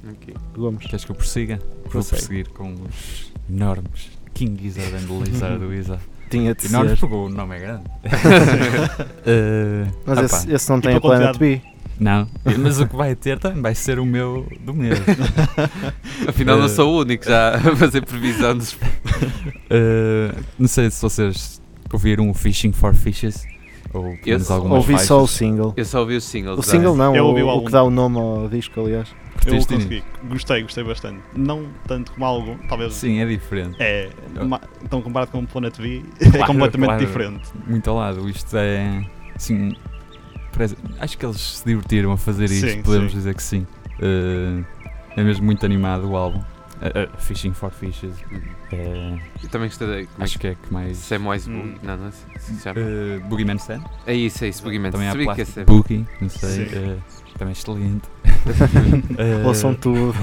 Ok. 0.10 0.34
Gomes. 0.56 0.86
Queres 0.86 1.04
que 1.06 1.12
eu 1.12 1.16
prossiga? 1.16 1.58
Vou 1.84 1.90
Prossegue. 1.92 2.20
prosseguir 2.20 2.50
com 2.50 2.74
os 2.74 3.32
enormes 3.50 4.10
King 4.34 4.62
Gizzard 4.62 4.94
and 4.96 5.08
Lizard 5.24 5.66
Wizard. 5.66 6.04
Tinha 6.30 6.54
de 6.54 6.66
Enormes 6.68 6.92
ser. 6.94 7.00
porque 7.00 7.16
o 7.16 7.30
nome 7.30 7.56
é 7.56 7.60
grande. 7.60 7.84
Eh, 9.28 9.88
Mas 10.06 10.20
esse, 10.20 10.52
esse 10.52 10.70
não 10.70 10.80
tem 10.82 10.96
a 10.96 11.02
Planet 11.02 11.38
B. 11.38 11.62
Não, 12.00 12.28
mas 12.60 12.80
o 12.80 12.88
que 12.88 12.96
vai 12.96 13.16
ter 13.16 13.40
também 13.40 13.62
vai 13.62 13.74
ser 13.76 14.00
o 14.00 14.06
meu 14.06 14.46
do 14.62 14.74
mês. 14.74 15.00
Afinal, 16.28 16.58
não 16.58 16.68
sou 16.70 16.94
o 16.94 17.00
único 17.02 17.26
já 17.26 17.56
a 17.56 17.60
fazer 17.76 18.06
previsão 18.06 18.58
dos. 18.58 18.74
Uh, 18.74 20.36
não 20.60 20.68
sei 20.68 20.90
se 20.92 21.02
vocês 21.02 21.62
ouviram 21.92 22.30
o 22.30 22.34
Fishing 22.34 22.72
for 22.74 22.94
Fishes 22.94 23.44
ou 23.94 24.18
Eu 24.26 24.38
Ouvi 24.72 25.00
só 25.00 25.18
o 25.22 25.28
faixas. 25.28 25.30
single. 25.38 25.74
Eu 25.78 25.86
só 25.86 26.00
ouvi 26.02 26.18
os 26.18 26.24
singles. 26.26 26.60
O 26.60 26.62
single 26.62 26.96
não, 26.96 27.16
Eu 27.16 27.28
ouvi 27.28 27.42
o 27.44 27.48
o, 27.48 27.58
o 27.60 27.66
que 27.66 27.72
dá 27.72 27.82
o 27.82 27.90
nome 27.90 28.18
ao 28.18 28.50
disco, 28.50 28.80
aliás. 28.82 29.08
Eu 29.46 29.54
consegui. 29.66 30.04
Gostei, 30.28 30.64
gostei 30.64 30.84
bastante. 30.84 31.22
Não 31.36 31.68
tanto 31.88 32.12
como 32.12 32.26
algum, 32.26 32.58
talvez. 32.68 32.94
Sim, 32.94 33.20
é 33.20 33.26
diferente. 33.26 33.76
É, 33.80 34.10
então 34.84 35.02
comparado 35.02 35.32
com 35.32 35.40
o 35.40 35.48
Planet 35.48 35.78
V, 35.78 36.04
é 36.20 36.30
Claro, 36.30 36.48
completamente 36.48 36.88
claro. 36.90 37.06
diferente. 37.06 37.50
Muito 37.68 37.90
ao 37.90 37.96
lado. 37.98 38.28
Isto 38.28 38.58
é. 38.58 39.06
Assim. 39.36 39.74
Acho 41.00 41.18
que 41.18 41.26
eles 41.26 41.40
se 41.42 41.66
divertiram 41.66 42.12
a 42.12 42.18
fazer 42.18 42.46
isto, 42.46 42.68
Sim, 42.70 42.82
podemos 42.84 43.12
sim. 43.12 43.18
dizer 43.18 43.36
que 43.36 43.44
sim. 43.44 43.68
Uh, 44.00 44.64
é 45.16 45.24
mesmo 45.24 45.46
muito 45.46 45.66
animado 45.66 46.10
o 46.10 46.16
álbum. 46.18 46.40
Uh, 46.40 47.06
uh, 47.16 47.18
Fishing 47.22 47.54
for 47.54 47.72
Fishes. 47.72 48.14
É, 48.72 49.18
Eu 49.42 49.50
também 49.50 49.70
gostei 49.70 49.88
é 50.04 50.08
acho 50.20 50.34
que 50.34 50.40
que 50.40 50.48
é 50.48 50.56
que 50.56 50.74
mais. 50.74 50.98
Samwise 50.98 51.50
Hum. 51.50 51.62
Boogie? 51.62 51.80
Não, 51.84 51.98
não 51.98 52.12
se 52.12 52.62
chama. 52.62 52.80
Uh, 52.82 53.20
Boogeyman 53.30 53.56
Stand. 53.56 53.82
É 54.06 54.14
isso, 54.14 54.44
é 54.44 54.50
isso, 54.50 54.62
Boogeyman. 54.62 54.92
Também 54.92 55.08
há 55.08 55.16
Plastic 55.16 55.58
é- 55.58 55.64
Boogie, 55.64 56.06
não 56.20 56.30
sei. 56.30 56.64
Uh, 56.66 57.02
também 57.38 57.50
é 57.50 57.52
excelente. 57.54 58.04
Uh, 59.46 59.48
Ouçam 59.48 59.74
tudo. 59.74 60.14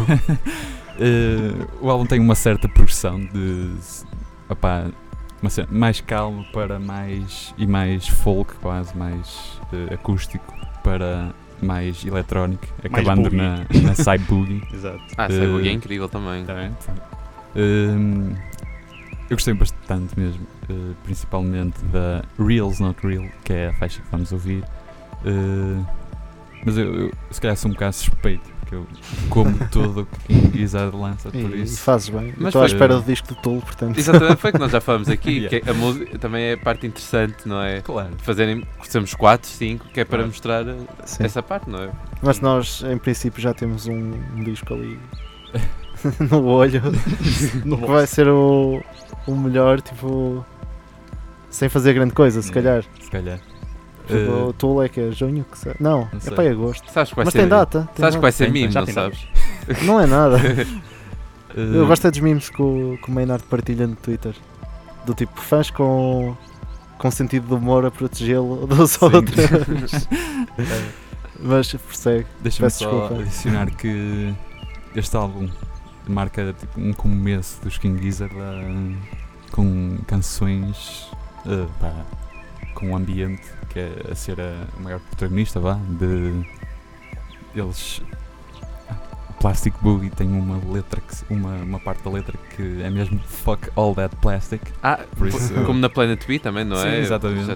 Uh, 0.99 1.69
o 1.81 1.91
álbum 1.91 2.05
tem 2.05 2.21
uma 2.21 2.35
certa 2.35 2.69
progressão 2.69 3.19
de 3.19 3.71
opá, 4.49 4.91
uma 5.41 5.51
mais 5.71 6.01
calmo 6.03 6.45
para 6.53 6.79
mais 6.79 7.55
e 7.57 7.67
mais 7.67 8.07
folk 8.07 8.55
quase, 8.57 8.95
mais 8.97 9.59
uh, 9.73 9.95
acústico 9.95 10.55
para 10.83 11.31
mais 11.61 12.05
eletrónico, 12.05 12.67
Mais 12.83 12.93
acabando 13.07 13.23
boogie. 13.31 13.37
na, 13.37 13.57
na 13.83 13.95
side 13.95 14.25
boogie. 14.25 14.63
Exato. 14.75 15.01
Ah, 15.17 15.29
Cyber 15.29 15.49
Boogie 15.51 15.69
é 15.69 15.71
Eh, 15.71 15.75
incrível 15.75 16.09
também. 16.09 16.45
Tá 16.45 16.55
bem? 16.55 16.73
Um, 17.55 18.35
eu 19.31 19.37
gostei 19.37 19.55
bastante 19.55 20.19
mesmo, 20.19 20.45
uh, 20.69 20.95
principalmente 21.05 21.79
da 21.87 22.25
Reals 22.39 22.81
Not 22.81 23.07
Real, 23.07 23.25
que 23.45 23.53
é 23.53 23.69
a 23.69 23.73
faixa 23.75 24.01
que 24.03 24.09
vamos 24.11 24.33
ouvir. 24.33 24.65
Uh, 25.25 25.87
mas 26.67 26.77
eu, 26.77 26.95
eu 27.07 27.13
se 27.31 27.41
calhar 27.41 27.57
sou 27.57 27.71
um 27.71 27.75
bocado 27.75 27.95
suspeito, 27.95 28.51
porque 28.73 28.77
eu 28.77 28.87
como 29.29 29.55
tudo 29.71 30.01
o 30.03 30.07
que 30.07 30.35
King 30.35 30.59
Gizzard 30.59 30.97
lança, 30.97 31.31
por 31.31 31.39
E, 31.39 31.45
e 31.57 31.63
isso. 31.63 31.81
fazes 31.83 32.09
bem. 32.09 32.33
Mas 32.37 32.47
Estou 32.49 32.63
à 32.63 32.67
espera 32.67 32.97
do 32.97 33.03
disco 33.03 33.29
do 33.29 33.35
Tolo, 33.37 33.61
portanto. 33.61 33.99
Exatamente, 33.99 34.37
foi 34.37 34.51
o 34.51 34.53
que 34.55 34.59
nós 34.59 34.73
já 34.73 34.81
falamos 34.81 35.09
aqui. 35.09 35.33
Yeah. 35.43 35.61
que 35.61 35.71
a 35.71 35.75
música 35.75 36.19
também 36.19 36.45
é 36.45 36.53
a 36.53 36.57
parte 36.59 36.87
interessante, 36.87 37.49
não 37.49 37.61
é? 37.63 37.81
Claro. 37.81 38.11
Fazerem, 38.19 38.67
somos 38.89 39.15
4, 39.15 39.49
5, 39.49 39.87
que 39.89 40.01
é 40.01 40.05
para 40.05 40.19
Claro. 40.19 40.29
mostrar 40.29 40.63
uh, 40.67 40.87
Sim. 41.05 41.25
essa 41.25 41.43
parte, 41.43 41.69
não 41.71 41.83
é? 41.83 41.91
Mas 42.23 42.41
nós, 42.41 42.83
em 42.89 42.99
princípio, 42.99 43.41
já 43.43 43.53
temos 43.55 43.87
um, 43.87 44.13
um 44.37 44.45
disco 44.45 44.75
ali 44.75 44.99
no 46.31 46.45
olho. 46.47 46.83
No 47.65 47.79
que 47.81 47.87
vai 47.87 48.07
ser 48.07 48.29
o, 48.29 48.83
o 49.27 49.35
melhor, 49.37 49.81
tipo. 49.81 50.45
Sem 51.51 51.69
fazer 51.69 51.93
grande 51.95 52.13
coisa, 52.15 52.41
se 52.41 52.51
Yeah. 52.51 52.83
calhar. 52.83 52.85
Se 53.05 53.11
calhar. 53.11 53.41
Tipo, 54.07 54.31
Uh, 54.33 54.49
o 54.49 54.53
Tolo 54.53 54.83
é 54.83 54.89
que 54.89 55.01
é 55.01 55.11
junho? 55.13 55.45
Que 55.45 55.83
Não, 55.83 56.09
Não 56.13 56.19
é 56.27 56.31
para 56.31 56.51
agosto. 56.51 56.91
Sabes 56.91 57.11
que 57.11 57.17
vai 57.17 57.25
Mas 57.25 57.33
ser. 57.33 57.39
tem 57.41 57.49
data. 57.49 57.89
Tem 57.95 58.03
Sabes 58.03 58.15
que 58.17 58.23
vai 58.23 58.33
ser 58.33 58.51
mimo, 58.51 58.71
já 58.73 58.81
não 58.81 58.93
sabes? 58.93 59.27
Não 59.83 60.01
é 60.01 60.07
nada. 60.07 60.37
uh, 61.57 61.59
Eu 61.61 61.87
gosto 61.87 62.07
é 62.07 62.11
dos 62.11 62.21
memes 62.21 62.49
que 62.49 62.61
o, 62.61 62.99
que 63.03 63.09
o 63.09 63.13
Maynard 63.15 63.45
partilha 63.45 63.87
no 63.87 63.95
Twitter. 63.95 64.35
Do 65.07 65.15
tipo, 65.15 65.41
fãs 65.41 65.71
com, 65.71 66.37
com 66.99 67.11
sentido 67.11 67.47
de 67.47 67.55
humor 67.55 67.85
a 67.87 67.91
protegê-lo 67.91 68.67
dos 68.69 68.93
Sim. 68.93 69.05
outros. 69.05 70.09
Mas 71.41 71.73
prossegue. 71.75 72.27
Deixa-me 72.41 72.71
só 72.71 72.85
desculpa. 72.91 73.15
adicionar 73.23 73.71
que 73.71 74.33
este 74.95 75.17
álbum 75.17 75.49
marca 76.09 76.55
tipo, 76.59 76.81
um 76.81 76.93
começo 76.93 77.61
dos 77.63 77.79
King 77.79 78.01
Gizzard 78.03 78.35
ah, 78.39 78.97
com 79.51 79.99
canções 80.07 81.09
ah, 81.47 81.67
pá, 81.81 81.93
com 82.75 82.91
um 82.91 82.97
ambiente 82.97 83.43
que 83.73 83.79
é 83.79 83.93
a 84.11 84.15
ser 84.15 84.41
a, 84.41 84.65
o 84.79 84.83
maior 84.83 85.01
protagonista 85.01 85.59
vá, 85.61 85.75
de 85.89 86.45
eles 87.55 88.01
o 89.31 89.33
Plastic 89.43 89.75
Boogie 89.83 90.09
tem 90.11 90.29
uma 90.29 90.61
letra 90.73 91.01
que, 91.01 91.33
uma, 91.35 91.51
uma 91.57 91.81
parte 91.81 92.05
da 92.05 92.11
letra 92.11 92.39
que 92.57 92.81
é 92.83 92.89
mesmo 92.89 93.19
fuck 93.27 93.69
all 93.75 93.93
that 93.95 94.15
plastic 94.17 94.61
Ah, 94.83 95.01
Por 95.19 95.27
isso- 95.27 95.53
como 95.67 95.81
na 95.81 95.89
Planet 95.91 96.25
B 96.27 96.39
também, 96.39 96.65
não 96.65 96.77
Sim, 96.77 96.87
é? 96.89 97.01
exatamente. 97.01 97.51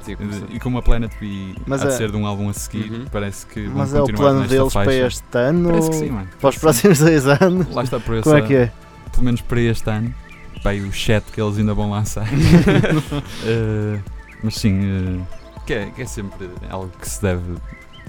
E 0.51 0.59
como 0.59 0.78
a 0.78 0.82
Planet 0.82 1.12
B 1.20 1.55
Mas 1.66 1.82
há 1.82 1.86
de 1.86 1.93
é- 1.93 1.97
ser 1.97 2.10
de 2.10 2.16
um 2.16 2.26
álbum 2.26 2.48
a 2.48 2.52
seguir, 2.52 2.90
Uhum. 2.90 3.05
parece 3.10 3.47
que 3.47 3.60
Mas 3.68 3.94
é 3.94 4.01
o 4.02 4.06
plano 4.06 4.47
deles 4.48 4.72
faixa. 4.72 4.90
para 4.90 5.06
este 5.06 5.38
ano? 5.38 5.68
Parece 5.68 5.90
que 5.90 5.97
sim, 5.97 6.10
mano. 6.10 6.28
Para 6.40 6.48
os 6.51 6.59
próximos 6.59 6.98
dois 6.98 7.26
anos? 7.26 7.72
Lá 7.74 7.82
está 7.84 8.01
por 8.01 8.14
essa, 8.16 8.22
Como 8.24 8.36
é 8.36 8.43
que 8.43 8.55
é? 8.55 8.72
pelo 9.12 9.22
menos 9.24 9.40
para 9.43 9.60
este 9.60 9.88
ano, 9.88 10.12
vai 10.64 10.80
o 10.80 10.93
chat 10.93 11.24
que 11.32 11.40
eles 11.40 11.56
ainda 11.56 11.72
vão 11.72 11.90
lançar. 11.90 12.26
Eh, 13.47 14.01
mas 14.43 14.55
sim, 14.56 14.80
eh, 14.82 15.20
que, 15.66 15.74
é, 15.74 15.86
que 15.90 16.02
é 16.02 16.06
sempre 16.06 16.48
algo 16.70 16.90
que 17.01 17.09
se 17.09 17.20
deve, 17.20 17.55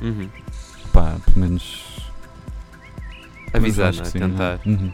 Uhum. 0.02 0.30
pá, 0.94 1.16
pelo 1.26 1.40
menos 1.40 1.84
Avisar, 3.54 3.94
não 3.96 4.02
é? 4.02 4.06
sim, 4.06 4.20
Tentar. 4.20 4.60
Uhum. 4.66 4.92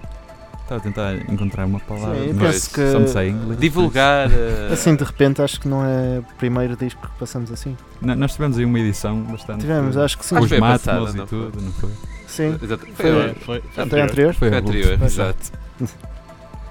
Estava 0.61 0.80
a 0.80 0.84
tentar 0.84 1.15
encontrar 1.30 1.65
uma 1.65 1.80
palavra, 1.81 2.23
Sim, 2.23 2.34
mas 2.34 2.68
que- 2.68 2.91
só 2.91 2.99
me 2.99 3.07
sei 3.10 3.30
em 3.30 3.34
inglês. 3.34 3.60
Divulgar. 3.60 4.30
uh, 4.30 4.72
Assim, 4.72 4.95
de 4.95 5.03
repente, 5.03 5.41
acho 5.41 5.60
que 5.60 5.68
não 5.68 5.84
é 5.84 6.19
o 6.19 6.23
primeiro 6.38 6.77
disco 6.77 7.02
que 7.06 7.19
passamos 7.19 7.52
assim. 7.52 7.76
N- 8.02 8.15
Nós 8.15 8.31
tivemos 8.31 8.57
aí 8.57 8.64
uma 8.64 8.80
edição 8.80 9.22
bastante. 9.23 9.60
Tivemos, 9.61 9.98
acho 9.98 10.18
que 10.18 10.26
sim. 10.26 10.35
Com 10.38 10.45
Acho 10.45 10.53
os 10.53 10.60
passada, 10.61 10.99
e 10.99 11.14
não 11.18 11.27
foi? 11.27 11.27
tudo, 11.27 11.61
não 11.61 11.72
foi? 11.73 11.90
Sim. 12.27 12.57
Exato. 12.64 12.85
Foi- 12.95 13.34
Foi, 13.35 13.61
Foi, 13.61 13.84
anterior? 13.84 14.34
foi 14.35 14.49
Foi 14.49 14.57
anterior, 14.57 15.03
exato. 15.03 15.52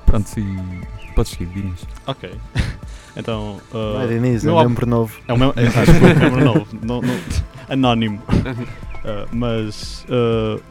Pronto, 0.06 0.30
e 0.40 1.12
podes 1.14 1.32
seguir, 1.32 1.46
Dinas. 1.52 1.80
Ok. 2.06 2.30
Então. 3.16 3.60
uh, 3.72 3.94
Não 3.94 4.02
é 4.02 4.06
de 4.06 4.14
início, 4.14 4.46
meu 4.46 4.54
é 4.56 4.58
álbum- 4.58 4.70
membro 4.70 4.86
novo. 4.86 5.18
É 5.28 5.32
o 5.32 5.38
meu. 5.38 5.52
É, 5.56 5.64
é 5.64 6.28
o 6.28 6.32
meu 6.36 6.44
novo. 6.44 6.66
não- 6.82 7.00
não- 7.02 7.20
anónimo. 7.68 8.22
Uh, 9.02 9.26
mas. 9.32 10.06
uh, 10.08 10.62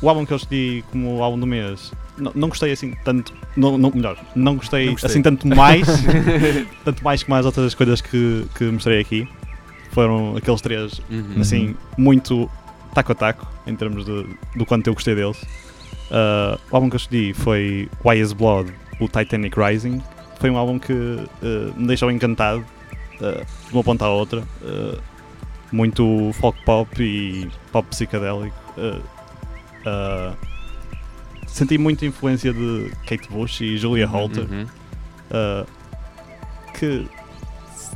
o 0.00 0.08
álbum 0.08 0.26
que 0.26 0.32
eu 0.32 0.36
escolhi 0.36 0.84
como 0.90 1.22
álbum 1.22 1.38
do 1.38 1.46
mês. 1.46 1.92
Não, 2.18 2.32
não 2.34 2.48
gostei 2.48 2.72
assim 2.72 2.92
tanto. 3.04 3.32
Não, 3.56 3.78
não- 3.78 3.92
melhor, 3.94 4.16
não 4.34 4.56
gostei, 4.56 4.86
Não 4.86 4.92
gostei. 4.94 5.10
assim 5.10 5.22
tanto 5.22 5.46
mais. 5.46 5.86
tanto 6.84 7.04
mais 7.04 7.22
como 7.22 7.36
as 7.36 7.46
outras 7.46 7.72
coisas 7.72 8.00
que, 8.00 8.44
que 8.56 8.64
mostrei 8.64 9.00
aqui. 9.00 9.28
Foram 9.92 10.34
aqueles 10.36 10.60
três 10.60 11.00
Uhum. 11.08 11.40
assim, 11.40 11.76
muito 11.96 12.50
taco 12.94 13.12
a 13.12 13.14
taco 13.14 13.46
em 13.64 13.76
termos 13.76 14.04
de, 14.06 14.26
do 14.56 14.66
quanto 14.66 14.88
eu 14.88 14.94
gostei 14.94 15.14
deles. 15.14 15.40
Uh, 16.10 16.58
o 16.68 16.74
álbum 16.76 16.90
que 16.90 16.96
eu 16.96 16.98
escolhi 16.98 17.32
foi 17.32 17.88
Why 18.04 18.18
is 18.20 18.32
Blood, 18.32 18.72
o 18.98 19.06
Titanic 19.06 19.56
Rising. 19.56 20.02
Foi 20.42 20.50
um 20.50 20.56
álbum 20.56 20.76
que 20.76 20.92
uh, 20.92 21.72
me 21.76 21.86
deixou 21.86 22.10
encantado 22.10 22.64
uh, 23.20 23.68
de 23.68 23.72
uma 23.72 23.84
ponta 23.84 24.06
à 24.06 24.08
outra. 24.08 24.42
Uh, 24.60 25.00
muito 25.70 26.32
folk 26.32 26.60
pop 26.64 27.00
e 27.00 27.48
pop 27.70 27.88
psicadélico. 27.88 28.56
Uh, 28.76 28.98
uh, 29.86 30.36
senti 31.46 31.78
muita 31.78 32.04
influência 32.06 32.52
de 32.52 32.90
Kate 33.06 33.28
Bush 33.30 33.60
e 33.60 33.78
Julia 33.78 34.04
Holter. 34.04 34.48
Uhum. 34.50 34.66
Uh, 35.30 35.66
que 36.76 37.06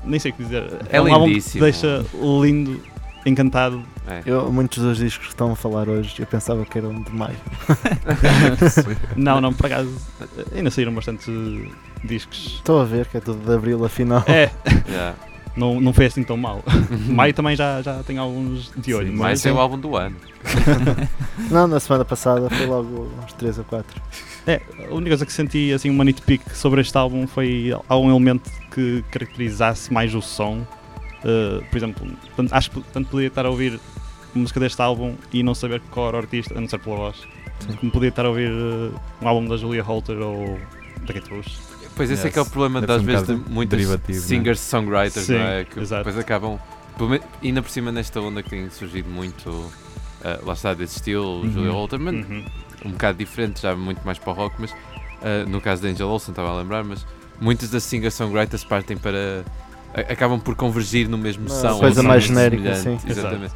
nem 0.05 0.21
sei 0.21 0.31
o 0.31 0.35
que 0.35 0.45
dizer. 0.45 0.87
É 0.89 1.03
um 1.03 1.13
álbum 1.13 1.27
que 1.27 1.59
deixa 1.59 2.07
lindo, 2.41 2.81
encantado. 3.27 3.83
É. 4.07 4.23
Eu, 4.25 4.53
muitos 4.53 4.85
dos 4.85 4.99
discos 4.99 5.27
que 5.27 5.33
estão 5.33 5.51
a 5.51 5.57
falar 5.57 5.89
hoje, 5.89 6.15
eu 6.21 6.27
pensava 6.29 6.65
que 6.65 6.79
eram 6.79 7.03
de 7.03 7.11
maio. 7.11 7.37
Não, 9.17 9.41
não, 9.41 9.53
por 9.53 9.67
acaso 9.67 9.93
ainda 10.55 10.71
saíram 10.71 10.95
bastantes 10.95 11.27
uh, 11.27 11.69
discos. 12.07 12.55
Estou 12.57 12.81
a 12.81 12.85
ver 12.85 13.07
que 13.07 13.17
é 13.17 13.21
tudo 13.21 13.45
de 13.45 13.55
abril, 13.55 13.85
afinal. 13.85 14.25
É, 14.27 14.51
Já. 14.91 15.15
não, 15.57 15.81
não 15.81 15.93
foi 15.93 16.07
assim 16.07 16.23
tão 16.23 16.37
mal. 16.37 16.63
Maio 17.09 17.35
também 17.35 17.57
já, 17.57 17.83
já 17.83 18.03
tem 18.03 18.19
alguns 18.19 18.73
de 18.77 18.95
olho, 18.95 19.09
Sim, 19.09 19.13
mas 19.13 19.21
Mais 19.21 19.47
é 19.47 19.53
o 19.53 19.59
álbum 19.61 19.79
do 19.79 19.97
ano. 19.97 20.17
Não, 21.51 21.67
na 21.67 21.81
semana 21.81 22.05
passada 22.05 22.49
foi 22.49 22.67
logo 22.67 23.09
uns 23.25 23.33
3 23.35 23.59
ou 23.59 23.65
4. 23.65 24.03
é, 24.47 24.63
a 24.89 24.95
única 24.95 25.11
coisa 25.11 25.27
que 25.27 25.33
senti 25.33 25.73
assim 25.73 25.91
uma 25.91 26.05
nitpick 26.05 26.43
sobre 26.55 26.81
este 26.81 26.97
álbum 26.97 27.27
foi 27.27 27.77
algum 27.89 28.09
elemento 28.11 28.51
que 28.73 29.05
caracterizasse 29.11 29.93
mais 29.93 30.15
o 30.15 30.23
som. 30.23 30.65
Uh, 31.25 31.65
por 31.69 31.77
exemplo, 31.77 32.07
tanto, 32.37 32.55
acho 32.55 32.71
que 32.71 32.81
tanto 32.93 33.11
podia 33.11 33.27
estar 33.27 33.45
a 33.45 33.51
ouvir 33.51 33.81
música 34.35 34.61
deste 34.61 34.81
álbum 34.81 35.15
e 35.33 35.43
não 35.43 35.55
saber 35.55 35.81
qual 35.91 36.09
era 36.09 36.17
o 36.17 36.21
artista, 36.21 36.57
a 36.57 36.61
não 36.61 36.69
ser 36.69 36.79
pela 36.79 36.97
voz. 36.97 37.17
Como 37.81 37.91
podia 37.91 38.11
estar 38.11 38.25
a 38.25 38.29
ouvir 38.29 38.51
uh, 38.51 38.95
um 39.21 39.29
álbum 39.29 39.49
da 39.49 39.57
Julia 39.57 39.83
Holter 39.83 40.19
ou 40.19 40.59
da 41.07 41.13
Kate 41.15 41.29
Bush. 41.29 41.59
Pois 41.97 42.11
esse 42.11 42.23
é 42.23 42.25
Yes. 42.27 42.33
que 42.35 42.39
é 42.39 42.43
o 42.43 42.47
problema 42.47 42.81
das 42.81 43.01
um 43.03 43.05
vezes 43.05 43.27
de 43.27 43.35
muitas 43.51 43.79
derivativo, 43.79 44.19
né? 44.21 44.25
singers-songwriters, 44.27 45.27
Sim, 45.27 45.33
não 45.35 45.41
é? 45.41 45.65
Que 45.65 45.81
exato. 45.81 46.05
depois 46.05 46.19
acabam. 46.23 46.59
E 47.43 47.49
ainda 47.49 47.63
por 47.63 47.71
cima 47.71 47.91
nesta 47.91 48.21
onda 48.21 48.43
que 48.43 48.51
tem 48.51 48.69
surgido 48.71 49.09
muito. 49.09 49.71
ah, 50.25 50.39
lá 50.45 50.53
está 50.55 50.75
desse 50.75 50.97
estilo, 50.97 51.41
Uhum. 51.43 51.51
Julia 51.53 51.71
Holter, 51.73 51.99
mas 52.01 52.15
Uhum. 52.15 52.45
um 52.87 52.91
bocado 52.91 53.19
diferente, 53.19 53.61
já 53.63 53.75
muito 53.77 54.01
mais 54.05 54.19
para 54.19 54.31
o 54.31 54.35
rock, 54.35 54.55
mas 54.59 54.73
ah, 55.23 55.45
no 55.49 55.61
caso 55.61 55.83
da 55.83 55.89
Angel 55.89 56.09
Olsen, 56.09 56.33
estava 56.33 56.51
a 56.51 56.59
lembrar, 56.59 56.85
mas 56.85 57.07
muitas 57.41 57.71
das 57.71 57.83
singer-songwriters 57.85 58.63
partem 58.65 58.97
para. 58.97 59.45
a- 59.95 60.13
acabam 60.13 60.39
por 60.41 60.55
convergir 60.55 61.09
no 61.09 61.17
mesmo 61.19 61.47
Uma 61.47 61.55
som. 61.55 61.79
coisa 61.79 62.03
mais 62.03 62.25
genérica, 62.25 62.75
sim. 62.77 62.99
Exatamente. 63.07 63.55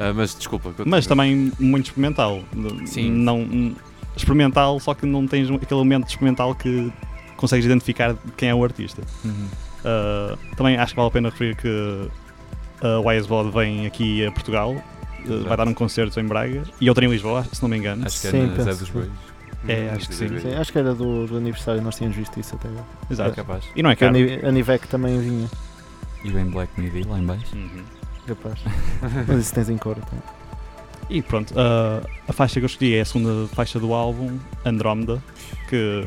Ah, 0.00 0.12
mas 0.14 0.34
desculpa. 0.34 0.72
Mas 0.86 1.06
também 1.06 1.52
muito 1.60 1.86
experimental. 1.86 2.42
Sim. 2.86 3.10
Não, 3.10 3.74
experimental, 4.16 4.78
só 4.80 4.94
que 4.94 5.04
não 5.06 5.26
tens 5.26 5.50
aquele 5.50 5.80
elemento 5.80 6.08
experimental 6.08 6.54
que 6.54 6.92
consegues 7.42 7.66
identificar 7.66 8.16
quem 8.36 8.48
é 8.48 8.54
o 8.54 8.62
artista. 8.62 9.02
Uhum. 9.24 9.48
Uh, 9.84 10.38
também 10.56 10.76
acho 10.76 10.92
que 10.92 10.96
vale 10.96 11.08
a 11.08 11.10
pena 11.10 11.28
referir 11.28 11.56
que 11.56 12.08
a 12.80 13.00
Wise 13.00 13.26
Blood 13.26 13.50
vem 13.50 13.84
aqui 13.84 14.24
a 14.24 14.30
Portugal, 14.30 14.70
uh, 14.72 15.44
vai 15.44 15.56
dar 15.56 15.66
um 15.66 15.74
concerto 15.74 16.18
em 16.20 16.24
Braga 16.24 16.62
e 16.80 16.88
outro 16.88 17.04
em 17.04 17.08
Lisboa, 17.10 17.44
se 17.52 17.60
não 17.60 17.68
me 17.68 17.76
engano. 17.76 18.06
Acho 18.06 18.20
que 18.20 18.28
é 18.28 18.30
Sim, 18.30 18.46
na 18.46 18.62
Zé 18.62 18.74
dos 18.74 18.88
Bois. 18.88 19.10
É, 19.68 19.90
acho 19.90 20.08
que 20.08 20.14
sim. 20.14 20.38
Sim, 20.40 20.54
acho 20.54 20.72
que 20.72 20.78
era 20.78 20.94
do, 20.94 21.26
do 21.26 21.36
aniversário, 21.36 21.82
nós 21.82 21.96
tínhamos 21.96 22.16
visto 22.16 22.38
isso 22.38 22.54
até 22.54 22.68
agora. 22.68 22.86
É 23.08 23.12
Exato. 23.12 23.34
capaz. 23.34 23.64
E 23.76 23.82
não 23.82 23.90
é 23.90 23.96
Que 23.96 24.04
a, 24.04 24.12
caro. 24.12 24.48
A 24.48 24.50
Nivec 24.50 24.88
também 24.88 25.20
vinha, 25.20 25.48
E 26.24 26.30
bem 26.30 26.46
Black 26.46 26.80
Midi 26.80 27.02
lá 27.04 27.18
em 27.18 27.24
baixo. 27.24 27.54
Uhum. 27.54 27.84
capaz. 28.26 28.58
Mas 29.28 29.38
isso 29.38 29.54
tens 29.54 29.68
em 29.68 29.78
cor 29.78 29.96
então. 29.98 30.18
E 31.10 31.22
pronto, 31.22 31.52
uh, 31.54 32.08
a 32.26 32.32
faixa 32.32 32.58
que 32.58 32.64
eu 32.64 32.66
escolhi 32.66 32.94
é 32.94 33.02
a 33.02 33.04
segunda 33.04 33.46
faixa 33.48 33.78
do 33.78 33.92
álbum, 33.92 34.38
Andromeda, 34.64 35.22
que 35.68 36.06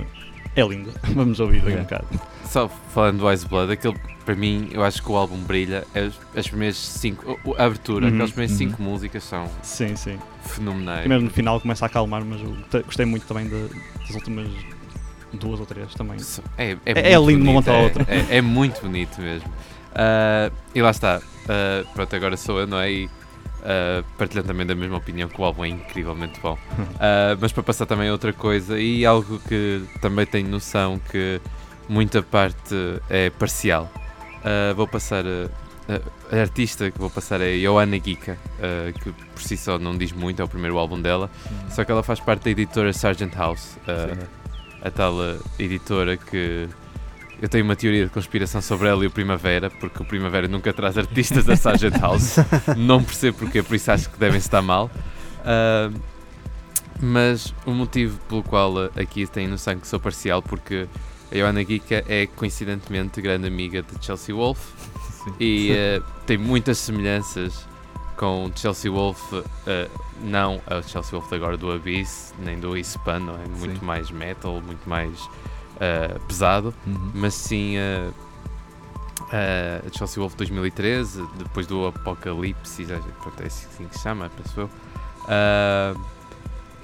é 0.55 0.61
linda. 0.67 0.91
Vamos 1.13 1.39
ouvir 1.39 1.61
Ok. 1.61 1.75
um 1.75 1.83
bocado. 1.83 2.07
Só 2.45 2.69
falando 2.93 3.19
do 3.19 3.27
Wise 3.27 3.47
Blood, 3.47 3.71
aquele 3.73 3.95
para 4.25 4.33
mim, 4.35 4.69
eu 4.71 4.83
acho 4.83 5.03
que 5.03 5.11
o 5.11 5.15
álbum 5.15 5.37
brilha. 5.37 5.85
As, 5.93 6.13
as 6.37 6.47
primeiras 6.47 6.77
cinco. 6.77 7.39
A 7.57 7.65
abertura, 7.65 8.05
Uhum, 8.07 8.13
aquelas 8.13 8.31
primeiras 8.31 8.51
uhum. 8.59 8.69
cinco 8.69 8.81
músicas 8.81 9.23
são 9.23 9.47
Sim, 9.61 9.95
sim. 9.95 10.17
fenomenais. 10.41 11.01
Primeiro 11.01 11.23
no 11.23 11.29
final 11.29 11.59
começa 11.61 11.85
a 11.85 11.87
acalmar, 11.87 12.23
mas 12.25 12.41
eu 12.41 12.55
te- 12.71 12.81
gostei 12.83 13.05
muito 13.05 13.25
também 13.27 13.47
de- 13.47 13.67
das 13.99 14.11
últimas 14.15 14.47
duas 15.33 15.59
ou 15.59 15.65
três 15.65 15.93
também. 15.93 16.17
É, 16.57 16.71
é, 16.71 16.77
É- 16.85 17.11
é 17.13 17.19
lindo 17.19 17.43
de 17.43 17.49
uma 17.49 17.61
à 17.61 17.73
é- 17.73 17.83
outra. 17.83 18.05
É, 18.07 18.37
é 18.37 18.41
muito 18.41 18.81
bonito 18.81 19.21
mesmo. 19.21 19.47
Ah, 19.93 20.49
e 20.73 20.81
lá 20.81 20.91
está. 20.91 21.21
Ah, 21.47 21.83
pronto, 21.93 22.15
agora 22.15 22.35
sou 22.37 22.59
eu, 22.59 22.65
não 22.67 22.79
é? 22.79 22.91
E, 22.91 23.09
ah, 23.65 24.03
partilhando 24.17 24.47
também 24.47 24.65
da 24.65 24.75
mesma 24.75 24.97
opinião 24.97 25.27
que 25.27 25.41
o 25.41 25.43
álbum 25.43 25.65
é 25.65 25.69
incrivelmente 25.69 26.39
bom. 26.39 26.57
Ah, 26.99 27.35
mas 27.41 27.51
para 27.51 27.63
passar 27.63 27.85
também 27.85 28.07
a 28.07 28.11
outra 28.11 28.31
coisa 28.31 28.79
e 28.79 29.05
algo 29.05 29.39
que 29.47 29.81
também 30.01 30.25
tenho 30.25 30.47
noção 30.47 30.99
que 31.11 31.41
muita 31.89 32.21
parte 32.23 32.75
é 33.09 33.29
parcial. 33.31 33.91
Ah, 34.43 34.73
vou 34.75 34.87
passar 34.87 35.25
a, 35.25 35.49
a- 35.93 36.39
artista 36.41 36.89
que 36.91 36.97
vou 36.99 37.09
passar 37.09 37.41
é 37.41 37.57
Johanna 37.57 37.99
Gica, 38.03 38.37
que 39.03 39.11
por 39.11 39.41
si 39.41 39.55
só 39.57 39.77
não 39.77 39.95
diz 39.97 40.11
muito, 40.11 40.41
é 40.41 40.45
o 40.45 40.47
primeiro 40.47 40.77
álbum 40.79 40.99
dela, 40.99 41.29
só 41.69 41.83
que 41.83 41.91
ela 41.91 42.01
faz 42.01 42.19
parte 42.19 42.45
da 42.45 42.49
editora 42.51 42.91
Sargent 42.91 43.33
House, 43.35 43.77
a 44.81 44.89
tal 44.91 45.13
editora 45.59 46.17
que 46.17 46.67
eu 47.41 47.49
tenho 47.49 47.63
uma 47.63 47.75
teoria 47.75 48.05
de 48.05 48.11
conspiração 48.11 48.61
sobre 48.61 48.87
ela 48.87 49.03
e 49.03 49.07
o 49.07 49.11
Primavera, 49.11 49.69
porque 49.69 50.01
o 50.01 50.05
Primavera 50.05 50.47
nunca 50.47 50.73
traz 50.73 50.97
artistas 50.97 51.45
da 51.45 51.55
Sargent 51.55 51.97
House, 51.99 52.37
não 52.77 53.03
percebo 53.03 53.39
porquê, 53.39 53.61
por 53.61 53.75
isso 53.75 53.91
acho 53.91 54.09
que 54.09 54.17
devem 54.17 54.37
estar 54.37 54.61
mal. 54.61 54.89
Ah, 55.43 55.91
mas 57.01 57.53
o 57.65 57.71
motivo 57.71 58.19
pelo 58.29 58.43
qual 58.43 58.73
aqui 58.95 59.27
tenho 59.27 59.49
noção 59.49 59.77
que 59.77 59.87
sou 59.87 59.99
parcial, 59.99 60.41
porque 60.41 60.87
a 61.31 61.35
Johanna 61.35 61.63
Gica 61.63 62.03
é 62.07 62.25
coincidentemente 62.25 63.21
grande 63.21 63.47
amiga 63.47 63.81
de 63.81 64.03
Chelsea 64.03 64.33
Wolf 64.33 64.59
Sim. 65.23 65.33
e 65.39 65.71
eh, 65.71 66.01
tem 66.25 66.37
muitas 66.37 66.77
semelhanças 66.77 67.67
com 68.15 68.49
Chelsea 68.55 68.89
Wolf, 68.89 69.33
eh, 69.67 69.89
não 70.21 70.61
a 70.67 70.81
Chelsea 70.81 71.11
Wolf 71.11 71.27
de 71.27 71.35
agora 71.35 71.57
do 71.57 71.71
Abyss, 71.71 72.33
nem 72.39 72.59
do 72.59 72.77
Ispan, 72.77 73.19
não 73.19 73.35
é? 73.35 73.45
Muito 73.45 73.79
Sim. 73.79 73.85
mais 73.85 74.09
metal, 74.09 74.61
muito 74.61 74.87
mais 74.87 75.19
eh, 75.79 76.15
pesado, 76.27 76.73
Uhum. 76.87 77.11
mas 77.13 77.33
sim 77.33 77.75
eh, 77.77 78.09
a 79.85 79.97
Chelsea 79.97 80.19
Wolf 80.21 80.35
2013, 80.35 81.25
depois 81.37 81.65
do 81.67 81.87
Apocalipse, 81.87 82.85
pronto, 83.21 83.41
é 83.41 83.47
assim 83.47 83.85
que 83.87 83.97
se 83.97 84.03
chama, 84.03 84.29
penso 84.35 84.61
eu. 84.61 84.69
Ah, 85.27 85.93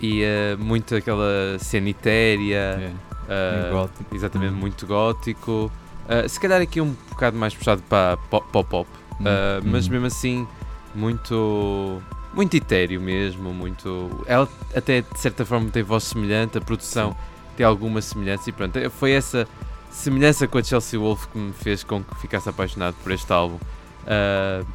e 0.01 0.23
muito 0.59 0.95
aquela 0.95 1.57
cena 1.59 1.89
etérea, 1.89 2.93
É. 3.29 3.71
Exatamente, 4.11 4.51
Uhum. 4.53 4.57
muito 4.59 4.85
gótico. 4.87 5.71
Uh, 6.09 6.27
se 6.27 6.37
calhar 6.39 6.59
aqui 6.59 6.81
um 6.81 6.93
bocado 7.11 7.37
mais 7.37 7.53
puxado 7.55 7.81
para 7.83 8.17
pop 8.29 8.45
pop, 8.51 8.67
pop. 8.69 8.89
Uhum. 9.19 9.25
Uh, 9.25 9.61
mas 9.63 9.85
Uhum. 9.85 9.91
mesmo 9.93 10.07
assim 10.07 10.47
muito 10.93 12.01
muito 12.33 12.55
etéreo 12.57 12.99
mesmo, 12.99 13.53
muito 13.53 14.09
ela 14.25 14.49
até 14.75 15.01
de 15.01 15.19
certa 15.19 15.45
forma 15.45 15.69
tem 15.69 15.83
voz 15.83 16.03
semelhante, 16.05 16.57
a 16.57 16.61
produção 16.61 17.15
tem 17.55 17.65
alguma 17.65 18.01
semelhança 18.01 18.49
e 18.49 18.53
pronto, 18.53 18.77
foi 18.91 19.11
essa 19.11 19.47
semelhança 19.89 20.47
com 20.47 20.57
a 20.57 20.63
Chelsea 20.63 20.99
Wolf 20.99 21.27
que 21.27 21.37
me 21.37 21.53
fez 21.53 21.83
com 21.83 22.03
que 22.03 22.15
ficasse 22.19 22.49
apaixonado 22.49 22.95
por 23.03 23.11
este 23.11 23.31
álbum. 23.31 23.57
Uh, 24.03 24.65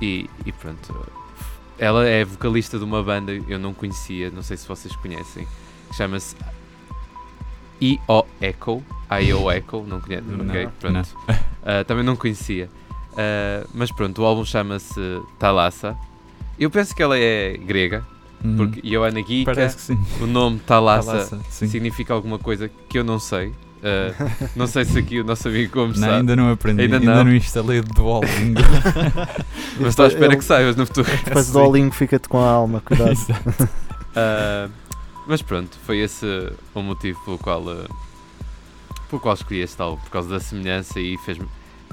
e, 0.00 0.30
e 0.46 0.52
pronto, 0.52 1.06
ela 1.78 2.06
é 2.06 2.24
vocalista 2.24 2.78
de 2.78 2.84
uma 2.84 3.02
banda 3.02 3.32
eu 3.32 3.58
não 3.58 3.74
conhecia, 3.74 4.30
não 4.30 4.42
sei 4.42 4.56
se 4.56 4.66
vocês 4.66 4.94
conhecem, 4.96 5.46
que 5.88 5.96
chama-se 5.96 6.36
I.O. 7.80 8.24
Echo. 8.40 8.82
I.O. 9.10 9.50
Echo, 9.50 9.84
não 9.86 10.00
conheço, 10.00 10.24
Não, 10.26 10.46
ok, 10.46 10.64
não. 10.64 10.72
pronto. 10.72 11.08
Uh, 11.28 11.84
também 11.86 12.04
não 12.04 12.14
conhecia. 12.16 12.68
Uh, 13.12 13.68
mas 13.74 13.90
pronto, 13.90 14.20
o 14.22 14.24
álbum 14.24 14.44
chama-se 14.44 15.00
Thalassa. 15.38 15.96
Eu 16.58 16.70
penso 16.70 16.94
que 16.94 17.02
ela 17.02 17.18
é 17.18 17.56
grega, 17.56 18.06
Uhum. 18.42 18.56
porque 18.56 18.80
que 19.76 19.82
sim. 19.82 19.98
o 20.20 20.26
nome 20.26 20.58
Thalassa, 20.60 21.38
sim. 21.50 21.66
significa 21.68 22.14
alguma 22.14 22.38
coisa 22.38 22.70
que 22.88 22.98
eu 22.98 23.04
não 23.04 23.18
sei. 23.18 23.48
Uh, 23.48 24.48
não 24.56 24.66
sei 24.66 24.84
se 24.84 24.98
aqui 24.98 25.20
o 25.20 25.24
nosso 25.24 25.48
amigo 25.48 25.72
como 25.72 25.86
Não, 25.88 25.94
sabe, 25.94 26.12
ainda 26.12 26.36
não 26.36 26.52
aprendi, 26.52 26.82
Ainda 26.82 26.98
ainda, 26.98 27.14
não. 27.16 27.24
não. 27.24 27.34
instalei 27.34 27.78
o 27.80 27.82
Duolingo. 27.82 28.60
mas 29.80 29.88
estou 29.88 30.04
à 30.04 30.08
espera 30.08 30.36
que 30.36 30.44
saibas 30.44 30.76
no 30.76 30.84
futuro. 30.86 31.08
Depois 31.24 31.50
do 31.50 31.58
Olingo 31.60 31.94
fica-te 31.94 32.28
com 32.28 32.38
a 32.38 32.48
alma, 32.50 32.80
cuidado. 32.80 33.10
Exato. 33.12 33.64
Uh, 33.64 34.70
mas 35.26 35.40
pronto, 35.42 35.76
foi 35.86 35.98
esse 35.98 36.26
o 36.74 36.82
motivo 36.82 37.18
pelo 37.24 37.38
qual, 37.38 37.62
uh, 37.62 37.88
pelo 39.08 39.20
qual 39.20 39.34
escolhi 39.34 39.60
este 39.60 39.80
álbum, 39.80 40.02
por 40.02 40.10
causa 40.10 40.28
da 40.28 40.40
semelhança 40.40 41.00
e 41.00 41.16
fez 41.18 41.38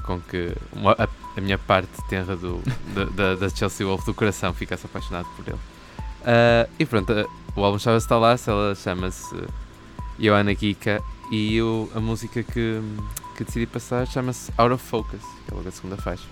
com 0.04 0.20
que 0.20 0.52
uma- 0.72 0.92
a, 0.98 1.08
a 1.36 1.40
minha 1.40 1.56
parte 1.58 1.90
tenra 2.08 2.36
do, 2.36 2.60
da, 2.94 3.04
da, 3.04 3.34
da 3.34 3.48
Chelsea 3.48 3.86
Wolf 3.86 4.04
do 4.04 4.12
coração 4.12 4.52
ficasse 4.52 4.84
apaixonado 4.86 5.26
por 5.36 5.46
ele. 5.48 5.58
Uh, 6.28 6.68
e 6.78 6.84
pronto, 6.84 7.10
uh, 7.12 7.26
o 7.56 7.64
álbum 7.64 7.78
chama-se 7.78 8.06
Thalassa, 8.06 8.50
ela 8.50 8.74
chama-se 8.74 9.34
Johanna 10.18 10.54
Gica 10.54 11.00
e 11.32 11.60
o- 11.62 11.88
a 11.94 12.00
música 12.00 12.42
que, 12.42 12.80
que 13.36 13.44
decidi 13.44 13.66
passar 13.66 14.06
chama-se 14.06 14.52
Out 14.58 14.74
of 14.74 14.84
Focus, 14.84 15.20
que 15.46 15.52
é 15.52 15.56
logo 15.56 15.66
a 15.68 15.72
segunda 15.72 15.96
faixa. 15.96 16.24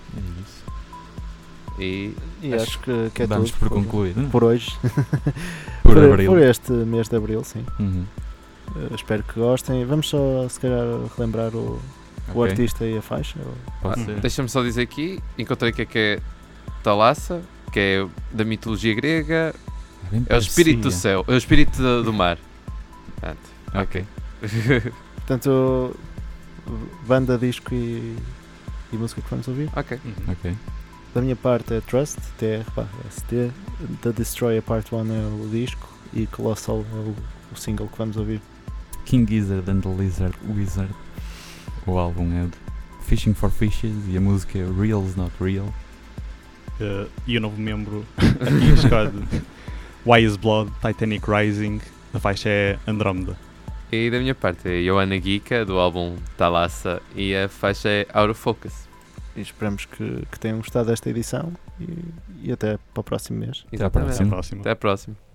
E 1.79 2.13
E 2.41 2.53
acho 2.53 2.79
que, 2.79 3.11
que 3.13 3.23
é 3.23 3.27
Damos 3.27 3.51
tudo 3.51 3.59
por 3.59 3.69
concluído. 3.69 4.29
por 4.31 4.43
hoje. 4.43 4.71
Por 5.83 5.93
por, 5.93 6.03
abril. 6.03 6.31
por 6.31 6.39
este 6.41 6.71
mês 6.73 7.07
de 7.07 7.15
abril, 7.15 7.43
sim. 7.45 7.65
Uhum. 7.79 8.03
Uh, 8.75 8.93
espero 8.93 9.23
que 9.23 9.39
gostem. 9.39 9.85
Vamos 9.85 10.09
só, 10.09 10.47
se 10.49 10.59
calhar, 10.59 10.83
relembrar 11.15 11.55
o, 11.55 11.79
o 12.33 12.39
Ok, 12.39 12.49
artista 12.51 12.83
e 12.85 12.97
a 12.97 13.01
faixa. 13.01 13.39
Ah. 13.85 13.93
Deixa-me 14.21 14.49
só 14.49 14.61
dizer 14.63 14.81
aqui, 14.81 15.19
encontrei 15.37 15.71
que 15.71 15.83
é 15.83 15.85
que 15.85 15.97
é 15.97 16.19
Thalassa, 16.83 17.41
que 17.71 17.79
é 17.79 18.07
da 18.33 18.43
mitologia 18.43 18.93
grega, 18.95 19.55
É 20.27 20.35
o 20.35 20.39
espírito 20.39 20.81
do 20.81 20.91
céu, 20.91 21.25
é 21.27 21.31
o 21.31 21.37
espírito 21.37 21.77
do, 21.77 22.03
do 22.03 22.13
mar. 22.13 22.37
Pronto. 23.19 23.39
Ok. 23.73 24.05
Portanto, 25.15 25.95
banda, 27.05 27.37
disco 27.37 27.73
e, 27.73 28.15
e 28.91 28.95
música 28.95 29.21
que 29.21 29.29
vamos 29.29 29.47
ouvir. 29.47 29.69
ok. 29.75 29.99
Uhum. 30.03 30.13
Ok. 30.31 30.55
Da 31.13 31.21
minha 31.21 31.35
parte 31.35 31.73
é 31.73 31.81
Trust, 31.81 32.19
TR/ST. 32.37 33.51
The 34.01 34.11
Destroyer 34.11 34.61
Part 34.61 34.93
1 34.93 34.97
é 34.97 35.45
o 35.45 35.49
disco 35.49 35.87
e 36.13 36.27
Colossal 36.27 36.85
é 36.91 36.95
o, 36.95 37.15
o 37.51 37.55
single 37.55 37.87
que 37.87 37.97
vamos 37.97 38.17
ouvir. 38.17 38.41
King 39.05 39.25
Gizzard 39.29 39.69
and 39.69 39.81
the 39.81 39.89
Lizard 39.89 40.37
Wizard. 40.47 40.93
O 41.85 41.97
álbum 41.97 42.31
é 42.33 42.43
de 42.45 42.57
Fishing 43.05 43.33
for 43.33 43.49
Fishes 43.49 43.93
e 44.09 44.17
a 44.17 44.21
música 44.21 44.59
é 44.59 44.63
Real's 44.63 45.15
Not 45.15 45.31
Real. 45.39 45.73
Uh, 46.79 47.09
e 47.25 47.37
o 47.37 47.41
novo 47.41 47.59
membro 47.59 48.05
aqui 48.17 48.73
escolhe 48.73 49.23
Wise 50.07 50.37
Blood, 50.37 50.71
Titanic 50.81 51.29
Rising. 51.29 51.81
A 52.13 52.19
faixa 52.19 52.47
é 52.47 52.79
Andromeda. 52.87 53.35
E 53.91 54.09
da 54.09 54.19
minha 54.19 54.33
parte 54.33 54.69
é 54.69 54.81
Johanna 54.81 55.19
Gica, 55.19 55.65
do 55.65 55.77
álbum 55.77 56.15
Thalassa, 56.37 57.01
e 57.13 57.35
a 57.35 57.49
faixa 57.49 57.89
é 57.89 58.07
Out 58.13 58.31
of 58.31 58.39
Focus. 58.39 58.87
E 59.35 59.41
esperamos 59.41 59.83
que, 59.83 60.25
que 60.31 60.39
tenham 60.39 60.59
gostado 60.59 60.87
desta 60.87 61.09
edição 61.09 61.51
e, 61.77 62.47
e 62.47 62.51
até 62.53 62.79
para 62.93 63.01
o 63.01 63.03
próximo 63.03 63.39
mês. 63.39 63.65
Até 63.67 63.75
à 63.75 63.87
Exatamente. 63.87 64.13
Até 64.13 64.23
a 64.23 64.27
próxima. 64.27 64.61
Até 64.61 64.71
a 64.71 64.75
próxima. 64.77 65.26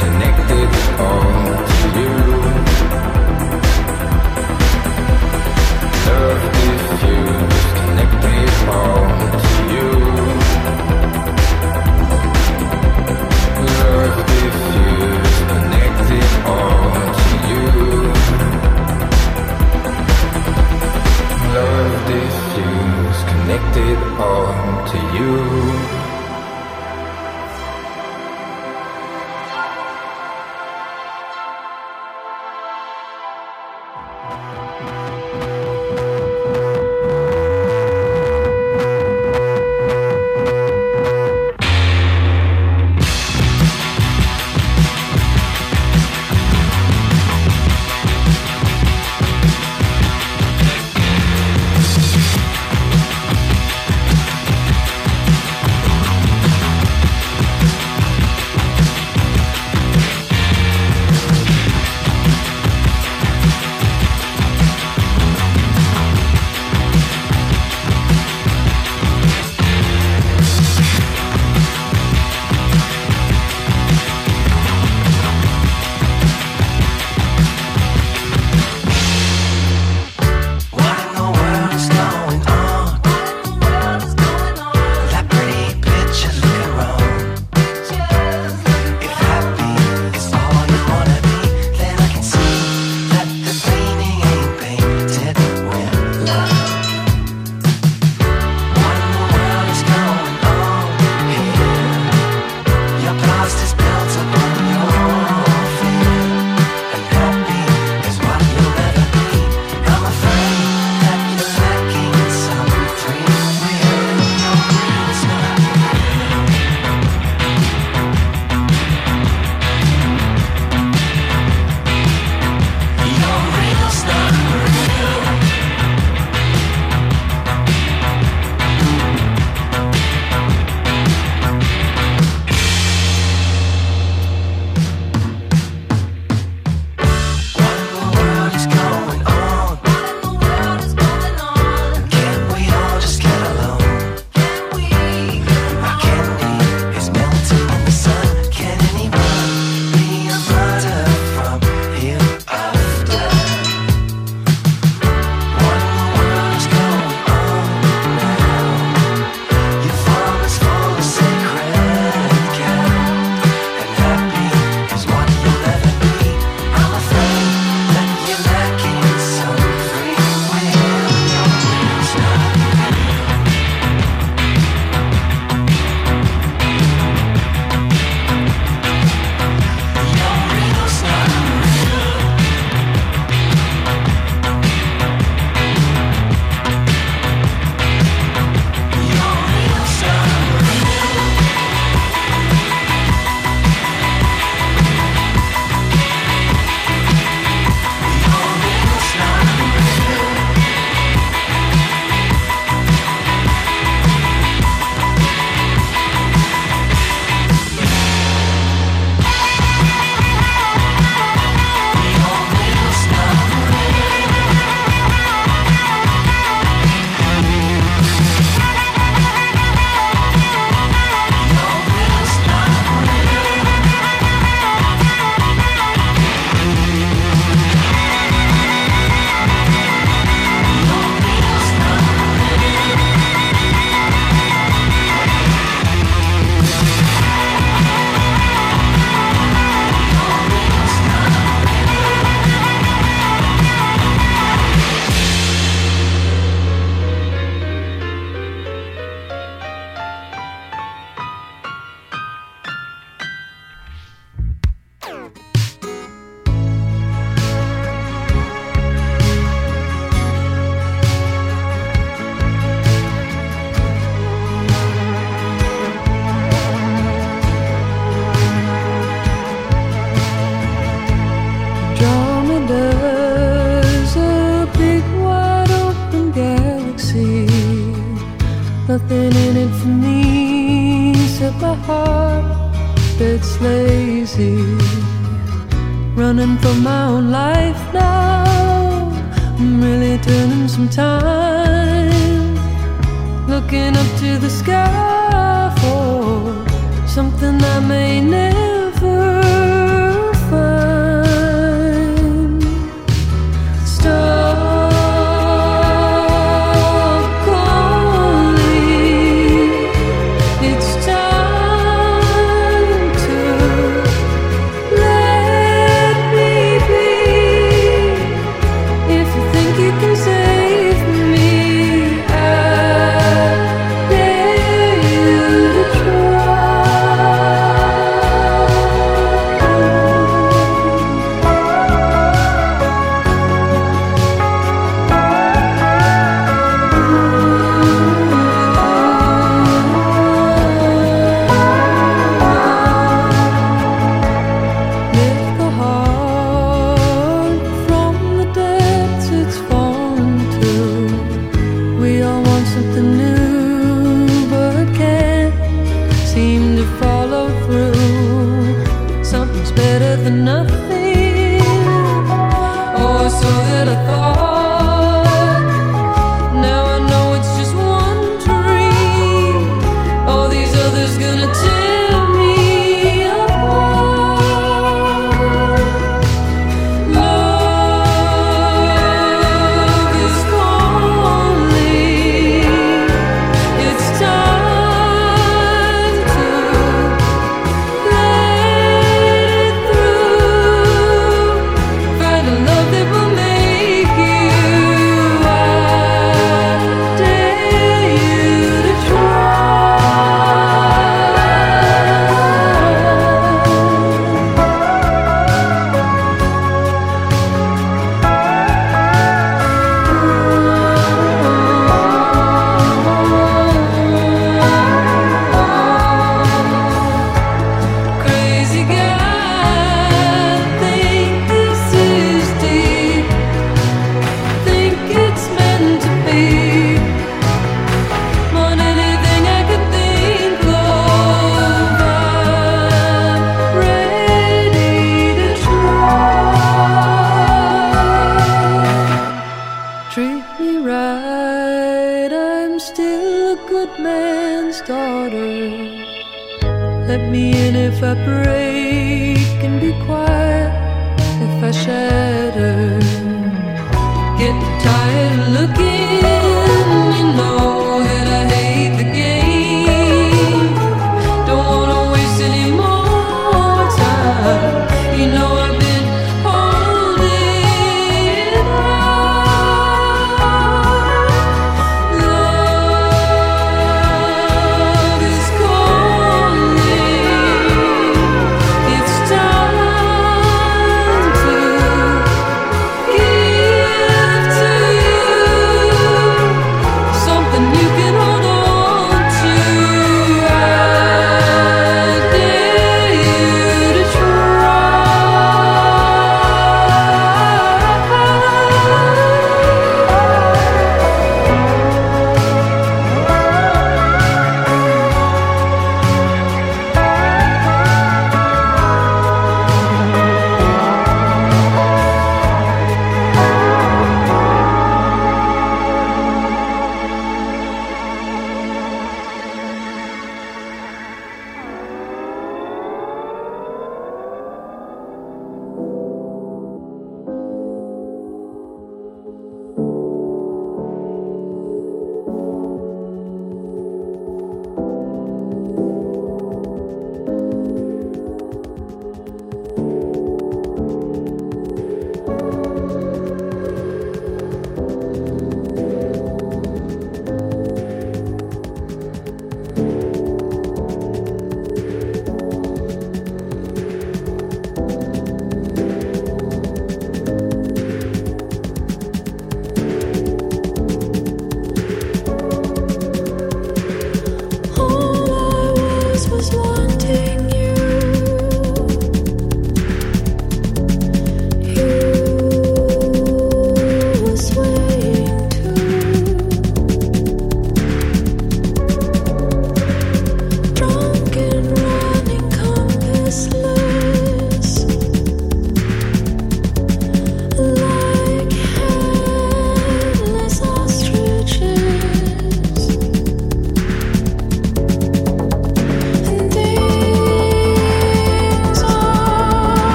connected 0.00 0.68
with 0.68 1.00
all. 1.00 1.47